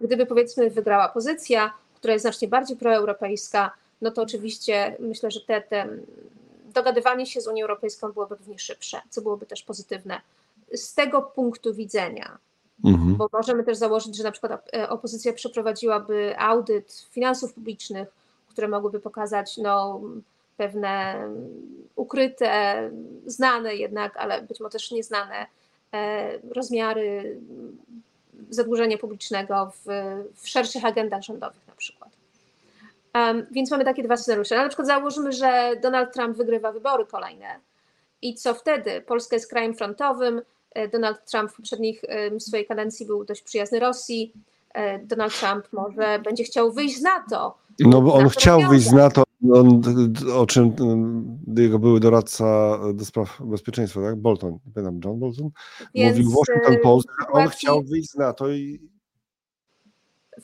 Gdyby 0.02 0.26
powiedzmy 0.26 0.70
wygrała 0.70 1.10
pozycja, 1.10 1.74
która 1.96 2.14
jest 2.14 2.24
znacznie 2.24 2.48
bardziej 2.48 2.78
proeuropejska, 2.78 3.72
no 4.02 4.12
to 4.12 4.22
oczywiście 4.22 4.98
myślę, 5.00 5.32
że 5.32 5.42
te, 5.42 5.62
te 5.62 5.90
dogadywanie 6.74 7.26
się 7.26 7.42
z 7.42 7.48
Unią 7.48 7.62
Europejską 7.64 8.12
byłoby 8.12 8.38
pewnie 8.38 8.60
szybsze, 8.60 9.02
co 9.10 9.22
byłoby 9.22 9.46
też 9.46 9.64
pozytywne 9.64 10.22
z 10.74 10.94
tego 10.94 11.22
punktu 11.22 11.74
widzenia. 11.74 12.38
Mhm. 12.86 13.16
Bo 13.16 13.28
możemy 13.34 13.64
też 13.64 13.78
założyć, 13.78 14.18
że 14.18 14.24
na 14.24 14.32
przykład 14.32 14.70
e, 14.74 14.90
opozycja 14.90 15.34
przeprowadziłaby 15.34 16.36
audyt 16.38 17.08
finansów 17.12 17.54
publicznych, 17.54 18.08
które 18.50 18.68
mogłyby 18.68 19.00
pokazać 19.00 19.58
no, 19.58 20.02
pewne 20.58 21.28
ukryte, 21.96 22.90
znane 23.26 23.76
jednak, 23.76 24.18
ale 24.18 24.42
być 24.42 24.60
może 24.60 24.72
też 24.72 24.92
nieznane 24.92 25.46
e, 25.94 26.40
rozmiary 26.40 27.38
zadłużenia 28.50 28.98
publicznego 28.98 29.72
w, 29.76 29.90
w 30.36 30.50
szerszych 30.50 30.86
agendach 30.86 31.22
rządowych 31.22 31.68
na 31.68 31.76
przykład. 31.76 32.10
Um, 33.16 33.46
więc 33.52 33.72
mamy 33.72 33.86
takie 33.86 34.04
dwa 34.04 34.18
scenariusze. 34.18 34.56
Na 34.56 34.68
przykład 34.68 34.88
założymy, 34.88 35.32
że 35.32 35.72
Donald 35.82 36.14
Trump 36.14 36.38
wygrywa 36.38 36.72
wybory 36.72 37.06
kolejne. 37.06 37.48
I 38.22 38.36
co 38.36 38.54
wtedy? 38.54 39.02
Polska 39.02 39.36
jest 39.36 39.50
krajem 39.50 39.74
frontowym. 39.74 40.42
E, 40.72 40.88
Donald 40.88 41.26
Trump 41.32 41.52
w 41.52 41.56
poprzednich 41.56 42.02
swojej 42.40 42.66
kadencji 42.66 43.06
był 43.06 43.26
dość 43.26 43.42
przyjazny 43.42 43.80
Rosji. 43.80 44.34
E, 44.74 45.00
Donald 45.00 45.40
Trump 45.40 45.74
może 45.74 46.20
będzie 46.20 46.44
chciał 46.44 46.72
wyjść 46.72 46.98
z 46.98 47.02
NATO. 47.02 47.58
No 47.80 48.02
bo 48.02 48.14
on 48.14 48.30
chciał 48.30 48.62
wyjść 48.62 48.88
z 48.88 48.92
NATO, 48.92 49.24
on, 49.54 49.82
o 50.34 50.46
czym 50.46 50.74
jego 51.58 51.80
były 51.80 52.00
doradca 52.00 52.78
do 52.94 53.06
spraw 53.06 53.42
bezpieczeństwa, 53.42 54.02
tak? 54.02 54.16
Bolton, 54.16 54.60
pamiętam, 54.76 55.00
John 55.06 55.20
Bolton, 55.20 55.50
Więc 55.96 56.18
mówił 56.18 56.32
Washington 56.32 56.78
Post, 56.84 57.08
że 57.20 57.28
on 57.32 57.50
chciał 57.50 57.84
wyjść 57.84 58.10
z 58.10 58.16
NATO 58.16 58.50
i... 58.50 58.90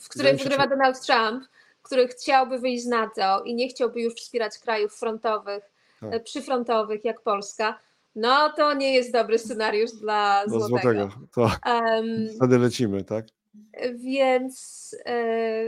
W 0.00 0.08
której 0.08 0.36
wygrywa 0.36 0.66
Donald 0.66 1.06
Trump 1.06 1.44
który 1.82 2.08
chciałby 2.08 2.58
wyjść 2.58 2.84
z 2.84 2.86
NATO 2.86 3.42
i 3.44 3.54
nie 3.54 3.68
chciałby 3.68 4.00
już 4.00 4.14
wspierać 4.14 4.58
krajów 4.58 4.94
frontowych, 4.94 5.64
tak. 6.00 6.14
E, 6.14 6.20
przyfrontowych 6.20 7.04
jak 7.04 7.20
Polska, 7.20 7.78
no 8.14 8.52
to 8.56 8.74
nie 8.74 8.94
jest 8.94 9.12
dobry 9.12 9.38
scenariusz 9.38 9.92
dla 9.92 10.44
Złotego. 10.48 10.68
złotego. 10.68 11.10
To 11.34 11.40
um, 11.42 12.28
wtedy 12.36 12.58
lecimy, 12.58 13.04
tak? 13.04 13.26
Więc, 13.94 14.96
e, 15.06 15.64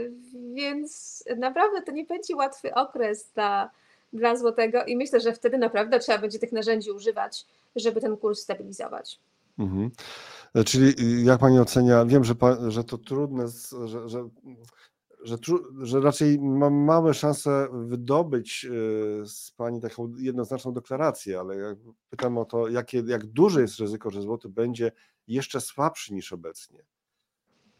więc 0.53 1.23
naprawdę 1.37 1.81
to 1.81 1.91
nie 1.91 2.03
będzie 2.03 2.35
łatwy 2.35 2.73
okres 2.73 3.31
dla, 3.33 3.71
dla 4.13 4.35
Złotego 4.35 4.85
i 4.85 4.95
myślę, 4.95 5.19
że 5.19 5.33
wtedy 5.33 5.57
naprawdę 5.57 5.99
trzeba 5.99 6.17
będzie 6.17 6.39
tych 6.39 6.51
narzędzi 6.51 6.91
używać, 6.91 7.45
żeby 7.75 8.01
ten 8.01 8.17
kurs 8.17 8.39
stabilizować. 8.39 9.19
Mhm. 9.59 9.91
E, 10.55 10.63
czyli 10.63 10.93
jak 11.25 11.39
Pani 11.39 11.59
ocenia, 11.59 12.05
wiem, 12.05 12.23
że, 12.23 12.33
że 12.67 12.83
to 12.83 12.97
trudne, 12.97 13.45
że, 13.85 14.09
że 14.09 14.29
że, 15.23 15.37
że 15.81 15.99
raczej 15.99 16.39
mam 16.39 16.73
małe 16.73 17.13
szanse 17.13 17.67
wydobyć 17.71 18.65
e, 18.65 18.69
z 19.25 19.51
Pani 19.51 19.81
taką 19.81 20.13
jednoznaczną 20.17 20.73
deklarację, 20.73 21.39
ale 21.39 21.75
pytam 22.09 22.37
o 22.37 22.45
to, 22.45 22.67
jakie, 22.67 23.03
jak 23.07 23.25
duże 23.25 23.61
jest 23.61 23.79
ryzyko, 23.79 24.09
że 24.09 24.21
złoty 24.21 24.49
będzie 24.49 24.91
jeszcze 25.27 25.61
słabszy 25.61 26.13
niż 26.13 26.33
obecnie. 26.33 26.83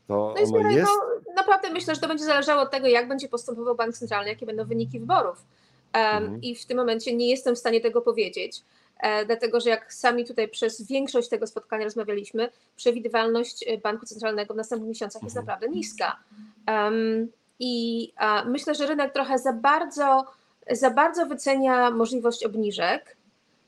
To 0.08 0.36
no 0.52 0.58
ono 0.60 0.72
jest. 0.72 0.92
naprawdę 1.36 1.70
myślę, 1.70 1.96
że 1.96 2.02
to 2.02 2.08
będzie 2.08 2.26
zależało 2.26 2.62
od 2.62 2.72
tego, 2.72 2.88
jak 2.88 3.08
będzie 3.08 3.30
postępował 3.30 3.76
bank 3.76 3.98
centralny, 3.98 4.30
jakie 4.30 4.46
będą 4.46 4.66
wyniki 4.66 5.00
wyborów. 5.00 5.46
mhm. 5.94 6.42
i 6.42 6.56
w 6.56 6.66
tym 6.66 6.78
momencie 6.78 7.16
nie 7.16 7.30
jestem 7.30 7.56
w 7.56 7.60
stanie 7.60 7.82
tego 7.82 8.02
powiedzieć. 8.02 8.62
E, 9.00 9.26
dlatego 9.26 9.60
że 9.60 9.70
jak 9.70 9.94
sami 9.94 10.26
tutaj 10.26 10.48
przez 10.48 10.88
większość 10.88 11.30
tego 11.30 11.48
spotkania 11.48 11.84
rozmawialiśmy, 11.84 12.50
przewidywalność 12.76 13.66
e, 13.68 13.78
banku 13.78 14.06
centralnego 14.06 14.54
w 14.54 14.58
następnych 14.58 14.90
miesiącach 14.90 15.24
jest 15.24 15.38
mhm. 15.38 15.46
naprawdę 15.46 15.78
niska. 15.78 16.20
I 17.60 18.14
myślę, 18.46 18.76
że 18.76 18.86
rynek 18.86 19.14
trochę 19.14 19.40
za 19.40 19.54
bardzo, 19.54 20.26
za 20.72 20.90
bardzo 20.90 21.26
wycenia 21.26 21.92
możliwość 21.92 22.46
obniżek, 22.46 23.18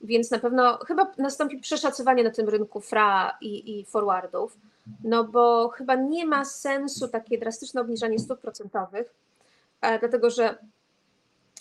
więc 0.01 0.31
na 0.31 0.39
pewno 0.39 0.77
chyba 0.77 1.11
nastąpi 1.17 1.57
przeszacowanie 1.57 2.23
na 2.23 2.31
tym 2.31 2.49
rynku 2.49 2.81
FRA 2.81 3.37
i, 3.41 3.79
i 3.79 3.85
forwardów, 3.85 4.57
no 5.03 5.23
bo 5.23 5.69
chyba 5.69 5.95
nie 5.95 6.25
ma 6.25 6.45
sensu 6.45 7.07
takie 7.07 7.37
drastyczne 7.37 7.81
obniżanie 7.81 8.19
stóp 8.19 8.39
procentowych, 8.39 9.15
e, 9.81 9.99
dlatego 9.99 10.29
że 10.29 10.57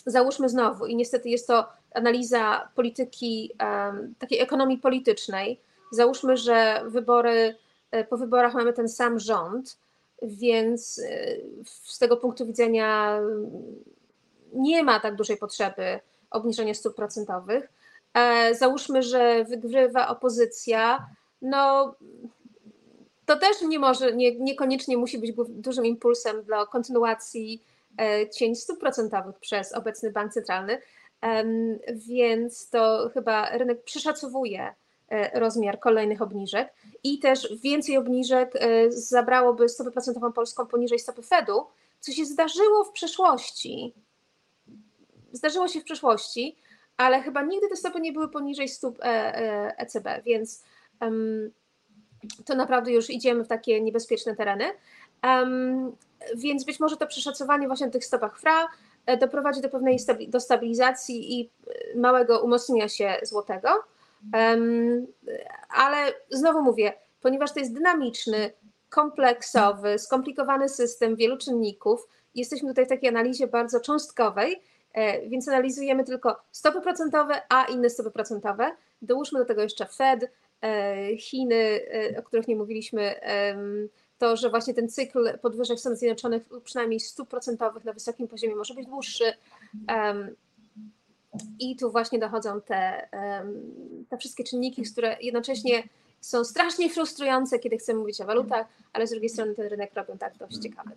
załóżmy 0.05 0.49
znowu, 0.49 0.85
i 0.85 0.95
niestety 0.95 1.29
jest 1.29 1.47
to 1.47 1.67
analiza 1.93 2.69
polityki, 2.75 3.51
takiej 4.19 4.39
ekonomii 4.39 4.77
politycznej. 4.77 5.59
Załóżmy, 5.91 6.37
że 6.37 6.81
wybory, 6.85 7.55
e, 7.91 8.03
po 8.03 8.17
wyborach 8.17 8.53
mamy 8.53 8.73
ten 8.73 8.89
sam 8.89 9.19
rząd, 9.19 9.77
więc 10.21 10.99
e, 10.99 11.35
z 11.63 11.99
tego 11.99 12.17
punktu 12.17 12.45
widzenia 12.45 13.19
nie 14.53 14.83
ma 14.83 14.99
tak 14.99 15.15
dużej 15.15 15.37
potrzeby 15.37 15.99
obniżenia 16.31 16.73
stóp 16.73 16.95
procentowych. 16.95 17.69
Załóżmy, 18.51 19.03
że 19.03 19.43
wygrywa 19.43 20.07
opozycja, 20.07 21.07
no 21.41 21.95
to 23.25 23.35
też 23.39 23.61
nie 23.61 23.79
może, 23.79 24.13
nie, 24.13 24.35
niekoniecznie 24.35 24.97
musi 24.97 25.19
być 25.19 25.33
dużym 25.49 25.85
impulsem 25.85 26.43
dla 26.43 26.65
kontynuacji 26.65 27.63
cięć 28.31 28.59
stóp 28.59 28.79
procentowych 28.79 29.39
przez 29.39 29.73
obecny 29.73 30.11
bank 30.11 30.33
centralny, 30.33 30.81
więc 31.91 32.69
to 32.69 33.09
chyba 33.13 33.49
rynek 33.57 33.83
przeszacowuje 33.83 34.73
e, 35.09 35.39
rozmiar 35.39 35.79
kolejnych 35.79 36.21
obniżek 36.21 36.73
i 37.03 37.19
też 37.19 37.53
więcej 37.63 37.97
obniżek 37.97 38.55
e, 38.55 38.91
zabrałoby 38.91 39.69
stopę 39.69 39.91
procentową 39.91 40.31
polską 40.31 40.65
poniżej 40.65 40.99
stopy 40.99 41.21
Fedu, 41.21 41.65
co 41.99 42.11
się 42.11 42.25
zdarzyło 42.25 42.83
w 42.83 42.91
przeszłości. 42.91 43.93
Zdarzyło 45.31 45.67
się 45.67 45.81
w 45.81 45.83
przeszłości, 45.83 46.55
ale 46.97 47.21
chyba 47.21 47.41
nigdy 47.41 47.69
te 47.69 47.75
stopy 47.75 48.01
nie 48.01 48.13
były 48.13 48.29
poniżej 48.29 48.69
stóp 48.69 48.99
ECB, 49.77 50.07
e, 50.07 50.21
więc 50.21 50.63
to 52.45 52.55
naprawdę 52.55 52.91
już 52.91 53.09
idziemy 53.09 53.43
w 53.43 53.47
takie 53.47 53.81
niebezpieczne 53.81 54.35
tereny. 54.35 54.65
Więc 56.35 56.63
być 56.63 56.79
może 56.79 56.97
to 56.97 57.07
przeszacowanie 57.07 57.67
właśnie 57.67 57.89
tych 57.89 58.05
stopach 58.05 58.39
FRA 58.39 58.67
E, 59.05 59.17
doprowadzi 59.17 59.61
do 59.61 59.69
pewnej 59.69 59.99
do 60.27 60.39
stabilizacji 60.39 61.39
i 61.39 61.51
e, 61.95 61.97
małego 61.99 62.41
umocnienia 62.41 62.89
się 62.89 63.17
złotego. 63.23 63.69
Ale 65.69 66.13
znowu 66.29 66.61
mówię, 66.61 66.93
ponieważ 67.21 67.53
to 67.53 67.59
jest 67.59 67.73
dynamiczny, 67.73 68.51
kompleksowy, 68.89 69.99
skomplikowany 69.99 70.69
system 70.69 71.15
wielu 71.15 71.37
czynników, 71.37 72.07
jesteśmy 72.35 72.69
tutaj 72.69 72.85
w 72.85 72.89
takiej 72.89 73.09
analizie 73.09 73.47
bardzo 73.47 73.79
cząstkowej, 73.79 74.61
e, 74.93 75.29
więc 75.29 75.47
analizujemy 75.47 76.03
tylko 76.03 76.41
stopy 76.51 76.81
procentowe, 76.81 77.41
a 77.49 77.65
inne 77.65 77.89
stopy 77.89 78.11
procentowe. 78.11 78.71
Dołóżmy 79.01 79.39
do 79.39 79.45
tego 79.45 79.61
jeszcze 79.61 79.85
Fed, 79.85 80.31
Chiny, 81.19 81.81
o 82.19 82.23
których 82.23 82.47
nie 82.47 82.55
mówiliśmy, 82.55 83.15
to, 84.17 84.37
że 84.37 84.49
właśnie 84.49 84.73
ten 84.73 84.89
cykl 84.89 85.39
podwyżek 85.41 85.79
Stanów 85.79 85.99
Zjednoczonych 85.99 86.43
przynajmniej 86.63 86.99
stóp 86.99 87.29
procentowych 87.29 87.85
na 87.85 87.93
wysokim 87.93 88.27
poziomie 88.27 88.55
może 88.55 88.73
być 88.73 88.87
dłuższy. 88.87 89.33
I 91.59 91.75
tu 91.75 91.91
właśnie 91.91 92.19
dochodzą 92.19 92.61
te, 92.61 93.09
te 94.09 94.17
wszystkie 94.17 94.43
czynniki, 94.43 94.83
które 94.83 95.17
jednocześnie 95.21 95.83
są 96.21 96.43
strasznie 96.43 96.89
frustrujące, 96.89 97.59
kiedy 97.59 97.77
chcemy 97.77 97.99
mówić 97.99 98.21
o 98.21 98.25
walutach, 98.25 98.67
ale 98.93 99.07
z 99.07 99.11
drugiej 99.11 99.29
strony 99.29 99.55
ten 99.55 99.67
rynek 99.67 99.93
robią 99.93 100.17
tak 100.17 100.37
dość 100.37 100.57
ciekawy. 100.57 100.91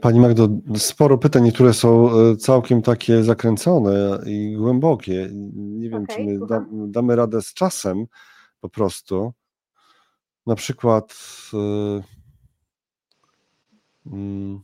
Pani 0.00 0.20
Magdo, 0.20 0.48
sporo 0.76 1.18
pytań, 1.18 1.42
niektóre 1.42 1.74
są 1.74 2.10
e, 2.10 2.36
całkiem 2.36 2.82
takie 2.82 3.22
zakręcone 3.24 4.18
i 4.26 4.56
głębokie. 4.56 5.28
Nie 5.54 5.90
wiem, 5.90 6.02
okay, 6.02 6.16
czy 6.16 6.24
my 6.24 6.46
da, 6.46 6.64
damy 6.70 7.16
radę 7.16 7.42
z 7.42 7.54
czasem 7.54 8.06
po 8.60 8.68
prostu 8.68 9.32
na 10.46 10.54
przykład 10.54 11.16
y, 11.54 12.02
mm, 14.12 14.60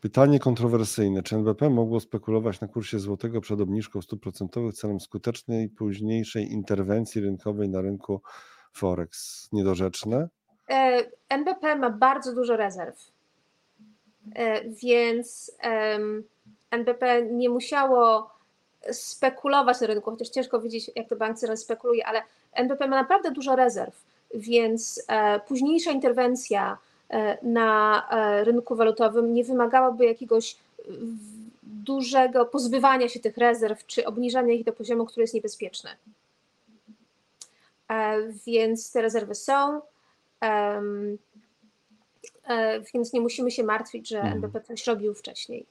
pytanie 0.00 0.38
kontrowersyjne. 0.38 1.22
Czy 1.22 1.36
NBP 1.36 1.70
mogło 1.70 2.00
spekulować 2.00 2.60
na 2.60 2.68
kursie 2.68 2.98
złotego 2.98 3.40
przed 3.40 3.60
obniżką 3.60 4.02
stóp 4.02 4.22
procentowych 4.22 4.74
celem 4.74 5.00
skutecznej 5.00 5.68
późniejszej 5.68 6.52
interwencji 6.52 7.20
rynkowej 7.20 7.68
na 7.68 7.80
rynku 7.80 8.22
Forex? 8.72 9.48
Niedorzeczne? 9.52 10.28
E, 10.70 11.02
NBP 11.28 11.76
ma 11.76 11.90
bardzo 11.90 12.34
dużo 12.34 12.56
rezerw, 12.56 12.96
e, 12.98 13.21
więc 14.66 15.52
NBP 16.70 17.22
nie 17.22 17.48
musiało 17.48 18.30
spekulować 18.92 19.80
na 19.80 19.86
rynku, 19.86 20.10
chociaż 20.10 20.28
ciężko 20.28 20.60
wiedzieć, 20.60 20.90
jak 20.96 21.08
to 21.08 21.16
bank 21.16 21.40
teraz 21.40 21.60
spekuluje, 21.60 22.06
ale 22.06 22.22
NBP 22.52 22.88
ma 22.88 22.96
naprawdę 22.96 23.30
dużo 23.30 23.56
rezerw 23.56 24.04
więc 24.34 25.04
e, 25.08 25.40
późniejsza 25.40 25.90
interwencja 25.90 26.78
e, 27.10 27.38
na 27.42 28.02
e, 28.10 28.44
rynku 28.44 28.76
walutowym 28.76 29.34
nie 29.34 29.44
wymagałaby 29.44 30.04
jakiegoś 30.04 30.56
dużego 31.62 32.44
pozbywania 32.46 33.08
się 33.08 33.20
tych 33.20 33.36
rezerw 33.36 33.86
czy 33.86 34.06
obniżania 34.06 34.54
ich 34.54 34.64
do 34.64 34.72
poziomu, 34.72 35.06
który 35.06 35.22
jest 35.22 35.34
niebezpieczny. 35.34 35.90
Więc 38.46 38.92
te 38.92 39.02
rezerwy 39.02 39.34
są, 39.34 39.80
więc 42.94 43.12
nie 43.12 43.20
musimy 43.20 43.50
się 43.50 43.64
martwić, 43.64 44.08
że 44.08 44.20
NBP 44.20 44.58
mhm. 44.58 44.64
coś 44.64 44.86
robił 44.86 45.14
wcześniej. 45.14 45.66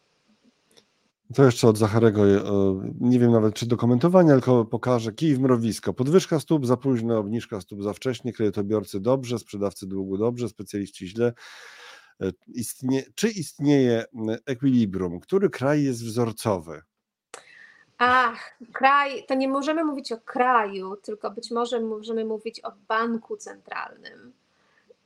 To 1.36 1.44
jeszcze 1.44 1.68
od 1.68 1.78
Zacharego, 1.78 2.28
e, 2.28 2.42
nie 3.00 3.20
wiem 3.20 3.32
nawet 3.32 3.56
czy 3.56 3.66
do 3.66 3.78
komentowania, 3.78 4.34
tylko 4.34 4.66
pokażę 4.66 5.12
kij 5.12 5.36
w 5.36 5.40
mrowisko. 5.40 5.94
Podwyżka 5.94 6.40
stóp 6.40 6.66
za 6.66 6.78
późno, 6.78 7.18
obniżka 7.18 7.62
stóp 7.62 7.84
za 7.84 7.94
wcześnie, 7.94 8.34
kredytobiorcy 8.34 9.00
dobrze, 9.00 9.40
sprzedawcy 9.40 9.88
długu 9.88 10.18
dobrze, 10.18 10.50
specjaliści 10.50 11.08
źle. 11.08 11.34
E, 12.22 12.32
istnie, 12.48 13.04
czy 13.16 13.30
istnieje 13.30 14.06
ekwilibrum? 14.46 15.20
Który 15.20 15.50
kraj 15.50 15.84
jest 15.84 16.04
wzorcowy? 16.04 16.82
Ach, 17.98 18.58
kraj, 18.74 19.26
to 19.28 19.36
nie 19.36 19.48
możemy 19.48 19.84
mówić 19.84 20.12
o 20.12 20.18
kraju, 20.18 20.96
tylko 20.96 21.32
być 21.32 21.52
może 21.52 21.80
możemy 21.80 22.26
mówić 22.26 22.64
o 22.64 22.72
banku 22.88 23.38
centralnym. 23.38 24.34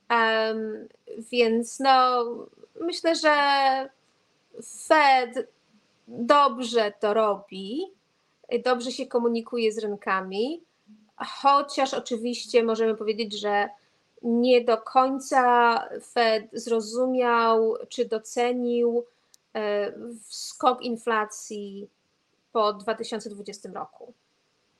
Um, 0.10 0.88
więc 1.32 1.80
no, 1.80 2.26
myślę, 2.82 3.16
że 3.16 3.36
Fed 4.88 5.47
dobrze 6.08 6.93
to 6.99 7.14
robi, 7.14 7.82
dobrze 8.66 8.91
się 8.91 9.08
komunikuje 9.08 9.72
z 9.72 9.78
rynkami, 9.78 10.62
chociaż 11.18 11.93
oczywiście 11.93 12.64
możemy 12.64 12.95
powiedzieć, 12.95 13.39
że 13.39 13.70
nie 14.22 14.64
do 14.64 14.78
końca 14.78 15.80
Fed 16.01 16.45
zrozumiał 16.53 17.76
czy 17.89 18.06
docenił 18.06 19.06
e, 19.56 19.93
skok 20.30 20.82
inflacji 20.82 21.89
po 22.51 22.74
2020 22.74 23.70
roku. 23.74 24.14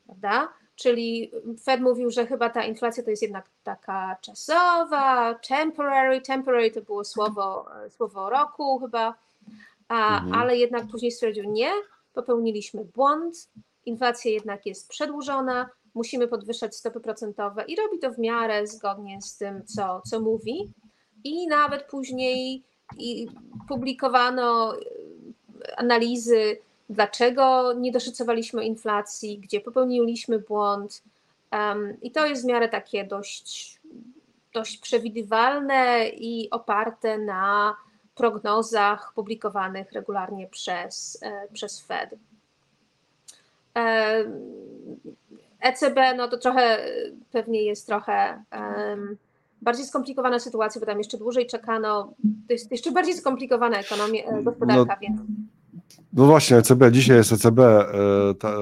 Prawda? 0.06 0.54
Czyli 0.76 1.32
Fed 1.64 1.82
mówił, 1.82 2.12
że 2.12 2.26
chyba 2.28 2.50
ta 2.50 2.64
inflacja 2.64 3.04
to 3.04 3.10
jest 3.10 3.22
jednak 3.22 3.50
taka 3.64 4.18
czasowa, 4.22 5.36
temporary, 5.48 6.22
temporary 6.22 6.72
to 6.72 6.82
było 6.82 7.04
słowo, 7.04 7.66
słowo 7.90 8.30
roku 8.30 8.80
chyba, 8.80 9.16
a, 9.88 10.18
mhm. 10.18 10.42
ale 10.42 10.58
jednak 10.58 10.88
później 10.88 11.12
stwierdził 11.12 11.44
nie, 11.52 11.72
popełniliśmy 12.14 12.86
błąd, 12.86 13.50
inflacja 13.86 14.32
jednak 14.32 14.66
jest 14.66 14.90
przedłużona, 14.90 15.70
musimy 15.94 16.28
podwyższać 16.28 16.76
stopy 16.76 17.00
procentowe 17.00 17.64
i 17.68 17.76
robi 17.76 18.00
to 18.00 18.12
w 18.12 18.20
miarę 18.20 18.68
zgodnie 18.68 19.22
z 19.22 19.38
tym, 19.38 19.66
co, 19.66 20.02
co 20.10 20.20
mówi. 20.20 20.74
I 21.24 21.48
nawet 21.48 21.84
później 21.84 22.64
i 22.98 23.28
publikowano 23.68 24.76
e, 24.76 24.80
analizy, 25.80 26.58
dlaczego 26.90 27.74
nie 27.74 27.92
doszacowaliśmy 27.92 28.66
inflacji, 28.66 29.40
gdzie 29.40 29.62
popełniliśmy 29.62 30.40
błąd. 30.40 31.04
I 32.02 32.12
to 32.12 32.26
jest 32.26 32.44
w 32.44 32.46
miarę 32.46 32.70
takie 32.70 33.04
dość, 33.04 33.80
dość 34.54 34.78
przewidywalne 34.78 36.10
i 36.10 36.50
oparte 36.50 37.18
na 37.18 37.76
prognozach 38.16 39.14
publikowanych 39.16 39.92
regularnie 39.92 40.48
przez, 40.48 41.20
e, 41.22 41.48
przez 41.54 41.82
Fed. 41.82 42.10
ECB, 45.60 45.98
e 45.98 46.16
no 46.16 46.28
to 46.28 46.38
trochę 46.38 46.86
pewnie 47.32 47.64
jest 47.64 47.88
trochę 47.88 48.44
um, 48.52 49.18
bardziej 49.62 49.86
skomplikowana 49.86 50.40
sytuacja, 50.40 50.80
bo 50.80 50.86
tam 50.86 50.98
jeszcze 50.98 51.18
dłużej 51.18 51.48
czekano. 51.48 52.14
To 52.48 52.54
jest 52.54 52.72
jeszcze 52.72 52.92
bardziej 52.92 53.14
skomplikowana 53.14 53.78
ekonomia, 53.78 54.24
e, 54.24 54.44
gospodarka, 54.44 54.94
no, 54.94 55.00
więc. 55.02 55.22
No 56.14 56.26
właśnie, 56.26 56.58
ECB, 56.58 56.92
dzisiaj 56.92 57.18
jest 57.18 57.32
ECB, 57.32 57.60
e, 57.60 58.34
ta, 58.40 58.58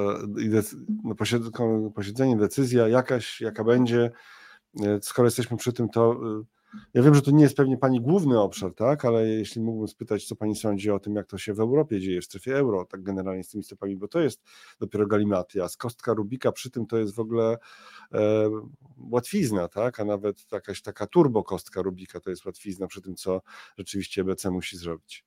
no 1.03 1.15
posiedzenie, 1.95 2.37
decyzja 2.37 2.87
jakaś, 2.87 3.41
jaka 3.41 3.63
będzie. 3.63 4.11
E, 4.83 4.99
skoro 5.01 5.27
jesteśmy 5.27 5.57
przy 5.57 5.73
tym, 5.73 5.89
to 5.89 6.19
ja 6.93 7.03
wiem, 7.03 7.15
że 7.15 7.21
to 7.21 7.31
nie 7.31 7.43
jest 7.43 7.57
pewnie 7.57 7.77
Pani 7.77 8.01
główny 8.01 8.39
obszar, 8.39 8.73
tak, 8.73 9.05
ale 9.05 9.27
jeśli 9.27 9.61
mógłbym 9.61 9.87
spytać, 9.87 10.25
co 10.25 10.35
Pani 10.35 10.55
sądzi 10.55 10.91
o 10.91 10.99
tym, 10.99 11.15
jak 11.15 11.27
to 11.27 11.37
się 11.37 11.53
w 11.53 11.59
Europie 11.59 11.99
dzieje, 11.99 12.21
w 12.21 12.25
strefie 12.25 12.57
euro, 12.57 12.85
tak 12.85 13.03
generalnie 13.03 13.43
z 13.43 13.49
tymi 13.49 13.63
stopami, 13.63 13.95
bo 13.95 14.07
to 14.07 14.19
jest 14.19 14.41
dopiero 14.79 15.07
galimatias. 15.07 15.77
Kostka 15.77 16.13
Rubika 16.13 16.51
przy 16.51 16.71
tym 16.71 16.85
to 16.85 16.97
jest 16.97 17.15
w 17.15 17.19
ogóle 17.19 17.57
e, 18.13 18.49
łatwizna, 18.97 19.67
tak, 19.67 19.99
a 19.99 20.05
nawet 20.05 20.51
jakaś 20.51 20.81
taka 20.81 21.07
turbo 21.07 21.43
kostka 21.43 21.81
Rubika 21.81 22.19
to 22.19 22.29
jest 22.29 22.45
łatwizna 22.45 22.87
przy 22.87 23.01
tym, 23.01 23.15
co 23.15 23.41
rzeczywiście 23.77 24.21
EBC 24.21 24.51
musi 24.51 24.77
zrobić. 24.77 25.25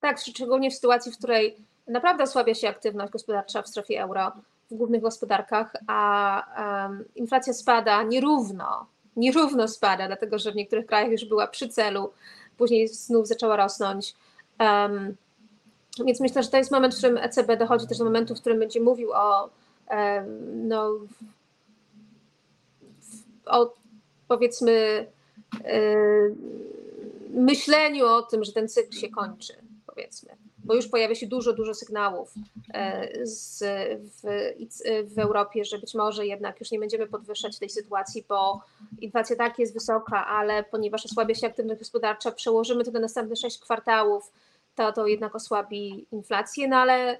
Tak, 0.00 0.20
szczególnie 0.20 0.70
w 0.70 0.74
sytuacji, 0.74 1.12
w 1.12 1.18
której 1.18 1.56
naprawdę 1.88 2.24
osłabia 2.24 2.54
się 2.54 2.68
aktywność 2.68 3.12
gospodarcza 3.12 3.62
w 3.62 3.68
strefie 3.68 4.02
euro, 4.02 4.32
w 4.70 4.74
głównych 4.74 5.02
gospodarkach, 5.02 5.72
a 5.86 6.86
um, 6.88 7.04
inflacja 7.14 7.52
spada 7.52 8.02
nierówno 8.02 8.86
nierówno 9.16 9.68
spada, 9.68 10.06
dlatego 10.06 10.38
że 10.38 10.52
w 10.52 10.56
niektórych 10.56 10.86
krajach 10.86 11.10
już 11.10 11.24
była 11.24 11.46
przy 11.46 11.68
celu, 11.68 12.12
później 12.56 12.88
znów 12.88 13.28
zaczęła 13.28 13.56
rosnąć. 13.56 14.14
Um, 14.60 15.16
więc 16.06 16.20
myślę, 16.20 16.42
że 16.42 16.48
to 16.48 16.56
jest 16.56 16.70
moment, 16.70 16.94
w 16.94 16.98
którym 16.98 17.18
ECB 17.18 17.56
dochodzi 17.58 17.86
też 17.86 17.98
do 17.98 18.04
momentu, 18.04 18.34
w 18.34 18.40
którym 18.40 18.58
będzie 18.58 18.80
mówił 18.80 19.12
o, 19.12 19.50
um, 19.90 20.68
no, 20.68 20.90
o 23.46 23.72
powiedzmy 24.28 25.06
um, 25.64 26.36
myśleniu 27.30 28.06
o 28.06 28.22
tym, 28.22 28.44
że 28.44 28.52
ten 28.52 28.68
cykl 28.68 28.96
się 28.96 29.08
kończy, 29.08 29.54
powiedzmy 29.96 30.36
bo 30.66 30.74
już 30.74 30.88
pojawia 30.88 31.14
się 31.14 31.26
dużo, 31.26 31.52
dużo 31.52 31.74
sygnałów 31.74 32.34
e, 32.74 33.08
z, 33.26 33.64
w, 34.00 34.22
w 35.14 35.18
Europie, 35.18 35.64
że 35.64 35.78
być 35.78 35.94
może 35.94 36.26
jednak 36.26 36.60
już 36.60 36.70
nie 36.70 36.78
będziemy 36.78 37.06
podwyższać 37.06 37.58
tej 37.58 37.70
sytuacji, 37.70 38.24
bo 38.28 38.60
inflacja 39.00 39.36
tak 39.36 39.58
jest 39.58 39.74
wysoka, 39.74 40.26
ale 40.26 40.64
ponieważ 40.64 41.04
osłabia 41.04 41.34
się 41.34 41.46
aktywność 41.46 41.78
gospodarcza, 41.78 42.32
przełożymy 42.32 42.84
to 42.84 42.90
na 42.90 43.00
następne 43.00 43.36
sześć 43.36 43.58
kwartałów, 43.58 44.32
to 44.74 44.92
to 44.92 45.06
jednak 45.06 45.34
osłabi 45.34 46.06
inflację, 46.12 46.68
no 46.68 46.76
ale 46.76 47.18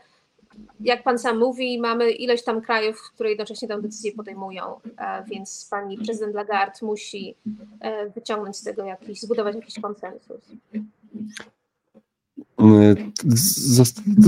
jak 0.81 1.03
pan 1.03 1.19
sam 1.19 1.39
mówi, 1.39 1.79
mamy 1.79 2.11
ileś 2.11 2.45
tam 2.45 2.63
krajów, 2.63 3.11
które 3.15 3.29
jednocześnie 3.29 3.69
tę 3.69 3.83
decyzję 3.83 4.13
podejmują, 4.13 4.81
e, 4.99 5.25
więc 5.25 5.69
pani 5.71 5.99
prezydent 5.99 6.35
Lagarde 6.35 6.79
musi 6.83 7.35
e, 7.81 8.11
wyciągnąć 8.11 8.57
z 8.57 8.63
tego 8.63 8.85
jakiś, 8.85 9.21
zbudować 9.21 9.55
jakiś 9.55 9.81
konsensus. 9.81 10.41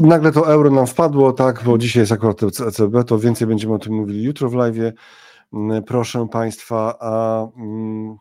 Nagle 0.02 0.32
to 0.32 0.52
euro 0.52 0.70
nam 0.70 0.86
wpadło, 0.86 1.32
tak, 1.32 1.64
bo 1.64 1.78
dzisiaj 1.78 2.00
jest 2.00 2.12
akurat 2.12 2.42
ECB, 2.42 3.04
to 3.06 3.18
więcej 3.18 3.46
będziemy 3.46 3.74
o 3.74 3.78
tym 3.78 3.94
mówili 3.94 4.22
jutro 4.22 4.50
w 4.50 4.54
live. 4.54 4.92
Proszę 5.86 6.28
Państwa, 6.32 6.96
a 7.00 7.42
mm, 7.56 8.16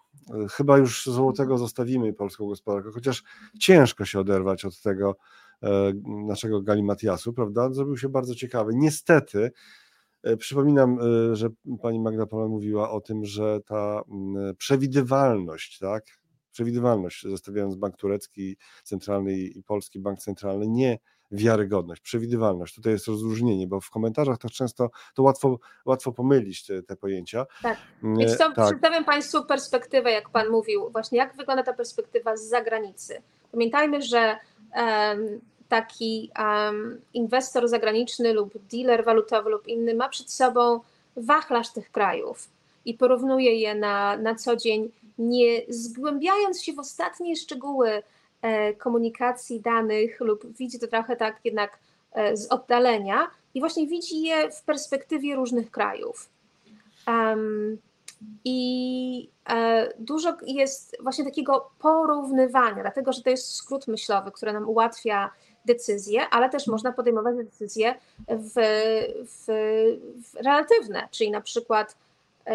chyba 0.51 0.77
już 0.77 1.05
złotego 1.05 1.57
zostawimy 1.57 2.13
polską 2.13 2.47
gospodarkę, 2.47 2.89
chociaż 2.93 3.23
ciężko 3.59 4.05
się 4.05 4.19
oderwać 4.19 4.65
od 4.65 4.81
tego 4.81 5.15
e, 5.63 5.93
naszego 6.05 6.61
galimatiasu, 6.61 7.33
prawda? 7.33 7.73
Zrobił 7.73 7.97
się 7.97 8.09
bardzo 8.09 8.35
ciekawy. 8.35 8.71
Niestety, 8.75 9.51
e, 10.23 10.37
przypominam, 10.37 10.99
e, 11.31 11.35
że 11.35 11.49
pani 11.81 11.99
Magda 11.99 12.25
Pola 12.25 12.47
mówiła 12.47 12.91
o 12.91 13.01
tym, 13.01 13.25
że 13.25 13.59
ta 13.65 14.01
mm, 14.11 14.55
przewidywalność, 14.55 15.79
tak, 15.79 16.05
przewidywalność, 16.57 17.23
zostawiając 17.23 17.75
bank 17.75 17.97
turecki 17.97 18.57
centralny 18.83 19.33
i 19.37 19.63
polski 19.63 19.99
bank 19.99 20.19
centralny, 20.19 20.67
nie 20.67 20.99
wiarygodność, 21.31 22.01
przewidywalność. 22.01 22.75
Tutaj 22.75 22.93
jest 22.93 23.07
rozróżnienie, 23.07 23.67
bo 23.67 23.81
w 23.81 23.89
komentarzach 23.89 24.37
tak 24.37 24.51
często 24.51 24.89
to 25.13 25.23
łatwo, 25.23 25.59
łatwo 25.85 26.11
pomylić 26.11 26.65
te, 26.65 26.83
te 26.83 26.95
pojęcia. 26.95 27.45
Tak. 27.61 27.77
Więc 28.03 28.37
to 28.37 28.51
tak. 28.51 28.65
przedstawiam 28.65 29.05
Państwu 29.05 29.45
perspektywę, 29.45 30.11
jak 30.11 30.29
Pan 30.29 30.49
mówił, 30.49 30.89
właśnie 30.89 31.17
jak 31.17 31.35
wygląda 31.35 31.63
ta 31.63 31.73
perspektywa 31.73 32.37
z 32.37 32.41
zagranicy. 32.41 33.21
Pamiętajmy, 33.51 34.01
że 34.01 34.37
um, 34.75 35.39
taki 35.67 36.31
um, 36.39 37.01
inwestor 37.13 37.67
zagraniczny 37.67 38.33
lub 38.33 38.53
dealer 38.71 39.05
walutowy 39.05 39.49
lub 39.49 39.67
inny 39.67 39.95
ma 39.95 40.09
przed 40.09 40.31
sobą 40.31 40.79
wachlarz 41.17 41.73
tych 41.73 41.91
krajów 41.91 42.49
i 42.85 42.93
porównuje 42.93 43.55
je 43.55 43.75
na, 43.75 44.17
na 44.17 44.35
co 44.35 44.55
dzień 44.55 44.91
nie 45.17 45.61
zgłębiając 45.69 46.63
się 46.63 46.73
w 46.73 46.79
ostatnie 46.79 47.35
szczegóły 47.35 48.03
e, 48.41 48.73
komunikacji 48.73 49.61
danych 49.61 50.19
lub 50.19 50.57
widzi 50.57 50.79
to 50.79 50.87
trochę 50.87 51.15
tak 51.15 51.39
jednak 51.43 51.79
e, 52.11 52.37
z 52.37 52.47
oddalenia 52.51 53.27
i 53.53 53.59
właśnie 53.59 53.87
widzi 53.87 54.21
je 54.21 54.51
w 54.51 54.63
perspektywie 54.63 55.35
różnych 55.35 55.71
krajów. 55.71 56.29
I 58.45 59.29
e, 59.49 59.89
dużo 59.99 60.37
jest 60.45 60.97
właśnie 60.99 61.25
takiego 61.25 61.69
porównywania, 61.79 62.81
dlatego 62.81 63.13
że 63.13 63.23
to 63.23 63.29
jest 63.29 63.55
skrót 63.55 63.87
myślowy, 63.87 64.31
który 64.31 64.53
nam 64.53 64.69
ułatwia 64.69 65.29
decyzje, 65.65 66.29
ale 66.29 66.49
też 66.49 66.67
można 66.67 66.91
podejmować 66.91 67.35
decyzje 67.37 67.95
w, 68.27 68.53
w, 69.25 69.45
w 70.23 70.35
relatywne, 70.35 71.07
czyli 71.11 71.31
na 71.31 71.41
przykład 71.41 71.95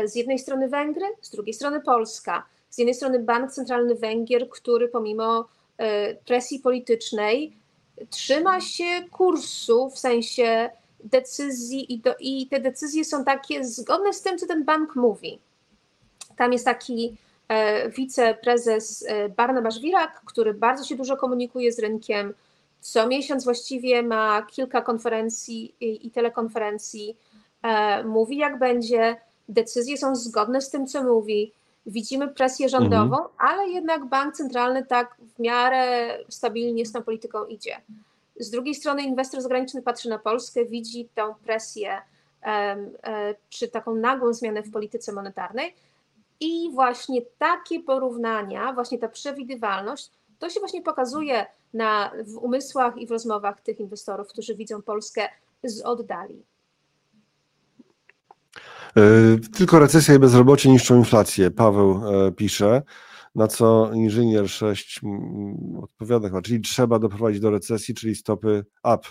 z 0.05 0.15
jednej 0.15 0.39
strony 0.39 0.69
Węgry, 0.69 1.07
z 1.21 1.31
drugiej 1.31 1.55
strony 1.55 1.81
Polska. 1.81 2.47
Z 2.71 2.79
jednej 2.79 2.95
strony 2.95 3.19
Bank 3.19 3.53
Centralny 3.53 3.95
Węgier, 3.95 4.49
który 4.49 4.89
pomimo 4.89 5.49
e, 5.79 6.15
presji 6.15 6.61
politycznej 6.61 7.57
trzyma 8.11 8.61
się 8.61 8.85
kursu 9.11 9.91
w 9.91 9.99
sensie 9.99 10.71
decyzji 11.05 11.93
i, 11.93 11.99
do, 11.99 12.15
i 12.21 12.47
te 12.47 12.61
decyzje 12.61 13.05
są 13.05 13.25
takie 13.25 13.65
zgodne 13.65 14.13
z 14.13 14.23
tym, 14.23 14.39
co 14.39 14.47
ten 14.47 14.65
bank 14.65 14.97
mówi. 14.97 15.39
Tam 16.37 16.53
jest 16.53 16.65
taki 16.65 17.17
e, 17.49 17.91
wiceprezes 17.91 19.05
e, 19.09 19.29
Barnabasz 19.29 19.81
Wirak, 19.81 20.23
który 20.25 20.55
bardzo 20.55 20.85
się 20.85 20.97
dużo 20.97 21.17
komunikuje 21.17 21.73
z 21.73 21.79
rynkiem. 21.79 22.35
Co 22.81 23.07
miesiąc 23.07 23.45
właściwie 23.45 24.03
ma 24.03 24.43
kilka 24.43 24.83
konferencji 24.83 25.75
i, 25.81 26.11
telekonferencji. 26.11 27.17
E, 27.63 28.05
mówi 28.05 28.37
jak 28.37 28.59
będzie, 28.59 29.17
decyzje 29.53 29.99
są 29.99 30.17
zgodne 30.17 30.61
z 30.61 30.71
tym, 30.71 30.87
co 30.87 31.03
mówi. 31.03 31.53
Widzimy 31.87 32.29
presję 32.29 32.69
rządową, 32.69 33.17
mhm. 33.17 33.29
ale 33.39 33.69
jednak 33.69 34.05
bank 34.05 34.35
centralny 34.35 34.87
tak 34.87 35.17
w 35.37 35.39
miarę 35.39 36.19
stabilnie 36.29 36.87
z 36.87 36.93
tą 36.93 37.03
polityką 37.03 37.47
idzie. 37.47 37.81
Z 38.37 38.51
drugiej 38.51 38.75
strony 38.75 39.03
inwestor 39.03 39.41
zagraniczny 39.41 39.83
patrzy 39.83 40.09
na 40.09 40.19
Polskę, 40.19 40.65
widzi 40.65 41.09
tą 41.15 41.35
presję 41.35 42.03
e, 42.43 42.77
czy 43.49 43.69
taką 43.69 43.95
nagłą 43.95 44.33
zmianę 44.33 44.63
w 44.63 44.71
polityce 44.71 45.13
monetarnej 45.13 45.75
i 46.41 46.71
właśnie 46.73 47.23
takie 47.39 47.81
porównania, 47.81 48.73
właśnie 48.73 48.99
ta 48.99 49.09
przewidywalność, 49.09 50.11
to 50.39 50.51
się 50.51 50.61
właśnie 50.61 50.83
pokazuje 50.83 51.47
na, 51.75 52.13
w 52.25 52.37
umysłach 52.37 52.97
i 52.97 53.07
w 53.07 53.11
rozmowach 53.11 53.61
tych 53.61 53.81
inwestorów, 53.81 54.29
którzy 54.29 54.55
widzą 54.55 54.83
Polskę 54.83 55.29
z 55.65 55.83
oddali. 55.83 56.43
E, 58.97 59.03
tylko 59.57 59.79
recesja 59.79 60.15
i 60.15 60.19
bezrobocie 60.19 60.71
niszczą 60.71 60.97
inflację. 60.97 61.51
Paweł 61.51 62.03
e, 62.27 62.33
pisze, 62.33 62.83
na 63.35 63.49
co 63.49 63.91
inżynier 63.95 64.49
6 64.51 65.01
odpowiada 65.83 66.29
chyba, 66.29 66.43
czyli 66.43 66.61
trzeba 66.61 66.99
doprowadzić 66.99 67.41
do 67.41 67.51
recesji, 67.51 67.95
czyli 67.95 68.15
stopy 68.15 68.65
up, 68.95 69.09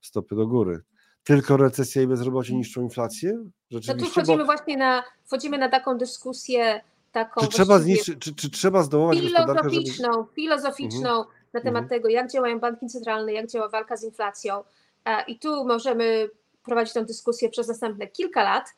stopy 0.00 0.36
do 0.36 0.46
góry. 0.46 0.82
Tylko 1.24 1.56
recesja 1.56 2.02
i 2.02 2.06
bezrobocie 2.06 2.54
niszczą 2.54 2.82
inflację? 2.82 3.44
Rzeczywiście, 3.70 3.94
no 3.94 4.04
tu 4.04 4.10
wchodzimy 4.10 4.38
bo... 4.38 4.44
właśnie 4.44 4.76
na, 4.76 5.02
wchodzimy 5.24 5.58
na 5.58 5.68
taką 5.68 5.98
dyskusję 5.98 6.80
taką 7.12 7.40
czy 7.40 7.48
trzeba, 7.48 7.78
zniszczyć, 7.78 8.18
czy, 8.18 8.34
czy 8.34 8.50
trzeba 8.50 8.82
zdołać 8.82 9.18
filozoficzną, 9.18 10.12
żeby... 10.12 10.34
filozoficzną 10.34 11.10
mhm. 11.10 11.26
na 11.52 11.60
temat 11.60 11.82
mhm. 11.82 11.88
tego, 11.88 12.08
jak 12.08 12.30
działają 12.30 12.60
banki 12.60 12.86
centralne, 12.86 13.32
jak 13.32 13.46
działa 13.46 13.68
walka 13.68 13.96
z 13.96 14.04
inflacją. 14.04 14.64
E, 15.04 15.24
I 15.24 15.38
tu 15.38 15.64
możemy 15.64 16.30
prowadzić 16.64 16.94
tę 16.94 17.04
dyskusję 17.04 17.48
przez 17.48 17.68
następne 17.68 18.06
kilka 18.06 18.42
lat, 18.42 18.74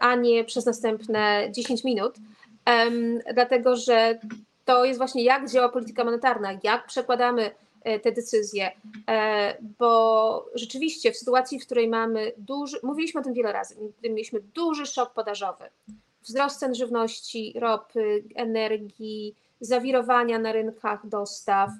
a 0.00 0.14
nie 0.14 0.44
przez 0.44 0.66
następne 0.66 1.48
10 1.50 1.84
minut, 1.84 2.14
dlatego 3.34 3.76
że 3.76 4.18
to 4.66 4.84
jest 4.84 4.98
właśnie 4.98 5.24
jak 5.24 5.50
działa 5.50 5.68
polityka 5.68 6.04
monetarna, 6.04 6.58
jak 6.62 6.86
przekładamy 6.86 7.50
e, 7.82 8.00
te 8.00 8.12
decyzje, 8.12 8.70
e, 9.10 9.56
bo 9.78 10.50
rzeczywiście 10.54 11.12
w 11.12 11.16
sytuacji, 11.16 11.60
w 11.60 11.66
której 11.66 11.88
mamy 11.88 12.32
duży, 12.38 12.78
mówiliśmy 12.82 13.20
o 13.20 13.24
tym 13.24 13.34
wiele 13.34 13.52
razy, 13.52 13.76
mieliśmy 14.02 14.40
duży 14.54 14.86
szok 14.86 15.12
podażowy, 15.12 15.64
wzrost 16.22 16.58
cen 16.58 16.74
żywności, 16.74 17.54
ropy, 17.60 18.24
energii, 18.34 19.34
zawirowania 19.60 20.38
na 20.38 20.52
rynkach 20.52 21.06
dostaw, 21.06 21.70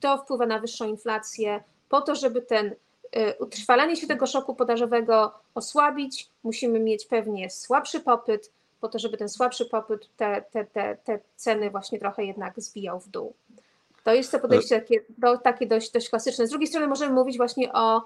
to 0.00 0.18
wpływa 0.18 0.46
na 0.46 0.58
wyższą 0.58 0.88
inflację, 0.88 1.64
po 1.88 2.00
to, 2.00 2.14
żeby 2.14 2.42
ten 2.42 2.74
utrwalanie 3.40 3.96
się 3.96 4.06
tego 4.06 4.26
szoku 4.26 4.54
podażowego 4.54 5.32
osłabić, 5.54 6.28
musimy 6.44 6.80
mieć 6.80 7.06
pewnie 7.06 7.50
słabszy 7.50 8.00
popyt, 8.00 8.52
po 8.80 8.88
to, 8.88 8.98
żeby 8.98 9.16
ten 9.16 9.28
słabszy 9.28 9.66
popyt 9.66 10.08
te, 10.16 10.44
te, 10.52 10.64
te, 10.64 10.96
te 11.04 11.18
ceny 11.36 11.70
właśnie 11.70 11.98
trochę 11.98 12.24
jednak 12.24 12.60
zbijał 12.60 13.00
w 13.00 13.08
dół. 13.08 13.34
To 14.04 14.14
jest 14.14 14.32
to 14.32 14.38
podejście 14.38 14.80
takie, 14.80 15.00
do, 15.18 15.38
takie 15.38 15.66
dość, 15.66 15.90
dość 15.90 16.08
klasyczne. 16.08 16.46
Z 16.46 16.50
drugiej 16.50 16.66
strony 16.66 16.86
możemy 16.86 17.14
mówić 17.14 17.36
właśnie 17.36 17.72
o 17.72 18.02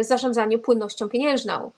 zarządzaniu 0.00 0.58
płynnością 0.58 1.08
pieniężną, 1.08 1.70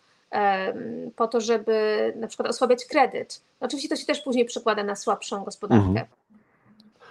po 1.16 1.28
to, 1.28 1.40
żeby 1.40 2.12
na 2.16 2.26
przykład 2.26 2.48
osłabiać 2.48 2.84
kredyt. 2.84 3.40
Oczywiście 3.60 3.88
to 3.88 3.96
się 3.96 4.06
też 4.06 4.20
później 4.20 4.44
przekłada 4.44 4.84
na 4.84 4.96
słabszą 4.96 5.44
gospodarkę. 5.44 5.86
Mhm. 5.86 6.06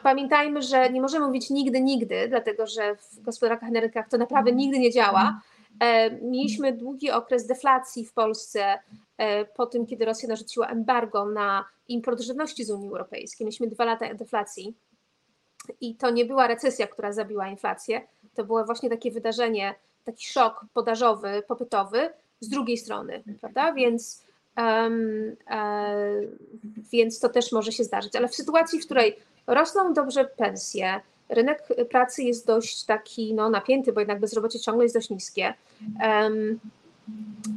Pamiętajmy, 0.03 0.61
że 0.61 0.89
nie 0.89 1.01
możemy 1.01 1.25
mówić 1.25 1.49
nigdy, 1.49 1.81
nigdy, 1.81 2.27
dlatego 2.29 2.67
że 2.67 2.95
w 2.95 3.21
gospodarkach 3.21 3.69
na 3.69 3.79
rynkach 3.79 4.09
to 4.09 4.17
naprawdę 4.17 4.51
nigdy 4.51 4.79
nie 4.79 4.91
działa. 4.91 5.41
Mieliśmy 6.21 6.73
długi 6.73 7.11
okres 7.11 7.47
deflacji 7.47 8.05
w 8.05 8.13
Polsce 8.13 8.79
e, 9.17 9.45
po 9.45 9.65
tym, 9.65 9.85
kiedy 9.85 10.05
Rosja 10.05 10.29
narzuciła 10.29 10.67
embargo 10.67 11.25
na 11.25 11.65
import 11.87 12.21
żywności 12.21 12.63
z 12.63 12.71
Unii 12.71 12.89
Europejskiej. 12.89 13.45
Mieliśmy 13.45 13.67
dwa 13.67 13.85
lata 13.85 14.13
deflacji 14.13 14.73
i 15.81 15.95
to 15.95 16.09
nie 16.09 16.25
była 16.25 16.47
recesja, 16.47 16.87
która 16.87 17.13
zabiła 17.13 17.47
inflację, 17.47 18.01
to 18.35 18.43
było 18.43 18.65
właśnie 18.65 18.89
takie 18.89 19.11
wydarzenie, 19.11 19.75
taki 20.05 20.27
szok 20.27 20.65
podażowy, 20.73 21.43
popytowy 21.47 22.09
z 22.39 22.49
drugiej 22.49 22.77
strony, 22.77 23.23
prawda? 23.41 23.73
Więc, 23.73 24.23
um, 24.57 25.35
e, 25.49 25.95
więc 26.91 27.19
to 27.19 27.29
też 27.29 27.51
może 27.51 27.71
się 27.71 27.83
zdarzyć. 27.83 28.15
Ale 28.15 28.27
w 28.27 28.35
sytuacji, 28.35 28.79
w 28.79 28.85
której 28.85 29.17
rosną 29.47 29.93
dobrze 29.93 30.25
pensje, 30.25 31.01
rynek 31.29 31.67
pracy 31.89 32.23
jest 32.23 32.47
dość 32.47 32.85
taki 32.85 33.33
no, 33.33 33.49
napięty, 33.49 33.93
bo 33.93 33.99
jednak 33.99 34.19
bezrobocie 34.19 34.59
ciągle 34.59 34.83
jest 34.85 34.95
dość 34.95 35.09
niskie. 35.09 35.53
Um, 36.03 36.59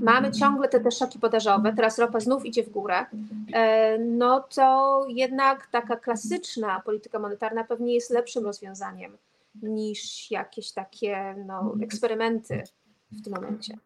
mamy 0.01 0.33
ciągle 0.33 0.69
te, 0.69 0.81
te 0.81 0.91
szoki 0.91 1.19
podażowe, 1.19 1.73
teraz 1.77 1.99
ropa 1.99 2.21
znów 2.21 2.45
idzie 2.45 2.63
w 2.65 2.71
górę, 2.71 3.07
e, 3.53 3.99
no 3.99 4.41
to 4.55 5.07
jednak 5.09 5.67
taka 5.67 5.97
klasyczna 5.97 6.83
polityka 6.85 7.19
monetarna 7.19 7.65
pewnie 7.65 7.95
jest 7.95 8.11
lepszym 8.11 8.45
rozwiązaniem 8.45 9.17
niż 9.63 10.31
jakieś 10.31 10.73
takie 10.73 11.35
no, 11.47 11.75
eksperymenty 11.83 12.63
w 13.13 13.23
tym 13.23 13.33
momencie. 13.35 13.79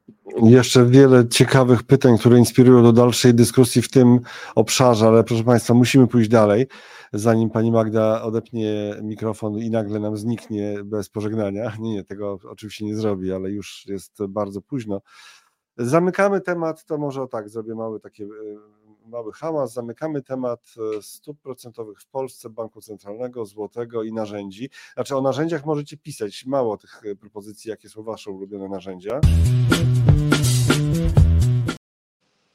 Jeszcze 0.43 0.87
wiele 0.87 1.29
ciekawych 1.29 1.83
pytań, 1.83 2.19
które 2.19 2.39
inspirują 2.39 2.83
do 2.83 2.93
dalszej 2.93 3.35
dyskusji 3.35 3.83
w 3.83 3.91
tym 3.91 4.21
obszarze, 4.55 5.07
ale 5.07 5.25
proszę 5.25 5.45
Państwa, 5.45 5.75
musimy 5.75 6.07
pójść 6.07 6.31
dalej, 6.31 6.67
zanim 7.13 7.51
Pani 7.51 7.73
Magda 7.73 8.23
odepnie 8.23 8.97
mikrofon 9.03 9.59
i 9.59 9.71
nagle 9.71 10.01
nam 10.01 10.17
zniknie 10.17 10.75
bez 10.85 11.09
pożegnania. 11.09 11.73
Nie, 11.81 11.95
nie, 11.95 12.05
tego 12.05 12.39
oczywiście 12.49 12.85
nie 12.85 12.97
zrobi, 12.97 13.33
ale 13.33 13.51
już 13.51 13.87
jest 13.87 14.27
bardzo 14.29 14.63
późno. 14.63 15.01
Zamykamy 15.77 16.41
temat, 16.41 16.85
to 16.85 16.99
może 16.99 17.27
tak, 17.29 17.49
zrobię 17.49 17.75
mały 17.75 18.01
takie 18.01 18.25
e, 18.25 18.29
mały 19.11 19.33
hałas. 19.33 19.73
Zamykamy 19.73 20.23
temat 20.23 20.75
e, 20.99 21.03
stóp 21.03 21.41
procentowych 21.41 22.01
w 22.01 22.07
Polsce, 22.07 22.51
Banku 22.51 22.81
Centralnego, 22.81 23.45
złotego 23.47 24.03
i 24.03 24.13
narzędzi. 24.13 24.71
Znaczy 24.95 25.17
o 25.17 25.21
narzędziach 25.21 25.67
możecie 25.67 25.97
pisać, 25.97 26.47
mało 26.47 26.77
tych 26.77 27.03
e, 27.05 27.17
propozycji, 27.17 27.71
jakie 27.71 27.89
są 27.89 28.03
Wasze 28.03 28.31
ulubione 28.31 28.69
narzędzia. 28.69 29.21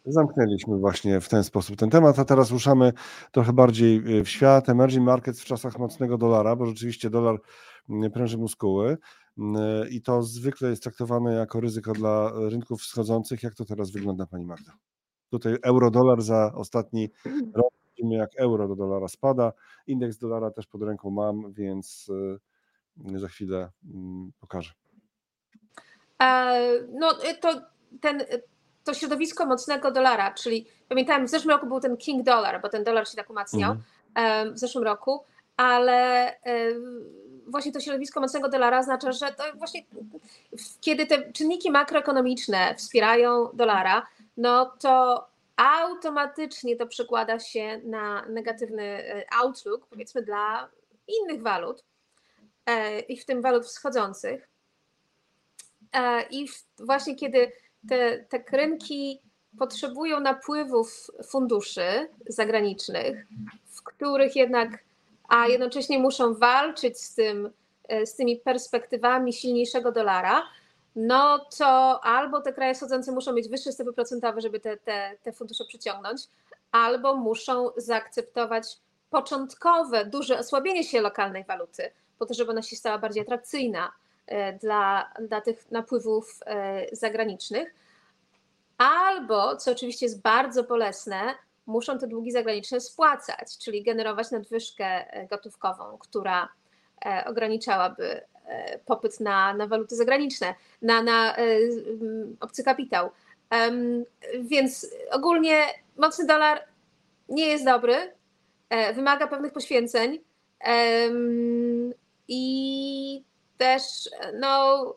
Zamknęliśmy 0.05 0.77
właśnie 0.77 1.21
w 1.21 1.29
ten 1.29 1.43
sposób 1.43 1.75
ten 1.75 1.89
temat, 1.89 2.19
a 2.19 2.25
teraz 2.25 2.51
ruszamy 2.51 2.93
trochę 3.31 3.53
bardziej 3.53 4.23
w 4.23 4.29
świat 4.29 4.69
emerging 4.69 5.05
markets 5.05 5.41
w 5.41 5.45
czasach 5.45 5.79
mocnego 5.79 6.17
dolara, 6.17 6.55
bo 6.55 6.65
rzeczywiście 6.65 7.09
dolar 7.09 7.39
pręży 8.13 8.37
muskuły. 8.37 8.97
I 9.89 10.01
to 10.01 10.23
zwykle 10.23 10.69
jest 10.69 10.83
traktowane 10.83 11.33
jako 11.33 11.59
ryzyko 11.59 11.93
dla 11.93 12.31
rynków 12.49 12.81
wschodzących. 12.81 13.43
Jak 13.43 13.55
to 13.55 13.65
teraz 13.65 13.91
wygląda, 13.91 14.25
Pani 14.25 14.45
Magda? 14.45 14.71
Tutaj 15.35 15.57
euro-dolar 15.63 16.21
za 16.21 16.51
ostatni 16.55 17.09
rok 17.53 17.73
widzimy, 17.89 18.15
jak 18.15 18.29
euro 18.37 18.67
do 18.67 18.75
dolara 18.75 19.07
spada. 19.07 19.53
Indeks 19.87 20.17
dolara 20.17 20.51
też 20.51 20.67
pod 20.67 20.83
ręką 20.83 21.09
mam, 21.09 21.53
więc 21.53 22.09
y, 23.13 23.19
za 23.19 23.27
chwilę 23.27 23.71
mm, 23.93 24.31
pokażę. 24.39 24.71
No 26.99 27.13
to 27.41 27.61
ten, 28.01 28.23
to 28.83 28.93
środowisko 28.93 29.45
mocnego 29.45 29.91
dolara, 29.91 30.33
czyli 30.33 30.67
pamiętam, 30.89 31.25
w 31.27 31.29
zeszłym 31.29 31.49
roku 31.49 31.67
był 31.67 31.79
ten 31.79 31.97
king 31.97 32.23
dollar, 32.23 32.61
bo 32.61 32.69
ten 32.69 32.83
dolar 32.83 33.07
się 33.07 33.15
tak 33.17 33.29
umacniał 33.29 33.75
mhm. 34.15 34.53
w 34.53 34.59
zeszłym 34.59 34.83
roku, 34.83 35.23
ale 35.57 36.31
właśnie 37.47 37.71
to 37.71 37.79
środowisko 37.79 38.21
mocnego 38.21 38.49
dolara 38.49 38.79
oznacza, 38.79 39.11
że 39.11 39.33
to 39.37 39.43
właśnie 39.57 39.83
kiedy 40.81 41.07
te 41.07 41.31
czynniki 41.31 41.71
makroekonomiczne 41.71 42.75
wspierają 42.75 43.49
dolara, 43.53 44.07
no 44.37 44.65
to 44.79 45.25
automatycznie 45.57 46.75
to 46.75 46.87
przekłada 46.87 47.39
się 47.39 47.81
na 47.83 48.25
negatywny 48.25 48.83
e, 48.83 49.25
outlook, 49.39 49.87
powiedzmy, 49.87 50.21
dla 50.21 50.69
innych 51.07 51.41
walut 51.41 51.83
e, 52.65 52.99
i 52.99 53.17
w 53.17 53.25
tym 53.25 53.41
walut 53.41 53.65
wschodzących. 53.65 54.47
E, 55.93 56.23
I 56.29 56.47
właśnie 56.79 57.15
kiedy 57.15 57.51
te, 57.89 58.19
te 58.19 58.57
rynki 58.57 59.21
potrzebują 59.59 60.19
napływów 60.19 61.11
funduszy 61.29 62.09
zagranicznych, 62.27 63.27
w 63.65 63.83
których 63.83 64.35
jednak 64.35 64.83
a 65.29 65.47
jednocześnie 65.47 65.99
muszą 65.99 66.33
walczyć 66.33 67.01
z, 67.01 67.15
tym, 67.15 67.51
z 68.05 68.15
tymi 68.15 68.37
perspektywami 68.37 69.33
silniejszego 69.33 69.91
dolara, 69.91 70.43
no 70.95 71.45
to 71.57 71.99
albo 72.03 72.41
te 72.41 72.53
kraje 72.53 72.73
wschodzące 72.73 73.11
muszą 73.11 73.33
mieć 73.33 73.49
wyższe 73.49 73.71
stopy 73.71 73.93
procentowe, 73.93 74.41
żeby 74.41 74.59
te, 74.59 74.77
te, 74.77 75.17
te 75.23 75.33
fundusze 75.33 75.65
przyciągnąć, 75.65 76.21
albo 76.71 77.15
muszą 77.15 77.69
zaakceptować 77.77 78.77
początkowe 79.09 80.05
duże 80.05 80.39
osłabienie 80.39 80.83
się 80.83 81.01
lokalnej 81.01 81.43
waluty, 81.43 81.91
po 82.19 82.25
to, 82.25 82.33
żeby 82.33 82.51
ona 82.51 82.61
się 82.61 82.75
stała 82.75 82.97
bardziej 82.97 83.23
atrakcyjna 83.23 83.91
e, 84.27 84.53
dla, 84.53 85.13
dla 85.21 85.41
tych 85.41 85.71
napływów 85.71 86.39
e, 86.45 86.85
zagranicznych. 86.95 87.75
Albo, 88.77 89.57
co 89.57 89.71
oczywiście 89.71 90.05
jest 90.05 90.21
bardzo 90.21 90.63
bolesne, 90.63 91.35
muszą 91.65 91.99
te 91.99 92.07
długi 92.07 92.31
zagraniczne 92.31 92.81
spłacać, 92.81 93.57
czyli 93.57 93.83
generować 93.83 94.31
nadwyżkę 94.31 94.85
e, 94.85 95.27
gotówkową, 95.27 95.97
która 95.97 96.49
ograniczałaby 97.25 98.21
popyt 98.85 99.19
na, 99.19 99.53
na 99.53 99.67
waluty 99.67 99.95
zagraniczne, 99.95 100.55
na, 100.81 101.03
na 101.03 101.35
obcy 102.39 102.63
kapitał. 102.63 103.09
Więc 104.39 104.87
ogólnie 105.11 105.65
mocny 105.97 106.25
dolar 106.25 106.63
nie 107.29 107.47
jest 107.47 107.65
dobry, 107.65 107.95
wymaga 108.95 109.27
pewnych 109.27 109.53
poświęceń 109.53 110.19
i 112.27 113.23
też 113.57 113.81
no, 114.39 114.93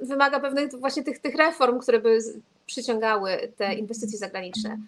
wymaga 0.00 0.40
pewnych 0.40 0.74
właśnie 0.74 1.04
tych, 1.04 1.18
tych 1.18 1.34
reform, 1.34 1.78
które 1.78 2.00
by 2.00 2.18
przyciągały 2.66 3.52
te 3.56 3.74
inwestycje 3.74 4.18
zagraniczne. 4.18 4.78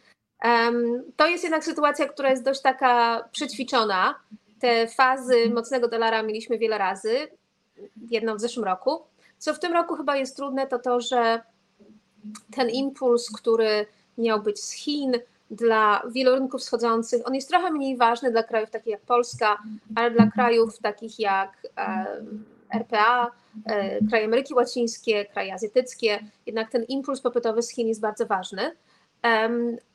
To 1.16 1.26
jest 1.26 1.44
jednak 1.44 1.64
sytuacja, 1.64 2.08
która 2.08 2.30
jest 2.30 2.42
dość 2.42 2.62
taka 2.62 3.24
przećwiczona. 3.32 4.14
Te 4.60 4.88
fazy 4.88 5.50
mocnego 5.50 5.88
dolara 5.88 6.22
mieliśmy 6.22 6.58
wiele 6.58 6.78
razy, 6.78 7.28
jedną 8.10 8.36
w 8.36 8.40
zeszłym 8.40 8.64
roku. 8.64 9.02
Co 9.38 9.54
w 9.54 9.58
tym 9.58 9.72
roku 9.72 9.96
chyba 9.96 10.16
jest 10.16 10.36
trudne, 10.36 10.66
to 10.66 10.78
to, 10.78 11.00
że 11.00 11.42
ten 12.56 12.70
impuls, 12.70 13.30
który 13.30 13.86
miał 14.18 14.42
być 14.42 14.60
z 14.60 14.72
Chin 14.72 15.12
dla 15.50 16.02
wielu 16.10 16.34
rynków 16.34 16.60
wschodzących, 16.60 17.26
on 17.26 17.34
jest 17.34 17.48
trochę 17.48 17.70
mniej 17.70 17.96
ważny 17.96 18.30
dla 18.30 18.42
krajów 18.42 18.70
takich 18.70 18.90
jak 18.90 19.00
Polska, 19.00 19.58
ale 19.94 20.10
dla 20.10 20.30
krajów 20.30 20.78
takich 20.78 21.18
jak 21.18 21.66
RPA, 22.74 23.30
e, 23.66 24.06
kraje 24.08 24.24
Ameryki 24.24 24.54
Łacińskie, 24.54 25.24
kraje 25.24 25.54
azjatyckie, 25.54 26.18
jednak 26.46 26.70
ten 26.70 26.84
impuls 26.84 27.20
popytowy 27.20 27.62
z 27.62 27.70
Chin 27.70 27.88
jest 27.88 28.00
bardzo 28.00 28.26
ważny. 28.26 28.76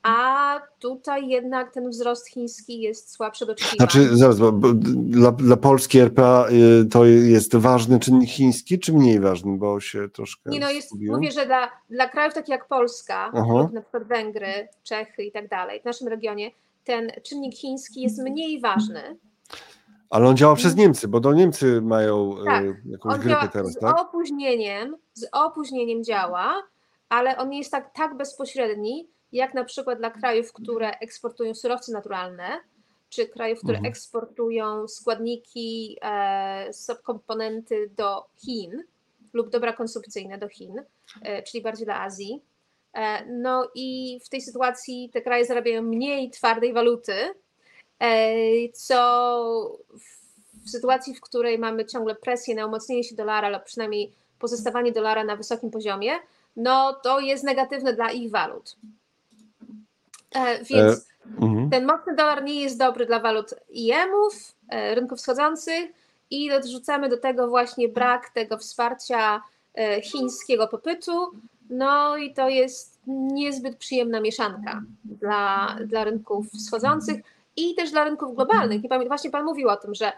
A 0.04 0.60
tutaj 0.80 1.28
jednak 1.28 1.74
ten 1.74 1.90
wzrost 1.90 2.28
chiński 2.28 2.82
jest 2.82 3.12
słabszy 3.12 3.46
do 3.46 3.52
oczekiwań. 3.52 3.78
Znaczy, 3.78 4.18
zaraz, 4.18 4.40
bo, 4.40 4.52
dla, 4.74 5.32
dla 5.32 5.58
Polski 5.58 6.00
RPA 6.00 6.46
y, 6.82 6.86
to 6.86 7.06
jest 7.06 7.56
ważny 7.56 8.00
czynnik 8.00 8.30
chiński, 8.30 8.80
czy 8.80 8.94
mniej 8.94 9.20
ważny, 9.20 9.58
bo 9.58 9.80
się 9.80 10.10
troszkę. 10.10 10.50
Nie, 10.50 10.60
no 10.60 10.72
jest, 10.72 10.92
mówię, 11.08 11.32
że 11.32 11.46
dla, 11.46 11.70
dla 11.90 12.10
krajów 12.10 12.34
takich 12.34 12.50
jak 12.50 12.68
Polska, 12.68 13.32
na 13.74 13.82
przykład 13.82 14.04
Węgry, 14.04 14.68
Czechy 14.84 15.24
i 15.24 15.32
tak 15.32 15.48
dalej, 15.48 15.82
w 15.82 15.86
naszym 15.86 16.08
regionie, 16.08 16.52
ten 16.84 17.12
czynnik 17.24 17.56
chiński 17.56 18.02
jest 18.02 18.20
mniej 18.24 18.62
ważny. 18.62 19.18
Ale 20.10 20.28
on 20.28 20.38
działa 20.38 20.56
przez 20.56 20.76
Niemcy, 20.76 21.08
bo 21.08 21.20
do 21.20 21.34
Niemcy 21.34 21.82
mają 21.82 22.42
y, 22.42 22.46
tak, 22.46 22.64
jakąś 22.86 23.20
grypę 23.20 23.50
teraz, 23.54 23.72
z 23.72 23.80
tak? 23.80 24.00
Opóźnieniem, 24.00 24.96
z 25.14 25.26
opóźnieniem 25.32 26.04
działa, 26.04 26.54
ale 27.12 27.38
on 27.38 27.50
nie 27.50 27.58
jest 27.58 27.72
tak, 27.72 27.94
tak 27.94 28.18
bezpośredni, 28.18 29.08
jak 29.32 29.54
na 29.54 29.64
przykład 29.64 29.98
dla 29.98 30.10
krajów, 30.10 30.54
które 30.54 30.92
eksportują 30.92 31.56
surowce 31.56 31.92
naturalne, 31.92 32.60
czy 33.10 33.28
krajów, 33.28 33.60
które 33.60 33.78
mhm. 33.78 33.92
eksportują 33.92 34.88
składniki, 34.88 35.98
e, 36.02 36.74
subkomponenty 36.74 37.90
do 37.98 38.26
Chin 38.46 38.84
lub 39.34 39.50
dobra 39.50 39.74
konsumpcyjne 39.74 40.38
do 40.38 40.48
Chin, 40.48 40.82
e, 41.22 41.44
czyli 41.44 41.64
bardziej 41.64 41.86
dla 41.86 42.02
Azji. 42.02 42.42
E, 42.94 43.26
no 43.26 43.72
i 43.76 44.20
w 44.26 44.30
tej 44.30 44.42
sytuacji 44.42 45.10
te 45.14 45.22
kraje 45.22 45.46
zarabiają 45.46 45.82
mniej 45.82 46.30
twardej 46.30 46.74
waluty, 46.74 47.16
e, 48.00 48.70
co 48.74 49.78
w 50.66 50.70
sytuacji, 50.70 51.16
w 51.16 51.22
której 51.22 51.60
mamy 51.60 51.86
ciągle 51.86 52.16
presję 52.16 52.56
na 52.56 52.66
umocnienie 52.66 53.04
się 53.04 53.16
dolara, 53.16 53.50
lub 53.50 53.64
przynajmniej 53.64 54.12
pozostawanie 54.40 54.92
dolara 54.92 55.24
na 55.24 55.36
wysokim 55.36 55.72
poziomie, 55.72 56.12
no 56.56 56.94
to 56.94 57.20
jest 57.20 57.44
negatywne 57.44 57.94
dla 57.94 58.12
ich 58.12 58.32
walut. 58.32 58.76
E, 60.36 60.64
więc 60.64 60.98
e, 60.98 61.42
mhm. 61.42 61.70
ten 61.70 61.86
mocny 61.86 62.16
dolar 62.16 62.44
nie 62.44 62.62
jest 62.62 62.78
dobry 62.78 63.06
dla 63.06 63.20
walut 63.20 63.54
IM-ów, 63.70 64.54
e, 64.70 64.96
rynków 64.96 65.20
wschodzących 65.20 65.92
i 66.32 66.52
odrzucamy 66.52 67.10
do 67.10 67.18
tego 67.18 67.48
właśnie 67.48 67.90
brak 67.90 68.30
tego 68.30 68.58
wsparcia 68.58 69.42
chińskiego 70.04 70.68
popytu. 70.68 71.32
No 71.70 72.18
i 72.18 72.34
to 72.34 72.50
jest 72.50 73.00
niezbyt 73.08 73.78
przyjemna 73.78 74.20
mieszanka 74.20 74.82
dla, 75.06 75.76
dla 75.86 76.04
rynków 76.04 76.52
wschodzących 76.52 77.22
i 77.56 77.76
też 77.76 77.92
dla 77.92 78.04
rynków 78.04 78.36
globalnych. 78.36 78.84
I 78.84 79.08
właśnie 79.08 79.32
Pan 79.32 79.46
mówił 79.46 79.70
o 79.70 79.78
tym, 79.78 79.96
że 79.96 80.12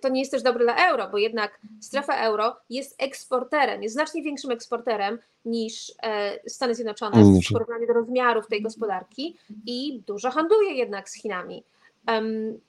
to 0.00 0.08
nie 0.08 0.20
jest 0.20 0.32
też 0.32 0.42
dobre 0.42 0.64
dla 0.64 0.90
euro, 0.90 1.08
bo 1.08 1.18
jednak 1.18 1.60
strefa 1.80 2.16
euro 2.16 2.56
jest 2.70 3.02
eksporterem, 3.02 3.82
jest 3.82 3.94
znacznie 3.94 4.22
większym 4.22 4.50
eksporterem 4.50 5.18
niż 5.44 5.92
e, 6.02 6.50
Stany 6.50 6.74
Zjednoczone 6.74 7.24
w 7.24 7.52
porównaniu 7.52 7.86
do 7.86 7.92
rozmiarów 7.92 8.46
tej 8.46 8.62
gospodarki 8.62 9.36
i 9.66 10.02
dużo 10.06 10.30
handluje 10.30 10.74
jednak 10.74 11.10
z 11.10 11.14
Chinami. 11.14 11.64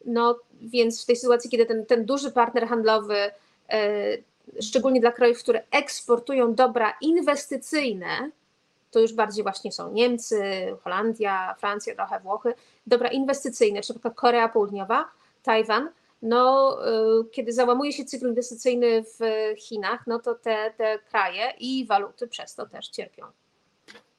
No 0.06 0.40
więc 0.62 1.04
w 1.04 1.06
tej 1.06 1.16
sytuacji, 1.16 1.50
kiedy 1.50 1.66
ten, 1.66 1.86
ten 1.86 2.06
duży 2.06 2.32
partner 2.32 2.68
handlowy, 2.68 3.16
e, 3.70 4.18
szczególnie 4.62 5.02
dla 5.02 5.12
krajów, 5.12 5.40
które 5.40 5.64
eksportują 5.72 6.56
dobra 6.56 6.94
inwestycyjne, 7.02 8.32
to 8.92 9.00
już 9.00 9.14
bardziej 9.14 9.44
właśnie 9.44 9.72
są 9.72 9.92
Niemcy, 9.92 10.42
Holandia, 10.84 11.56
Francja, 11.60 11.96
trochę 11.96 12.20
Włochy, 12.20 12.54
dobra 12.88 13.10
inwestycyjne, 13.10 13.76
na 13.76 13.82
przykład 13.82 14.16
Korea 14.16 14.50
Południowa, 14.50 15.06
Tajwan, 15.44 15.90
no, 16.24 16.78
y, 17.22 17.30
kiedy 17.32 17.54
załamuje 17.54 17.94
się 17.94 18.06
cykl 18.06 18.28
inwestycyjny 18.28 19.04
w 19.04 19.20
Chinach, 19.60 20.08
no 20.08 20.20
to 20.20 20.36
te, 20.36 20.74
te 20.78 21.00
kraje 21.10 21.54
i 21.60 21.86
waluty 21.86 22.28
przez 22.28 22.56
to 22.56 22.66
też 22.66 22.88
cierpią. 22.88 23.26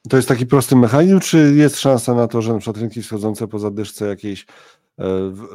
To 0.09 0.17
jest 0.17 0.27
taki 0.27 0.45
prosty 0.45 0.75
mechanizm, 0.75 1.19
czy 1.19 1.53
jest 1.55 1.79
szansa 1.79 2.13
na 2.13 2.27
to, 2.27 2.41
że 2.41 2.53
na 2.53 2.59
przykład 2.59 2.77
rynki 2.77 3.01
wschodzące 3.01 3.47
po 3.47 3.59
zadyszce 3.59 4.07
jakiejś 4.07 4.45
e, 4.97 5.05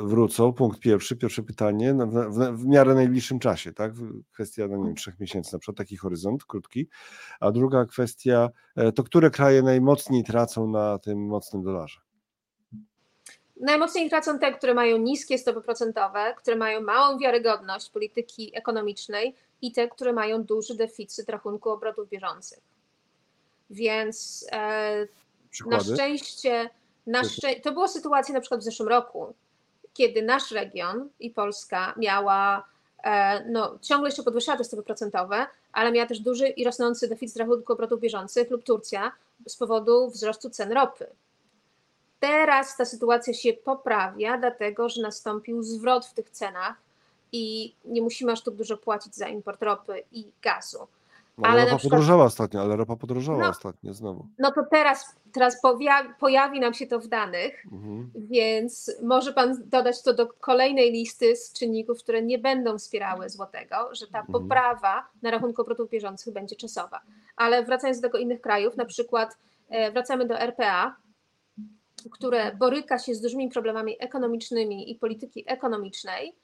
wrócą? 0.04 0.52
Punkt 0.52 0.80
pierwszy, 0.80 1.16
pierwsze 1.16 1.42
pytanie, 1.42 1.94
w, 1.94 2.38
w, 2.38 2.62
w 2.62 2.66
miarę 2.66 2.94
najbliższym 2.94 3.38
czasie, 3.38 3.72
tak? 3.72 3.92
Kwestia, 4.32 4.68
no 4.68 4.76
nie 4.76 4.94
trzech 4.94 5.20
miesięcy, 5.20 5.52
na 5.52 5.58
przykład 5.58 5.76
taki 5.76 5.96
horyzont 5.96 6.44
krótki. 6.44 6.88
A 7.40 7.50
druga 7.50 7.84
kwestia, 7.84 8.48
e, 8.76 8.92
to 8.92 9.02
które 9.02 9.30
kraje 9.30 9.62
najmocniej 9.62 10.24
tracą 10.24 10.70
na 10.70 10.98
tym 10.98 11.26
mocnym 11.26 11.62
dolarze? 11.62 12.00
Najmocniej 13.60 14.10
tracą 14.10 14.38
te, 14.38 14.52
które 14.52 14.74
mają 14.74 14.98
niskie 14.98 15.38
stopy 15.38 15.60
procentowe, 15.60 16.34
które 16.36 16.56
mają 16.56 16.80
małą 16.80 17.18
wiarygodność 17.18 17.90
polityki 17.90 18.56
ekonomicznej 18.56 19.34
i 19.62 19.72
te, 19.72 19.88
które 19.88 20.12
mają 20.12 20.44
duży 20.44 20.74
deficyt 20.74 21.28
rachunku 21.28 21.70
obrotów 21.70 22.08
bieżących. 22.08 22.58
Więc 23.70 24.46
e, 24.52 25.06
na 25.66 25.80
szczęście, 25.80 26.70
na 27.06 27.24
szczę 27.24 27.60
to 27.60 27.72
była 27.72 27.88
sytuacja 27.88 28.34
na 28.34 28.40
przykład 28.40 28.60
w 28.60 28.64
zeszłym 28.64 28.88
roku, 28.88 29.34
kiedy 29.94 30.22
nasz 30.22 30.50
region 30.50 31.08
i 31.20 31.30
Polska 31.30 31.94
miała, 31.96 32.68
e, 33.04 33.44
no 33.44 33.78
ciągle 33.82 34.08
jeszcze 34.08 34.22
podwyższała 34.22 34.58
te 34.58 34.64
stopy 34.64 34.82
procentowe, 34.82 35.46
ale 35.72 35.92
miała 35.92 36.06
też 36.06 36.20
duży 36.20 36.48
i 36.48 36.64
rosnący 36.64 37.08
deficyt 37.08 37.36
rachunku 37.36 37.72
obrotów 37.72 38.00
bieżących 38.00 38.50
lub 38.50 38.64
Turcja 38.64 39.12
z 39.48 39.56
powodu 39.56 40.10
wzrostu 40.10 40.50
cen 40.50 40.72
ropy. 40.72 41.06
Teraz 42.20 42.76
ta 42.76 42.84
sytuacja 42.84 43.34
się 43.34 43.52
poprawia, 43.52 44.38
dlatego 44.38 44.88
że 44.88 45.02
nastąpił 45.02 45.62
zwrot 45.62 46.06
w 46.06 46.14
tych 46.14 46.30
cenach 46.30 46.74
i 47.32 47.74
nie 47.84 48.02
musimy 48.02 48.32
aż 48.32 48.42
tak 48.42 48.54
dużo 48.54 48.76
płacić 48.76 49.16
za 49.16 49.28
import 49.28 49.62
ropy 49.62 50.02
i 50.12 50.24
gazu. 50.42 50.86
No, 51.38 51.48
ale 51.48 51.64
ropa 51.64 51.76
przykład, 51.76 51.90
podrożała 51.90 52.24
ostatnio, 52.24 52.60
ale 52.60 52.76
ropa 52.76 52.96
podrożała 52.96 53.38
no, 53.38 53.48
ostatnio 53.48 53.94
znowu. 53.94 54.26
No 54.38 54.52
to 54.52 54.64
teraz, 54.70 55.16
teraz 55.32 55.60
pojawi 56.18 56.60
nam 56.60 56.74
się 56.74 56.86
to 56.86 57.00
w 57.00 57.06
danych, 57.06 57.64
mhm. 57.72 58.10
więc 58.14 58.90
może 59.02 59.32
Pan 59.32 59.62
dodać 59.64 60.02
to 60.02 60.14
do 60.14 60.26
kolejnej 60.26 60.92
listy 60.92 61.36
z 61.36 61.52
czynników, 61.52 61.98
które 61.98 62.22
nie 62.22 62.38
będą 62.38 62.78
wspierały 62.78 63.30
złotego, 63.30 63.76
że 63.92 64.06
ta 64.06 64.20
mhm. 64.20 64.32
poprawa 64.32 65.06
na 65.22 65.30
rachunku 65.30 65.62
obrotów 65.62 65.90
bieżących 65.90 66.34
będzie 66.34 66.56
czasowa. 66.56 67.00
Ale 67.36 67.64
wracając 67.64 68.00
do 68.00 68.08
tego 68.08 68.18
innych 68.18 68.40
krajów, 68.40 68.76
na 68.76 68.84
przykład 68.84 69.36
e, 69.68 69.92
wracamy 69.92 70.26
do 70.26 70.40
RPA, 70.40 70.96
które 72.10 72.56
boryka 72.56 72.98
się 72.98 73.14
z 73.14 73.20
dużymi 73.20 73.48
problemami 73.48 73.96
ekonomicznymi 74.00 74.90
i 74.90 74.94
polityki 74.94 75.44
ekonomicznej 75.46 76.34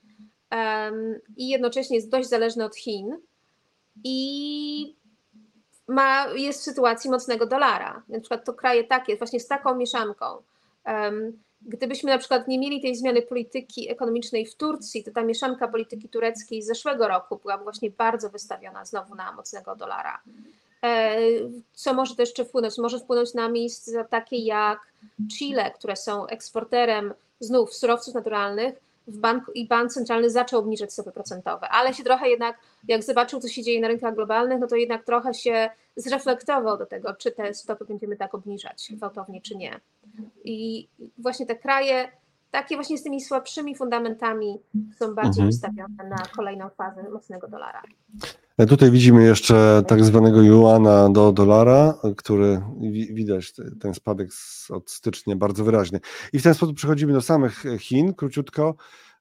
i 1.37 1.49
jednocześnie 1.49 1.97
jest 1.97 2.11
dość 2.11 2.29
zależny 2.29 2.65
od 2.65 2.77
Chin 2.77 3.17
i 4.05 4.97
ma, 5.89 6.27
jest 6.27 6.61
w 6.61 6.65
sytuacji 6.65 7.11
mocnego 7.11 7.47
dolara. 7.47 8.03
Na 8.09 8.21
przykład 8.21 8.45
to 8.45 8.55
kraje 8.55 8.85
takie, 8.85 9.17
właśnie 9.17 9.41
z 9.41 9.47
taką 9.47 9.75
mieszanką. 9.75 10.27
Gdybyśmy 11.63 12.11
na 12.11 12.19
przykład 12.19 12.49
nie 12.49 12.59
mieli 12.59 12.81
tej 12.81 12.97
zmiany 12.97 13.23
polityki 13.23 13.91
ekonomicznej 13.91 14.47
w 14.47 14.55
Turcji, 14.55 15.05
to 15.05 15.11
ta 15.11 15.23
mieszanka 15.23 15.69
polityki 15.69 16.09
tureckiej 16.09 16.63
z 16.63 16.67
zeszłego 16.67 17.09
roku 17.09 17.37
była 17.43 17.59
właśnie 17.59 17.91
bardzo 17.91 18.31
wystawiona 18.31 18.85
znowu 18.85 19.15
na 19.15 19.33
mocnego 19.33 19.77
dolara. 19.77 20.21
E, 20.87 21.17
co 21.73 21.95
może 21.95 22.17
to 22.17 22.23
jeszcze 22.23 22.45
wpłynąć? 22.45 22.79
Może 22.79 22.99
wpłynąć 22.99 23.35
na 23.35 23.49
miejsca 23.49 24.05
takie 24.05 24.37
jak 24.37 24.79
Chile, 25.33 25.71
które 25.71 25.97
są 25.97 26.27
eksporterem 26.27 27.15
znów 27.41 27.75
surowców 27.75 28.15
naturalnych, 28.15 28.87
w 29.07 29.19
banku, 29.19 29.53
i 29.53 29.69
bank 29.69 29.93
centralny 29.93 30.31
zaczął 30.31 30.61
obniżać 30.61 30.93
stopy 30.93 31.13
procentowe, 31.13 31.69
ale 31.69 31.95
się 31.95 32.05
trochę 32.05 32.29
jednak, 32.29 32.59
jak 32.89 33.05
zobaczył, 33.05 33.41
co 33.41 33.49
się 33.49 33.63
dzieje 33.63 33.81
na 33.81 33.89
rynkach 33.89 34.15
globalnych, 34.15 34.61
no 34.61 34.67
to 34.67 34.77
jednak 34.77 35.05
trochę 35.05 35.35
się 35.35 35.71
zreflektował 35.97 36.79
do 36.79 36.87
tego, 36.87 37.15
czy 37.15 37.31
te 37.31 37.55
stopy 37.55 37.85
będziemy 37.85 38.17
tak 38.17 38.35
obniżać 38.35 38.89
gwałtownie, 38.91 39.41
czy 39.41 39.57
nie. 39.57 39.81
I 40.45 40.89
właśnie 41.19 41.47
te 41.47 41.57
kraje, 41.57 42.09
takie 42.51 42.75
właśnie 42.75 42.99
z 42.99 43.03
tymi 43.03 43.21
słabszymi 43.21 43.77
fundamentami 43.77 44.59
są 44.99 45.15
bardziej 45.15 45.45
mhm. 45.45 45.47
wystawione 45.47 46.09
na 46.09 46.27
kolejną 46.37 46.69
fazę 46.69 47.11
mocnego 47.11 47.49
dolara. 47.49 47.83
Tutaj 48.65 48.91
widzimy 48.91 49.25
jeszcze 49.25 49.83
tak 49.87 50.05
zwanego 50.05 50.43
juana 50.43 51.11
do 51.11 51.33
dolara, 51.33 51.95
który 52.17 52.63
widać 53.11 53.53
ten 53.81 53.95
spadek 53.95 54.31
od 54.71 54.91
stycznia 54.91 55.37
bardzo 55.37 55.65
wyraźny. 55.65 56.01
I 56.33 56.39
w 56.39 56.43
ten 56.43 56.55
sposób 56.55 56.77
przechodzimy 56.77 57.13
do 57.13 57.23
samych 57.23 57.65
Chin, 57.81 58.15
króciutko. 58.15 58.75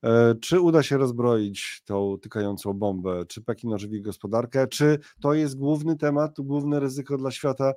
E, 0.04 0.36
czy 0.36 0.60
uda 0.60 0.84
się 0.84 0.98
rozbroić 0.98 1.82
tą 1.86 2.18
tykającą 2.22 2.74
bombę? 2.74 3.26
Czy 3.28 3.42
Pekin 3.42 3.74
ożywi 3.74 4.02
gospodarkę? 4.02 4.68
Czy 4.68 5.00
to 5.22 5.34
jest 5.34 5.58
główny 5.58 5.98
temat, 5.98 6.36
główne 6.40 6.80
ryzyko 6.80 7.18
dla 7.18 7.32
świata 7.32 7.74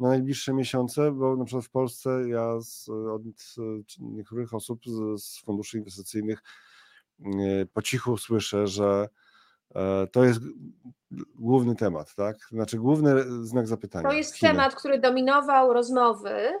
na 0.00 0.08
najbliższe 0.08 0.54
miesiące? 0.54 1.12
Bo 1.12 1.36
na 1.36 1.44
przykład 1.44 1.64
w 1.64 1.70
Polsce 1.70 2.28
ja 2.28 2.60
z, 2.60 2.88
od 2.88 3.22
niektórych 3.98 4.54
osób 4.54 4.80
z, 4.86 5.22
z 5.22 5.38
funduszy 5.38 5.78
inwestycyjnych 5.78 6.42
e, 7.24 7.66
po 7.72 7.82
cichu 7.82 8.16
słyszę, 8.16 8.66
że 8.66 9.08
to 10.12 10.24
jest 10.24 10.40
główny 11.34 11.76
temat, 11.76 12.14
tak? 12.14 12.36
Znaczy 12.50 12.78
główny 12.78 13.22
znak 13.46 13.66
zapytania. 13.66 14.08
To 14.08 14.14
jest 14.14 14.40
temat, 14.40 14.74
który 14.74 14.98
dominował 14.98 15.72
rozmowy, 15.72 16.52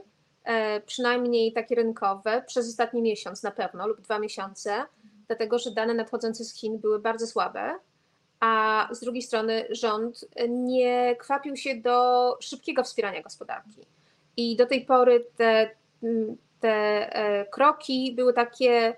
e, 0.44 0.80
przynajmniej 0.80 1.52
takie 1.52 1.74
rynkowe, 1.74 2.42
przez 2.46 2.68
ostatni 2.68 3.02
miesiąc 3.02 3.42
na 3.42 3.50
pewno 3.50 3.86
lub 3.86 4.00
dwa 4.00 4.18
miesiące, 4.18 4.84
dlatego 5.26 5.58
że 5.58 5.70
dane 5.70 5.94
nadchodzące 5.94 6.44
z 6.44 6.54
Chin 6.54 6.78
były 6.78 6.98
bardzo 6.98 7.26
słabe, 7.26 7.78
a 8.40 8.88
z 8.90 9.00
drugiej 9.00 9.22
strony 9.22 9.66
rząd 9.70 10.24
nie 10.48 11.16
kwapił 11.16 11.56
się 11.56 11.76
do 11.76 12.36
szybkiego 12.40 12.82
wspierania 12.84 13.22
gospodarki. 13.22 13.86
I 14.36 14.56
do 14.56 14.66
tej 14.66 14.84
pory 14.84 15.26
te, 15.36 15.70
te 16.60 16.68
e, 17.12 17.46
kroki 17.46 18.12
były 18.16 18.32
takie 18.32 18.96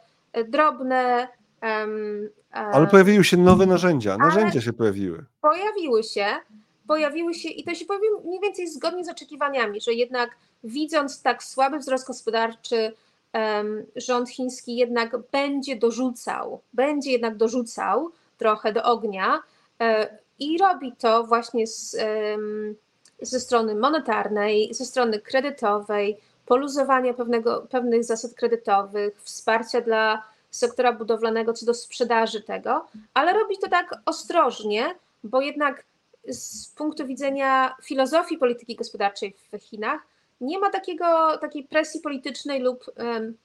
drobne, 0.48 1.28
ale 2.50 2.86
pojawiły 2.86 3.24
się 3.24 3.36
nowe 3.36 3.66
narzędzia. 3.66 4.16
Narzędzia 4.16 4.61
się 4.61 4.72
pojawiły. 4.72 5.24
Pojawiły 5.40 6.04
się, 6.04 6.26
pojawiły 6.86 7.34
się 7.34 7.48
i 7.48 7.64
to 7.64 7.74
się 7.74 7.84
pojawiło 7.84 8.20
mniej 8.20 8.40
więcej 8.40 8.68
zgodnie 8.68 9.04
z 9.04 9.09
oczekiwaniami, 9.09 9.80
że 9.80 9.92
jednak 9.92 10.30
widząc 10.64 11.22
tak 11.22 11.44
słaby 11.44 11.78
wzrost 11.78 12.06
gospodarczy, 12.06 12.92
rząd 13.96 14.30
chiński 14.30 14.76
jednak 14.76 15.16
będzie 15.32 15.76
dorzucał, 15.76 16.61
będzie 16.72 17.12
jednak 17.12 17.36
dorzucał 17.36 18.11
trochę 18.38 18.72
do 18.72 18.82
ognia 18.82 19.42
e, 19.80 20.18
i 20.38 20.59
robi 20.59 20.92
to 20.92 21.24
właśnie 21.24 21.66
z, 21.66 21.96
ze 23.22 23.40
strony 23.40 23.74
monetarnej, 23.74 24.74
ze 24.74 24.84
strony 24.84 25.20
kredytowej, 25.20 26.16
poluzowania 26.46 27.14
pewnego, 27.14 27.66
pewnych 27.70 28.04
zasad 28.04 28.34
kredytowych, 28.34 29.22
wsparcia 29.22 29.80
dla 29.80 30.22
sektora 30.59 30.92
budowlanego 30.92 31.52
co 31.52 31.66
do 31.66 31.74
sprzedaży 31.74 32.42
tego, 32.42 32.86
ale 33.14 33.32
robić 33.32 33.61
to 33.61 33.68
tak 33.68 33.94
ostrożnie, 34.06 34.94
bo 35.24 35.40
jednak 35.40 35.84
z 36.28 36.68
punktu 36.68 37.06
widzenia 37.06 37.76
filozofii 37.82 38.38
polityki 38.38 38.76
gospodarczej 38.76 39.34
w 39.52 39.59
Chinach 39.59 40.00
nie 40.40 40.59
ma 40.59 40.70
takiego, 40.70 41.38
takiej 41.38 41.64
presji 41.64 42.00
politycznej 42.00 42.61
lub 42.61 42.84
um, 42.96 43.36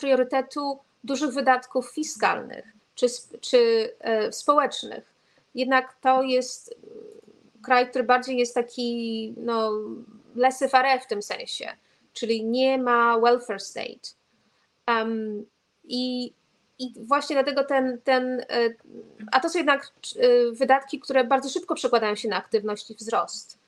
priorytetu 0.00 0.78
dużych 1.04 1.30
wydatków 1.30 1.90
fiskalnych. 1.90 2.64
czy, 2.94 3.06
czy 3.40 3.92
społecznych. 4.30 5.14
Jednak 5.54 5.96
to 6.00 6.22
jest 6.22 6.74
kraj, 7.62 7.90
który 7.90 8.04
bardziej 8.04 8.38
jest 8.38 8.54
taki 8.54 9.34
no, 9.36 9.72
laissez-faire 10.36 11.00
w 11.00 11.06
tym 11.06 11.22
sensie, 11.22 11.76
czyli 12.12 12.44
nie 12.44 12.78
ma 12.78 13.20
welfare 13.20 13.60
state. 13.60 14.08
Um, 14.88 15.46
i, 15.88 16.32
I 16.78 16.92
właśnie 16.96 17.36
dlatego 17.36 17.64
ten, 17.64 17.98
ten, 18.04 18.44
a 19.32 19.40
to 19.40 19.48
są 19.48 19.58
jednak 19.58 19.92
wydatki, 20.52 21.00
które 21.00 21.24
bardzo 21.24 21.48
szybko 21.48 21.74
przekładają 21.74 22.14
się 22.14 22.28
na 22.28 22.36
aktywność 22.36 22.90
i 22.90 22.94
wzrost. 22.94 23.58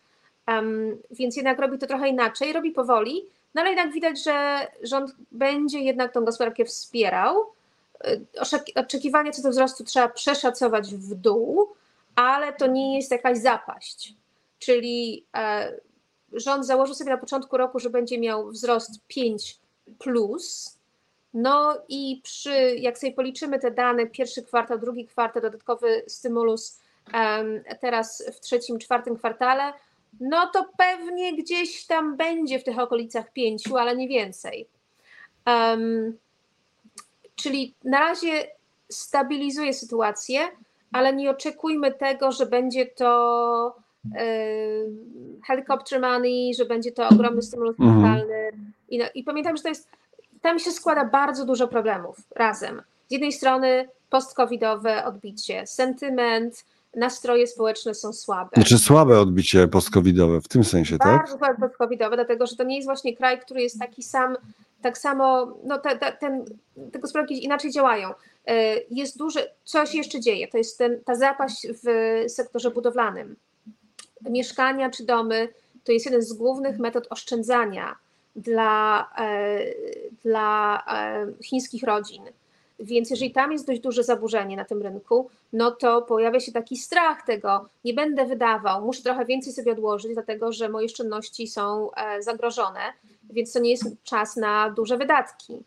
Um, 0.49 0.99
więc 1.11 1.37
jednak 1.37 1.59
robi 1.59 1.79
to 1.79 1.87
trochę 1.87 2.09
inaczej, 2.09 2.53
robi 2.53 2.71
powoli, 2.71 3.25
no 3.55 3.61
ale 3.61 3.71
jednak 3.71 3.93
widać, 3.93 4.25
że 4.25 4.67
rząd 4.83 5.15
będzie 5.33 5.81
jednak 5.81 6.13
tą 6.13 6.25
gospodarkę 6.25 6.65
wspierał. 6.65 7.37
Oczekiwania 8.75 9.33
co 9.33 9.43
do 9.43 9.51
wzrostu 9.51 9.85
trzeba 9.85 10.09
przeszacować 10.09 10.95
w 10.95 11.15
dół, 11.15 11.69
ale 12.15 12.53
to 12.53 12.67
nie 12.67 12.97
jest 12.97 13.11
jakaś 13.11 13.39
zapaść. 13.39 14.15
Czyli 14.59 15.25
e, 15.37 15.73
rząd 16.33 16.67
założył 16.67 16.95
sobie 16.95 17.11
na 17.11 17.19
początku 17.19 17.57
roku, 17.57 17.79
że 17.79 17.91
będzie 17.91 18.19
miał 18.19 18.49
wzrost 18.49 18.91
5 19.09 19.59
plus. 19.99 20.77
No 21.35 21.83
i 21.89 22.21
przy, 22.25 22.77
jak 22.77 22.99
sobie 22.99 23.13
policzymy 23.13 23.59
te 23.59 23.71
dane, 23.71 24.07
pierwszy 24.07 24.43
kwartał, 24.43 24.79
drugi 24.79 25.07
kwartał, 25.07 25.43
dodatkowy 25.43 26.03
stymulus 26.07 26.81
teraz 27.81 28.25
w 28.33 28.41
trzecim, 28.41 28.79
czwartym 28.79 29.17
kwartale, 29.17 29.73
no 30.21 30.51
to 30.53 30.67
pewnie 30.79 31.37
gdzieś 31.37 31.87
tam 31.87 32.17
będzie 32.17 32.59
w 32.59 32.65
tych 32.65 32.79
okolicach 32.79 33.33
pięciu, 33.33 33.77
ale 33.77 33.97
nie 33.97 34.09
więcej. 34.09 34.69
Um, 35.47 36.19
czyli 37.35 37.75
na 37.85 38.01
razie 38.01 38.47
stabilizuje 38.89 39.75
sytuację, 39.75 40.41
ale 40.93 41.13
nie 41.13 41.31
oczekujmy 41.31 41.93
tego, 41.93 42.33
że 42.33 42.47
będzie 42.47 42.87
to 42.87 43.77
e, 44.17 44.27
helicopter 45.47 46.01
money, 46.01 46.55
że 46.55 46.65
będzie 46.65 46.93
to 46.93 47.09
ogromny 47.09 47.43
stymulus 47.43 47.81
mhm. 47.81 47.97
fiskalny. 47.97 48.51
I, 48.89 48.99
no, 48.99 49.05
I 49.15 49.25
pamiętam, 49.25 49.57
że 49.57 49.63
to 49.63 49.69
jest, 49.69 49.89
tam 50.43 50.59
się 50.59 50.73
składa 50.73 51.05
bardzo 51.05 51.45
dużo 51.45 51.69
problemów 51.69 52.17
razem. 52.37 52.83
Z 53.09 53.13
jednej 53.13 53.33
strony 53.33 53.89
post-covidowe 54.11 55.05
odbicie, 55.05 55.67
sentyment, 55.67 56.65
nastroje 56.97 57.47
społeczne 57.47 57.95
są 57.95 58.13
słabe. 58.13 58.51
Znaczy 58.55 58.79
słabe 58.79 59.21
odbicie 59.21 59.69
post-covidowe 59.69 60.41
w 60.41 60.49
tym 60.49 60.65
sensie, 60.65 60.97
bardzo 60.97 61.19
tak? 61.19 61.19
Bardzo 61.19 61.39
słabe 61.39 61.69
post-covidowe, 61.69 62.15
dlatego 62.15 62.47
że 62.47 62.57
to 62.57 62.65
nie 62.65 62.77
jest 62.77 62.89
właśnie 62.89 63.17
kraj, 63.17 63.41
który 63.41 63.63
jest 63.63 63.79
taki 63.79 64.03
sam, 64.03 64.37
tak 64.83 64.99
samo, 64.99 65.57
no 65.65 65.79
te, 65.79 65.99
te, 65.99 66.13
ten, 66.13 66.45
te 66.93 66.99
gospodarki 66.99 67.45
inaczej 67.45 67.71
działają. 67.71 68.11
E, 68.47 68.77
jest 68.91 69.19
duże, 69.19 69.51
co 69.65 69.87
się 69.87 69.99
jeszcze 69.99 70.21
dzieje, 70.21 70.49
to 70.49 70.59
jest 70.59 70.79
ten, 70.79 71.01
ta 71.05 71.15
zapaść 71.15 71.67
w 71.85 72.25
sektorze 72.31 72.71
budowlanym. 72.71 73.37
Mieszkania 74.31 74.91
czy 74.91 75.05
domy 75.05 75.49
to 75.85 75.93
jest 75.93 76.07
jeden 76.07 76.23
z 76.23 76.33
głównych 76.33 76.79
metod 76.79 77.07
oszczędzania 77.11 77.97
dla, 78.37 79.09
e, 79.19 79.59
dla 80.23 80.83
e, 80.87 81.27
chińskich 81.43 81.83
rodzin. 81.83 82.23
Więc 82.81 83.11
jeżeli 83.11 83.33
tam 83.33 83.53
jest 83.53 83.67
dość 83.67 83.81
duże 83.81 84.05
zaburzenie 84.05 84.57
na 84.57 84.65
tym 84.65 84.83
rynku, 84.83 85.31
no 85.53 85.71
to 85.71 86.03
pojawia 86.03 86.41
się 86.41 86.53
taki 86.53 86.77
strach 86.77 87.23
tego, 87.23 87.69
nie 87.85 87.95
będę 87.95 88.27
wydawał, 88.27 88.85
muszę 88.85 89.03
trochę 89.03 89.25
więcej 89.25 89.53
sobie 89.53 89.73
odłożyć, 89.73 90.15
dlatego 90.15 90.53
że 90.53 90.69
moje 90.69 90.87
oszczędności 90.87 91.47
są 91.47 91.91
zagrożone, 92.21 92.81
więc 93.31 93.53
to 93.53 93.59
nie 93.61 93.71
jest 93.71 94.03
czas 94.03 94.37
na 94.37 94.71
duże 94.71 94.97
wydatki. 94.97 95.65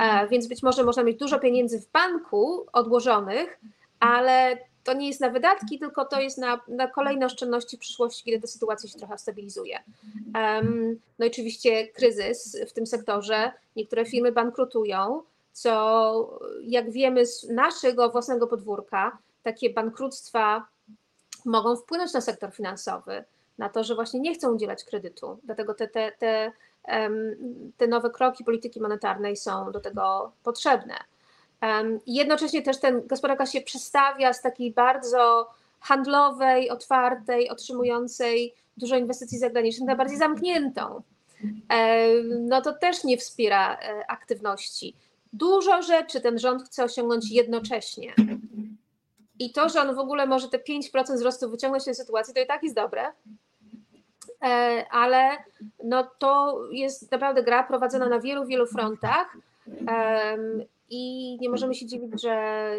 E, 0.00 0.28
więc 0.28 0.46
być 0.46 0.62
może 0.62 0.84
można 0.84 1.02
mieć 1.02 1.18
dużo 1.18 1.38
pieniędzy 1.38 1.80
w 1.80 1.92
banku 1.92 2.66
odłożonych, 2.72 3.60
ale 4.00 4.58
to 4.84 4.92
nie 4.92 5.08
jest 5.08 5.20
na 5.20 5.30
wydatki, 5.30 5.78
tylko 5.78 6.04
to 6.04 6.20
jest 6.20 6.38
na, 6.38 6.60
na 6.68 6.88
kolejne 6.88 7.26
oszczędności 7.26 7.76
w 7.76 7.80
przyszłości, 7.80 8.24
kiedy 8.24 8.40
ta 8.40 8.46
sytuacja 8.46 8.88
się 8.88 8.98
trochę 8.98 9.18
stabilizuje. 9.18 9.78
No 11.18 11.26
i 11.26 11.28
oczywiście 11.28 11.88
kryzys 11.88 12.58
w 12.68 12.72
tym 12.72 12.86
sektorze, 12.86 13.52
niektóre 13.76 14.04
firmy 14.04 14.32
bankrutują, 14.32 15.22
co 15.52 16.40
jak 16.64 16.90
wiemy 16.90 17.26
z 17.26 17.48
naszego 17.48 18.10
własnego 18.10 18.46
podwórka, 18.46 19.18
takie 19.42 19.70
bankructwa 19.70 20.66
mogą 21.44 21.76
wpłynąć 21.76 22.12
na 22.12 22.20
sektor 22.20 22.52
finansowy, 22.52 23.24
na 23.58 23.68
to, 23.68 23.84
że 23.84 23.94
właśnie 23.94 24.20
nie 24.20 24.34
chcą 24.34 24.54
udzielać 24.54 24.84
kredytu. 24.84 25.38
Dlatego 25.44 25.74
te, 25.74 25.88
te, 25.88 26.12
te 26.18 26.52
te 27.76 27.86
nowe 27.86 28.10
kroki 28.10 28.44
polityki 28.44 28.80
monetarnej 28.80 29.36
są 29.36 29.72
do 29.72 29.80
tego 29.80 30.32
potrzebne. 30.42 30.94
Jednocześnie 32.06 32.62
też 32.62 32.80
ten 32.80 33.06
gospodarka 33.06 33.46
się 33.46 33.60
przestawia 33.60 34.32
z 34.32 34.42
takiej 34.42 34.72
bardzo 34.72 35.50
handlowej, 35.80 36.70
otwartej, 36.70 37.50
otrzymującej 37.50 38.54
dużo 38.76 38.96
inwestycji 38.96 39.38
zagranicznych 39.38 39.88
na 39.88 39.96
bardziej 39.96 40.18
zamkniętą. 40.18 41.02
No 42.40 42.62
to 42.62 42.72
też 42.72 43.04
nie 43.04 43.18
wspiera 43.18 43.76
e, 43.76 44.10
aktywności. 44.10 44.94
Dużo 45.32 45.82
rzeczy 45.82 46.20
ten 46.20 46.38
rząd 46.38 46.62
chce 46.62 46.84
osiągnąć 46.84 47.30
jednocześnie. 47.30 48.14
I 49.38 49.52
to, 49.52 49.68
że 49.68 49.80
on 49.80 49.94
w 49.94 49.98
ogóle 49.98 50.26
może 50.26 50.48
te 50.48 50.58
5% 50.58 51.14
wzrostu 51.14 51.50
wyciągnąć 51.50 51.82
z 51.82 51.86
tej 51.86 51.94
sytuacji, 51.94 52.34
to 52.34 52.40
i 52.40 52.46
tak 52.46 52.62
jest 52.62 52.76
dobre, 52.76 53.12
E, 54.42 54.86
ale 54.90 55.30
no 55.84 56.10
to 56.18 56.60
jest 56.72 57.12
naprawdę 57.12 57.42
gra 57.42 57.62
prowadzona 57.62 58.08
na 58.08 58.20
wielu, 58.20 58.46
wielu 58.46 58.66
frontach 58.66 59.36
i 60.92 61.36
nie 61.40 61.48
możemy 61.48 61.74
się 61.74 61.86
dziwić, 61.86 62.22
że, 62.22 62.76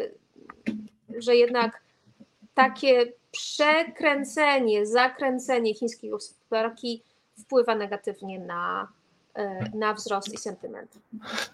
że 1.18 1.36
jednak 1.36 1.82
takie 2.54 3.12
przekręcenie, 3.30 4.86
zakręcenie 4.86 5.74
chińskiej 5.74 6.10
gospodarki 6.10 7.02
wpływa 7.38 7.74
negatywnie 7.74 8.38
na, 8.38 8.88
na 9.74 9.94
wzrost 9.94 10.34
i 10.34 10.38
sentyment. 10.38 10.98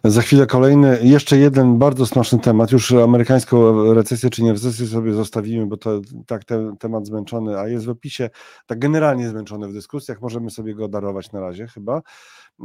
Za 0.04 0.22
chwilę 0.22 0.46
kolejny, 0.46 0.98
jeszcze 1.02 1.36
jeden 1.36 1.78
bardzo 1.78 2.06
smaczny 2.06 2.38
temat. 2.38 2.72
Już 2.72 2.92
amerykańską 2.92 3.94
recesję 3.94 4.30
czy 4.30 4.42
nie 4.42 4.52
recesję 4.52 4.86
sobie 4.86 5.12
zostawimy, 5.12 5.66
bo 5.66 5.76
to 5.76 6.00
tak 6.26 6.44
ten 6.44 6.76
temat 6.76 7.06
zmęczony, 7.06 7.58
a 7.58 7.68
jest 7.68 7.86
w 7.86 7.90
opisie, 7.90 8.30
tak 8.66 8.78
generalnie 8.78 9.28
zmęczony 9.28 9.68
w 9.68 9.72
dyskusjach. 9.72 10.20
Możemy 10.20 10.50
sobie 10.50 10.74
go 10.74 10.88
darować 10.88 11.32
na 11.32 11.40
razie 11.40 11.66
chyba, 11.66 12.02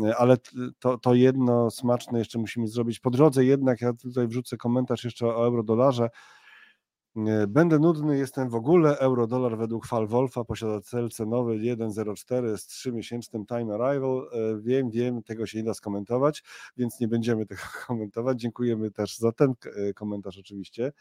e, 0.04 0.16
ale 0.18 0.38
to, 0.80 0.98
to 0.98 1.14
jedno 1.14 1.72
smaczne 1.72 2.20
jeszcze 2.20 2.40
musimy 2.40 2.68
zrobić. 2.68 3.00
Po 3.00 3.10
drodze 3.10 3.46
jednak, 3.46 3.82
ja 3.82 3.94
tutaj 3.94 4.28
wrzucę 4.28 4.58
komentarz 4.58 5.04
jeszcze 5.04 5.28
o 5.28 5.46
euro-dolarze. 5.46 6.10
Będę 7.48 7.80
nudny, 7.80 8.18
jestem 8.18 8.50
w 8.50 8.56
ogóle. 8.56 8.98
Euro-dolar 9.00 9.58
według 9.58 9.88
fal 9.88 10.08
Wolfa 10.08 10.44
posiada 10.44 10.82
cel 10.82 11.10
cenowy 11.10 11.54
1,04 11.54 12.58
z 12.58 12.68
3-miesięcznym 12.68 13.46
time 13.46 13.74
arrival. 13.74 14.30
E, 14.32 14.62
wiem, 14.62 14.90
wiem, 14.90 15.24
tego 15.24 15.46
się 15.46 15.58
nie 15.58 15.64
da 15.64 15.74
skomentować, 15.74 16.44
więc 16.78 17.00
nie 17.00 17.08
będziemy 17.08 17.46
tego 17.46 17.62
komentować. 17.88 18.40
Dziękujemy 18.40 18.92
też 18.92 19.18
za 19.18 19.32
ten 19.32 19.54
e, 19.66 19.94
komentarz 19.94 20.38
oczywiście. 20.38 20.92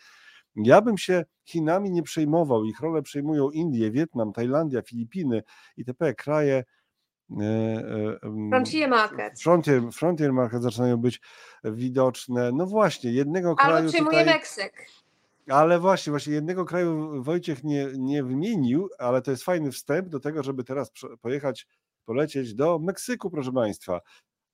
Ja 0.56 0.80
bym 0.80 0.98
się 0.98 1.24
Chinami 1.44 1.90
nie 1.90 2.02
przejmował. 2.02 2.64
Ich 2.64 2.80
rolę 2.80 3.02
przejmują 3.02 3.50
Indie, 3.50 3.90
Wietnam, 3.90 4.32
Tajlandia, 4.32 4.82
Filipiny 4.82 5.42
itp. 5.76 6.14
kraje. 6.14 6.64
E, 7.40 8.18
frontier 8.50 8.90
market. 8.90 9.42
Frontier, 9.42 9.82
frontier 9.92 10.32
market 10.32 10.62
zaczynają 10.62 10.96
być 10.96 11.20
widoczne. 11.64 12.52
No 12.52 12.66
właśnie, 12.66 13.12
jednego 13.12 13.56
kraju. 13.56 13.76
Ale 13.76 13.88
przejmuje 13.88 14.18
tutaj... 14.18 14.34
Meksyk. 14.34 15.03
Ale 15.48 15.78
właśnie, 15.78 16.10
właśnie 16.10 16.34
jednego 16.34 16.64
kraju 16.64 17.22
Wojciech 17.22 17.64
nie, 17.64 17.86
nie 17.98 18.24
wymienił, 18.24 18.88
ale 18.98 19.22
to 19.22 19.30
jest 19.30 19.44
fajny 19.44 19.72
wstęp 19.72 20.08
do 20.08 20.20
tego, 20.20 20.42
żeby 20.42 20.64
teraz 20.64 20.92
pojechać, 21.20 21.66
polecieć 22.04 22.54
do 22.54 22.78
Meksyku, 22.78 23.30
proszę 23.30 23.52
Państwa. 23.52 24.00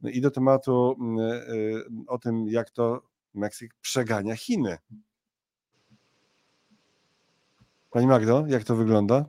No 0.01 0.11
I 0.11 0.21
do 0.21 0.31
tematu 0.31 0.97
mm, 1.01 1.19
e, 1.19 1.35
e, 1.35 2.07
o 2.07 2.19
tym, 2.19 2.49
jak 2.49 2.71
to 2.71 3.03
Meksyk 3.35 3.75
przegania 3.81 4.37
Chiny. 4.37 4.79
Pani 7.91 8.07
Magdo, 8.07 8.45
jak 8.47 8.65
to 8.65 8.77
wygląda? 8.77 9.25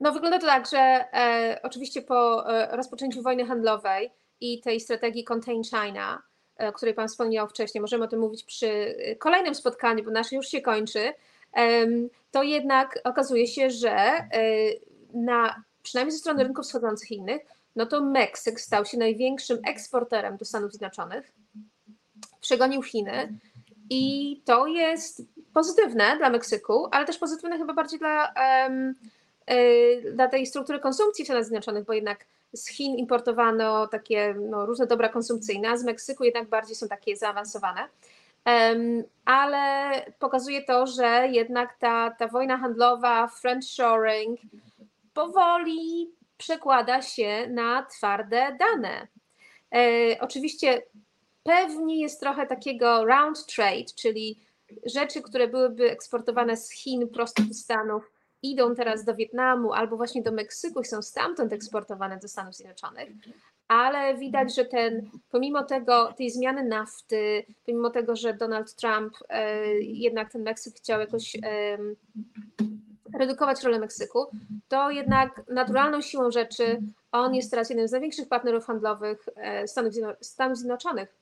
No 0.00 0.12
wygląda 0.12 0.38
to 0.38 0.46
tak, 0.46 0.66
że 0.70 0.78
e, 0.78 1.60
oczywiście 1.62 2.02
po 2.02 2.50
e, 2.50 2.76
rozpoczęciu 2.76 3.22
wojny 3.22 3.46
handlowej 3.46 4.10
i 4.40 4.60
tej 4.60 4.80
strategii 4.80 5.24
Contain 5.24 5.62
China, 5.64 6.22
o 6.58 6.72
której 6.72 6.94
Pan 6.94 7.08
wspomniał 7.08 7.48
wcześniej, 7.48 7.80
możemy 7.80 8.04
o 8.04 8.08
tym 8.08 8.20
mówić 8.20 8.44
przy 8.44 8.66
y, 8.66 9.16
kolejnym 9.18 9.54
spotkaniu, 9.54 10.04
bo 10.04 10.10
nasze 10.10 10.36
już 10.36 10.48
się 10.48 10.60
kończy, 10.60 11.12
to 12.30 12.42
jednak 12.42 12.98
okazuje 13.04 13.46
się, 13.46 13.70
że 13.70 14.18
y, 14.34 14.80
na, 15.14 15.62
przynajmniej 15.82 16.12
ze 16.12 16.18
strony 16.18 16.42
rynków 16.42 16.64
wschodzących 16.64 17.10
innych, 17.10 17.42
no 17.76 17.86
to 17.86 18.00
Meksyk 18.00 18.60
stał 18.60 18.84
się 18.84 18.98
największym 18.98 19.58
eksporterem 19.66 20.36
do 20.36 20.44
Stanów 20.44 20.70
Zjednoczonych, 20.70 21.32
przegonił 22.40 22.82
Chiny 22.82 23.38
i 23.90 24.40
to 24.44 24.66
jest 24.66 25.22
pozytywne 25.54 26.16
dla 26.16 26.30
Meksyku, 26.30 26.88
ale 26.90 27.06
też 27.06 27.18
pozytywne 27.18 27.58
chyba 27.58 27.74
bardziej 27.74 27.98
dla, 27.98 28.34
dla 30.12 30.28
tej 30.28 30.46
struktury 30.46 30.80
konsumpcji 30.80 31.24
w 31.24 31.26
Stanach 31.26 31.44
Zjednoczonych, 31.44 31.84
bo 31.84 31.92
jednak 31.92 32.26
z 32.56 32.68
Chin 32.68 32.98
importowano 32.98 33.86
takie 33.86 34.34
no, 34.40 34.66
różne 34.66 34.86
dobra 34.86 35.08
konsumpcyjne, 35.08 35.70
a 35.70 35.76
z 35.76 35.84
Meksyku 35.84 36.24
jednak 36.24 36.48
bardziej 36.48 36.76
są 36.76 36.88
takie 36.88 37.16
zaawansowane. 37.16 37.88
ale 39.24 39.92
pokazuje 40.18 40.62
to, 40.62 40.86
że 40.86 41.28
jednak 41.30 41.76
ta, 41.78 42.10
ta 42.10 42.28
wojna 42.28 42.58
handlowa, 42.58 43.28
French 43.28 43.64
shoring 43.64 44.40
powoli 45.14 46.10
przekłada 46.38 47.02
się 47.02 47.46
na 47.50 47.82
twarde 47.82 48.56
dane. 48.58 49.06
E, 49.74 50.20
oczywiście 50.20 50.82
pewnie 51.42 52.00
jest 52.00 52.20
trochę 52.20 52.46
takiego 52.46 53.04
round 53.04 53.46
trade, 53.46 53.84
czyli 53.96 54.40
rzeczy, 54.86 55.22
które 55.22 55.48
byłyby 55.48 55.90
eksportowane 55.90 56.56
z 56.56 56.70
Chin 56.70 57.08
prosto 57.08 57.42
do 57.42 57.54
Stanów, 57.54 58.15
idą 58.50 58.74
teraz 58.74 59.04
do 59.04 59.14
Wietnamu 59.14 59.72
albo 59.72 59.96
właśnie 59.96 60.22
do 60.22 60.32
Meksyku 60.32 60.80
i 60.80 60.84
są 60.84 61.02
stamtąd 61.02 61.52
eksportowane 61.52 62.18
do 62.18 62.28
Stanów 62.28 62.54
Zjednoczonych, 62.54 63.08
ale 63.68 64.14
widać, 64.18 64.54
że 64.54 64.64
ten, 64.64 65.10
pomimo 65.30 65.64
tego, 65.64 66.12
tej 66.12 66.30
zmiany 66.30 66.64
nafty, 66.64 67.46
pomimo 67.66 67.90
tego, 67.90 68.16
że 68.16 68.34
Donald 68.34 68.74
Trump 68.74 69.14
e, 69.28 69.66
jednak 69.80 70.32
ten 70.32 70.42
Meksyk 70.42 70.76
chciał 70.76 71.00
jakoś 71.00 71.36
e, 71.36 71.78
redukować 73.18 73.62
rolę 73.62 73.78
Meksyku, 73.78 74.26
to 74.68 74.90
jednak 74.90 75.42
naturalną 75.48 76.00
siłą 76.00 76.30
rzeczy 76.30 76.82
on 77.12 77.34
jest 77.34 77.50
teraz 77.50 77.70
jednym 77.70 77.88
z 77.88 77.92
największych 77.92 78.28
partnerów 78.28 78.66
handlowych 78.66 79.28
e, 79.36 79.68
Stanów, 79.68 79.94
Stanów 80.20 80.58
Zjednoczonych, 80.58 81.16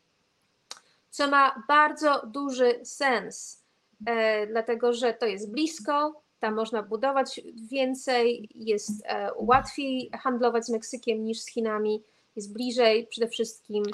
co 1.11 1.29
ma 1.29 1.65
bardzo 1.69 2.27
duży 2.27 2.81
sens, 2.85 3.65
e, 4.07 4.47
dlatego 4.47 4.93
że 4.93 5.15
to 5.15 5.27
jest 5.27 5.53
blisko, 5.53 6.24
tam 6.45 6.55
można 6.55 6.83
budować 6.83 7.41
więcej, 7.71 8.49
jest 8.55 9.03
e, 9.07 9.31
łatwiej 9.37 10.11
handlować 10.23 10.67
z 10.67 10.71
Meksykiem 10.71 11.25
niż 11.25 11.41
z 11.41 11.49
Chinami, 11.49 12.03
jest 12.37 12.53
bliżej 12.53 13.07
przede 13.07 13.29
wszystkim. 13.29 13.85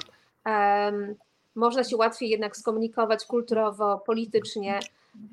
Um, 0.45 1.15
można 1.55 1.83
się 1.83 1.97
łatwiej 1.97 2.29
jednak 2.29 2.57
skomunikować 2.57 3.25
kulturowo, 3.25 4.03
politycznie. 4.05 4.79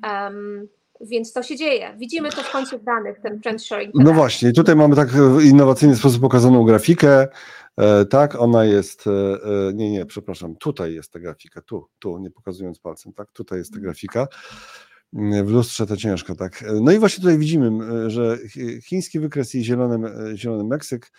Um, 0.03 0.67
więc 1.01 1.33
to 1.33 1.43
się 1.43 1.55
dzieje. 1.55 1.93
Widzimy 1.97 2.29
to 2.29 2.43
w 2.43 2.51
końcu 2.51 2.79
w 2.79 2.83
danych, 2.83 3.19
ten 3.19 3.41
trend 3.41 3.63
sharing. 3.63 3.95
No 3.95 4.13
właśnie, 4.13 4.53
tutaj 4.53 4.75
mamy 4.75 4.95
tak 4.95 5.09
w 5.09 5.43
innowacyjny 5.43 5.95
sposób 5.95 6.21
pokazaną 6.21 6.63
grafikę. 6.63 7.27
E, 7.77 8.05
tak, 8.05 8.35
ona 8.35 8.65
jest. 8.65 9.07
E, 9.07 9.11
e, 9.11 9.73
nie, 9.73 9.91
nie, 9.91 10.05
przepraszam, 10.05 10.55
tutaj 10.55 10.93
jest 10.93 11.11
ta 11.13 11.19
grafika, 11.19 11.61
tu, 11.61 11.87
tu, 11.99 12.17
nie 12.17 12.31
pokazując 12.31 12.79
palcem, 12.79 13.13
tak, 13.13 13.31
tutaj 13.31 13.59
jest 13.59 13.71
ta 13.71 13.77
mhm. 13.77 13.83
grafika. 13.83 14.27
W 15.43 15.49
lustrze 15.49 15.87
to 15.87 15.97
ciężko, 15.97 16.35
tak. 16.35 16.63
No 16.81 16.91
i 16.91 16.99
właśnie 16.99 17.21
tutaj 17.21 17.37
widzimy, 17.37 17.69
że 18.09 18.37
chiński 18.83 19.19
wykres 19.19 19.55
i 19.55 19.63
zielony, 19.63 20.09
zielony 20.37 20.63
Meksyk 20.63 21.11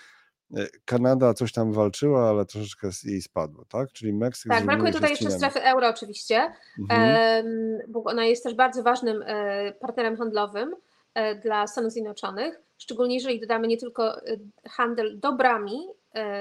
E, 0.57 0.67
Kanada 0.85 1.35
coś 1.35 1.53
tam 1.53 1.73
walczyła, 1.73 2.29
ale 2.29 2.47
troszeczkę 2.47 2.91
jej 3.05 3.23
spadło, 3.23 3.65
tak? 3.65 3.93
Czyli 3.93 4.13
Meksyk. 4.13 4.53
Tak, 4.53 4.67
brakuje 4.67 4.93
tutaj 4.93 5.11
jeszcze 5.11 5.31
strefy 5.31 5.63
euro 5.63 5.89
oczywiście, 5.89 6.53
mhm. 6.79 7.79
bo 7.89 8.05
ona 8.05 8.25
jest 8.25 8.45
też 8.45 8.55
bardzo 8.55 8.83
ważnym 8.83 9.23
e, 9.27 9.73
partnerem 9.73 10.17
handlowym 10.17 10.77
e, 11.15 11.35
dla 11.35 11.67
Stanów 11.67 11.93
Zjednoczonych, 11.93 12.61
szczególnie 12.79 13.15
jeżeli 13.15 13.41
dodamy 13.41 13.69
nie 13.69 13.77
tylko 13.77 14.21
handel 14.69 15.21
dobrami 15.21 15.87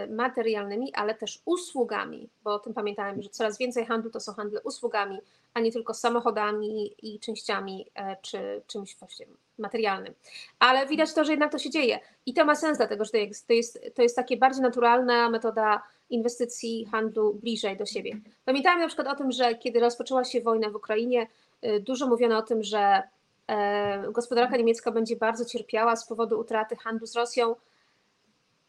materialnymi, 0.10 0.93
ale 0.93 1.16
też 1.16 1.41
usługami, 1.45 2.30
bo 2.43 2.54
o 2.54 2.60
tym 2.60 2.74
pamiętajmy, 2.74 3.24
że 3.24 3.30
coraz 3.30 3.58
więcej 3.58 3.86
handlu 3.86 4.12
to 4.12 4.20
są 4.20 4.34
handle 4.34 4.62
usługami, 4.62 5.20
a 5.54 5.60
nie 5.60 5.72
tylko 5.72 5.93
samochodami 5.93 6.95
i 7.04 7.20
częściami 7.20 7.86
czy 8.22 8.62
czymś 8.68 8.95
właśnie 8.95 9.26
materialnym. 9.60 10.14
Ale 10.60 10.88
widać 10.88 11.14
to, 11.14 11.26
że 11.26 11.32
jednak 11.32 11.52
to 11.52 11.58
się 11.58 11.70
dzieje 11.70 12.00
i 12.26 12.34
to 12.34 12.45
ma 12.45 12.56
sens, 12.56 12.78
dlatego 12.78 13.06
że 13.06 13.12
to 13.12 13.18
jest, 13.18 13.47
to 13.47 13.54
jest, 13.54 13.80
to 13.95 14.02
jest 14.02 14.16
takie 14.16 14.38
bardziej 14.38 14.62
naturalna 14.62 15.30
metoda 15.30 15.84
inwestycji, 16.10 16.86
handlu 16.91 17.34
bliżej 17.34 17.78
do 17.78 17.86
siebie. 17.86 18.18
Pamiętajmy 18.45 18.82
na 18.82 18.88
przykład 18.88 19.08
o 19.08 19.16
tym, 19.16 19.32
że 19.32 19.56
kiedy 19.56 19.80
rozpoczęła 19.80 20.24
się 20.24 20.41
wojna 20.41 20.70
w 20.70 20.76
Ukrainie, 20.76 21.28
y, 21.66 21.80
dużo 21.80 22.08
mówiono 22.08 22.38
o 22.38 22.41
tym, 22.41 22.64
że 22.64 23.04
e, 23.47 24.12
gospodarka 24.12 24.58
niemiecka 24.58 24.91
będzie 24.91 25.16
bardzo 25.16 25.45
cierpiała 25.45 25.95
z 25.95 26.08
powodu 26.08 26.39
utraty 26.39 26.76
handlu 26.76 27.08
z 27.08 27.16
Rosją. 27.16 27.56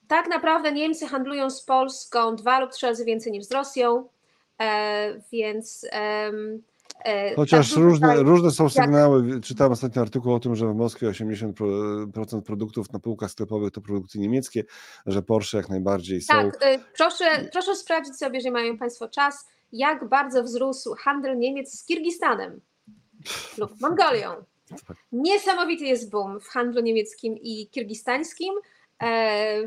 Tak 0.08 0.28
naprawdę 0.28 0.72
Niemcy 0.72 1.06
handlują 1.06 1.50
z 1.50 1.62
Polską 1.62 2.36
dwa 2.36 2.60
lub 2.60 2.70
trzy 2.70 2.86
razy 2.86 3.04
więcej 3.04 3.32
niż 3.32 3.44
z 3.44 3.52
Rosją, 3.52 4.08
e, 4.60 5.20
więc 5.32 5.86
E, 5.92 6.32
Chociaż 7.36 7.70
tak 7.70 7.78
różne, 7.78 8.22
różne 8.22 8.50
są 8.50 8.68
sygnały. 8.68 9.28
Jak... 9.28 9.40
Czytałem 9.42 9.72
ostatnio 9.72 10.02
artykuł 10.02 10.34
o 10.34 10.40
tym, 10.40 10.56
że 10.56 10.66
w 10.66 10.74
Moskwie 10.74 11.06
80% 11.06 12.42
produktów 12.42 12.92
na 12.92 12.98
półkach 12.98 13.30
sklepowych 13.30 13.72
to 13.72 13.80
produkty 13.80 14.18
niemieckie, 14.18 14.64
że 15.06 15.22
Porsche 15.22 15.56
jak 15.56 15.68
najbardziej 15.68 16.20
są. 16.20 16.34
Tak, 16.34 16.54
y, 16.54 16.78
proszę, 16.96 17.24
proszę 17.52 17.76
sprawdzić 17.76 18.16
sobie, 18.16 18.36
jeżeli 18.36 18.52
mają 18.52 18.78
Państwo 18.78 19.08
czas, 19.08 19.48
jak 19.72 20.08
bardzo 20.08 20.42
wzrósł 20.42 20.94
handel 20.98 21.38
Niemiec 21.38 21.78
z 21.78 21.84
Kirgistanem 21.84 22.60
lub 23.58 23.80
Mongolią. 23.80 24.30
Niesamowity 25.12 25.84
jest 25.84 26.10
boom 26.10 26.40
w 26.40 26.46
handlu 26.46 26.82
niemieckim 26.82 27.38
i 27.42 27.68
kirgistańskim. 27.70 28.54
E, 29.02 29.62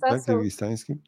tak? 0.00 0.24
Kirgistańskim? 0.26 1.02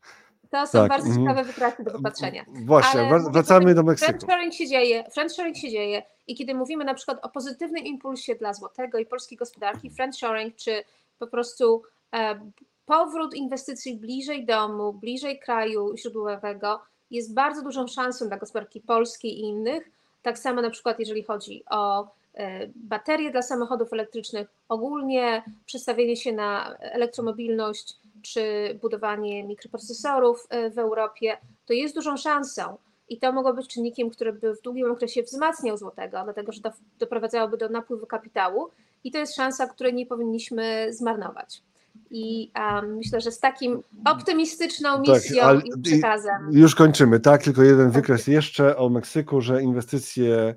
To 0.50 0.66
są 0.66 0.78
tak. 0.78 0.88
bardzo 0.88 1.06
mhm. 1.06 1.26
ciekawe 1.26 1.44
wypraty 1.44 1.84
do 1.84 1.90
popatrzenia. 1.90 2.44
Właśnie, 2.48 3.00
Ale 3.00 3.30
wracamy 3.32 3.74
do 3.74 3.82
Meksyku. 3.82 4.12
Friendshoring 4.12 4.54
się 4.54 4.66
dzieje, 4.66 5.04
friendshoring 5.10 5.56
się 5.56 5.70
dzieje 5.70 6.02
i 6.26 6.34
kiedy 6.34 6.54
mówimy 6.54 6.84
na 6.84 6.94
przykład 6.94 7.18
o 7.22 7.28
pozytywnym 7.28 7.84
impulsie 7.84 8.34
dla 8.34 8.54
złotego 8.54 8.98
i 8.98 9.06
polskiej 9.06 9.38
gospodarki, 9.38 9.90
friendshoring 9.90 10.56
czy 10.56 10.84
po 11.18 11.26
prostu 11.26 11.82
e, 12.14 12.40
powrót 12.86 13.34
inwestycji 13.34 13.96
bliżej 13.96 14.46
domu, 14.46 14.92
bliżej 14.92 15.38
kraju 15.38 15.96
źródłowego 15.96 16.80
jest 17.10 17.34
bardzo 17.34 17.62
dużą 17.62 17.86
szansą 17.86 18.28
dla 18.28 18.36
gospodarki 18.36 18.80
polskiej 18.80 19.32
i 19.32 19.40
innych. 19.40 19.90
Tak 20.22 20.38
samo 20.38 20.62
na 20.62 20.70
przykład 20.70 20.98
jeżeli 20.98 21.22
chodzi 21.22 21.62
o 21.70 22.08
e, 22.34 22.66
baterie 22.74 23.30
dla 23.30 23.42
samochodów 23.42 23.92
elektrycznych, 23.92 24.48
ogólnie 24.68 25.42
przestawienie 25.66 26.16
się 26.16 26.32
na 26.32 26.76
elektromobilność, 26.76 27.94
czy 28.32 28.78
budowanie 28.82 29.44
mikroprocesorów 29.44 30.46
e, 30.50 30.70
w 30.70 30.78
Europie, 30.78 31.36
to 31.66 31.72
jest 31.72 31.94
dużą 31.94 32.16
szansą. 32.16 32.76
I 33.08 33.18
to 33.18 33.32
mogło 33.32 33.54
być 33.54 33.68
czynnikiem, 33.68 34.10
który 34.10 34.32
by 34.32 34.54
w 34.54 34.62
długim 34.62 34.90
okresie 34.90 35.22
wzmacniał 35.22 35.76
złotego, 35.76 36.20
dlatego 36.24 36.52
że 36.52 36.60
to 36.60 36.70
doprowadzałoby 36.98 37.56
do 37.56 37.68
napływu 37.68 38.06
kapitału 38.06 38.70
i 39.04 39.10
to 39.10 39.18
jest 39.18 39.36
szansa, 39.36 39.66
której 39.66 39.94
nie 39.94 40.06
powinniśmy 40.06 40.86
zmarnować. 40.90 41.62
I 42.10 42.50
um, 42.56 42.96
myślę, 42.96 43.20
że 43.20 43.32
z 43.32 43.38
takim 43.38 43.82
optymistyczną 44.04 45.02
tak, 45.02 45.14
misją 45.14 45.42
tak, 45.42 45.66
i 45.66 45.80
przekazem. 45.82 46.48
Już 46.50 46.74
kończymy, 46.74 47.20
tak? 47.20 47.42
Tylko 47.42 47.62
jeden 47.62 47.90
wykres 47.90 48.26
jeszcze 48.26 48.76
o 48.76 48.88
Meksyku, 48.88 49.40
że 49.40 49.62
inwestycje, 49.62 50.54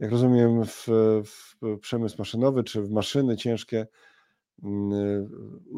jak 0.00 0.10
rozumiem, 0.10 0.64
w, 0.64 0.86
w 1.24 1.78
przemysł 1.80 2.16
maszynowy 2.18 2.64
czy 2.64 2.82
w 2.82 2.90
maszyny 2.90 3.36
ciężkie 3.36 3.86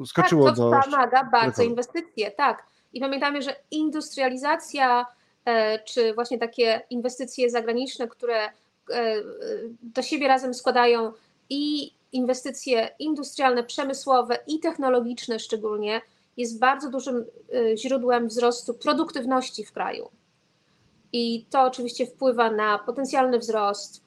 skoczyło 0.06 0.46
tak, 0.46 0.56
to 0.56 0.70
do... 0.70 1.30
bardzo 1.32 1.62
inwestycje, 1.62 2.30
tak. 2.30 2.62
I 2.92 3.00
pamiętamy, 3.00 3.42
że 3.42 3.56
industrializacja, 3.70 5.06
e, 5.44 5.78
czy 5.78 6.14
właśnie 6.14 6.38
takie 6.38 6.80
inwestycje 6.90 7.50
zagraniczne, 7.50 8.08
które 8.08 8.44
e, 8.44 8.50
do 9.82 10.02
siebie 10.02 10.28
razem 10.28 10.54
składają 10.54 11.12
i 11.50 11.92
inwestycje 12.12 12.90
industrialne, 12.98 13.64
przemysłowe 13.64 14.38
i 14.46 14.60
technologiczne 14.60 15.38
szczególnie, 15.38 16.00
jest 16.36 16.58
bardzo 16.58 16.90
dużym 16.90 17.24
e, 17.54 17.76
źródłem 17.76 18.28
wzrostu 18.28 18.74
produktywności 18.74 19.64
w 19.64 19.72
kraju. 19.72 20.10
I 21.12 21.46
to 21.50 21.62
oczywiście 21.62 22.06
wpływa 22.06 22.50
na 22.50 22.78
potencjalny 22.78 23.38
wzrost, 23.38 24.02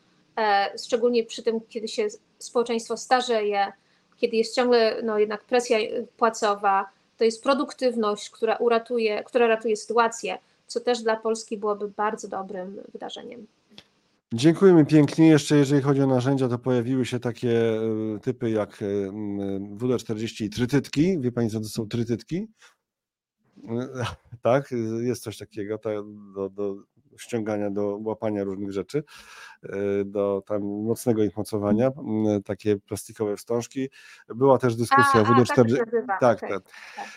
szczególnie 0.85 1.23
przy 1.23 1.43
tym, 1.43 1.61
kiedy 1.69 1.87
się 1.87 2.07
społeczeństwo 2.39 2.97
starzeje, 2.97 3.73
kiedy 4.23 4.37
jest 4.37 4.55
ciągle 4.55 5.01
no, 5.03 5.19
jednak 5.19 5.43
presja 5.43 5.77
płacowa, 6.17 6.89
to 7.17 7.23
jest 7.23 7.43
produktywność, 7.43 8.29
która 8.29 8.55
uratuje, 8.55 9.23
która 9.23 9.47
ratuje 9.47 9.77
sytuację, 9.77 10.37
co 10.67 10.79
też 10.79 11.01
dla 11.01 11.15
Polski 11.15 11.57
byłoby 11.57 11.87
bardzo 11.87 12.27
dobrym 12.27 12.81
wydarzeniem. 12.93 13.47
Dziękujemy 14.33 14.85
pięknie. 14.85 15.27
Jeszcze 15.27 15.57
jeżeli 15.57 15.81
chodzi 15.81 16.01
o 16.01 16.07
narzędzia, 16.07 16.49
to 16.49 16.59
pojawiły 16.59 17.05
się 17.05 17.19
takie 17.19 17.73
e, 17.73 18.19
typy 18.21 18.49
jak 18.49 18.81
e, 18.81 18.85
WD-40 19.77 20.43
i 20.43 20.49
trytytki. 20.49 21.19
Wie 21.19 21.31
Pani, 21.31 21.49
co 21.49 21.59
to 21.59 21.65
są 21.65 21.87
trytytki? 21.87 22.47
E, 23.69 24.05
tak, 24.41 24.73
jest 25.01 25.23
coś 25.23 25.37
takiego 25.37 25.79
do, 26.35 26.49
do 26.49 26.75
ściągania, 27.17 27.69
do 27.69 27.99
łapania 28.01 28.43
różnych 28.43 28.71
rzeczy, 28.71 29.03
e, 29.63 29.69
do 30.05 30.43
tam 30.45 30.61
mocnego 30.61 31.23
ich 31.23 31.37
mocowania, 31.37 31.91
takie 32.45 32.77
plastikowe 32.77 33.37
wstążki. 33.37 33.89
Była 34.35 34.57
też 34.57 34.75
dyskusja 34.75 35.21
a, 35.21 35.23
WD-40. 35.23 35.77
Tak, 36.07 36.19
tak, 36.19 36.39
tak, 36.39 36.63
tak. 36.95 37.07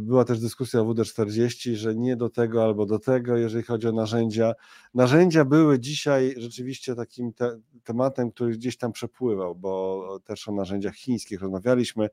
Była 0.00 0.24
też 0.24 0.40
dyskusja 0.40 0.80
o 0.80 0.84
WD-40, 0.84 1.74
że 1.74 1.94
nie 1.94 2.16
do 2.16 2.30
tego 2.30 2.64
albo 2.64 2.86
do 2.86 2.98
tego, 2.98 3.36
jeżeli 3.36 3.64
chodzi 3.64 3.88
o 3.88 3.92
narzędzia. 3.92 4.52
Narzędzia 4.94 5.44
były 5.44 5.78
dzisiaj 5.80 6.34
rzeczywiście 6.36 6.94
takim 6.94 7.32
te, 7.32 7.58
tematem, 7.84 8.30
który 8.30 8.52
gdzieś 8.52 8.76
tam 8.76 8.92
przepływał, 8.92 9.54
bo 9.54 10.04
też 10.24 10.48
o 10.48 10.52
narzędziach 10.52 10.94
chińskich 10.94 11.40
rozmawialiśmy. 11.40 12.08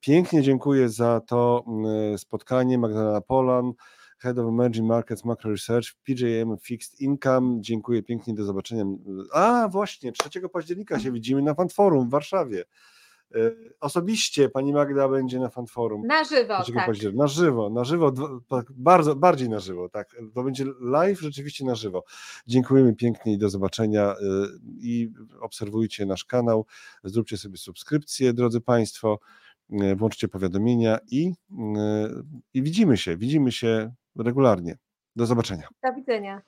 Pięknie 0.00 0.42
dziękuję 0.42 0.88
za 0.88 1.20
to 1.20 1.64
spotkanie 2.16 2.78
Magdalena 2.78 3.20
Polan. 3.20 3.72
Head 4.20 4.38
of 4.38 4.48
Emerging 4.48 4.88
Markets 4.88 5.24
Macro 5.24 5.50
Research, 5.50 5.86
PJM 6.04 6.56
Fixed 6.62 7.00
Income. 7.00 7.58
Dziękuję 7.60 8.02
pięknie, 8.02 8.34
do 8.34 8.44
zobaczenia. 8.44 8.84
A, 9.32 9.68
właśnie, 9.68 10.12
3 10.12 10.48
października 10.48 11.00
się 11.00 11.12
widzimy 11.12 11.42
na 11.42 11.54
Fanforum 11.54 12.08
w 12.08 12.10
Warszawie. 12.10 12.64
E, 13.34 13.50
osobiście 13.80 14.48
pani 14.48 14.72
Magda 14.72 15.08
będzie 15.08 15.38
na 15.38 15.48
fanforum. 15.48 16.06
Na 16.06 16.24
żywo, 16.24 16.54
tak. 16.74 17.14
Na 17.14 17.26
żywo, 17.26 17.70
na 17.70 17.84
żywo, 17.84 18.12
bardzo, 18.70 19.16
bardziej 19.16 19.48
na 19.48 19.60
żywo, 19.60 19.88
tak. 19.88 20.16
To 20.34 20.42
będzie 20.42 20.64
live 20.80 21.20
rzeczywiście 21.20 21.64
na 21.64 21.74
żywo. 21.74 22.04
Dziękujemy 22.46 22.94
pięknie 22.94 23.32
i 23.32 23.38
do 23.38 23.50
zobaczenia 23.50 24.02
e, 24.02 24.16
i 24.80 25.12
obserwujcie 25.40 26.06
nasz 26.06 26.24
kanał, 26.24 26.66
zróbcie 27.04 27.36
sobie 27.36 27.56
subskrypcję, 27.56 28.32
drodzy 28.32 28.60
Państwo, 28.60 29.18
e, 29.70 29.96
włączcie 29.96 30.28
powiadomienia 30.28 30.98
i, 31.10 31.32
i 32.54 32.62
widzimy 32.62 32.96
się, 32.96 33.16
widzimy 33.16 33.52
się 33.52 33.92
regularnie. 34.16 34.76
Do 35.16 35.26
zobaczenia. 35.26 35.68
Do 35.82 35.92
widzenia. 35.92 36.42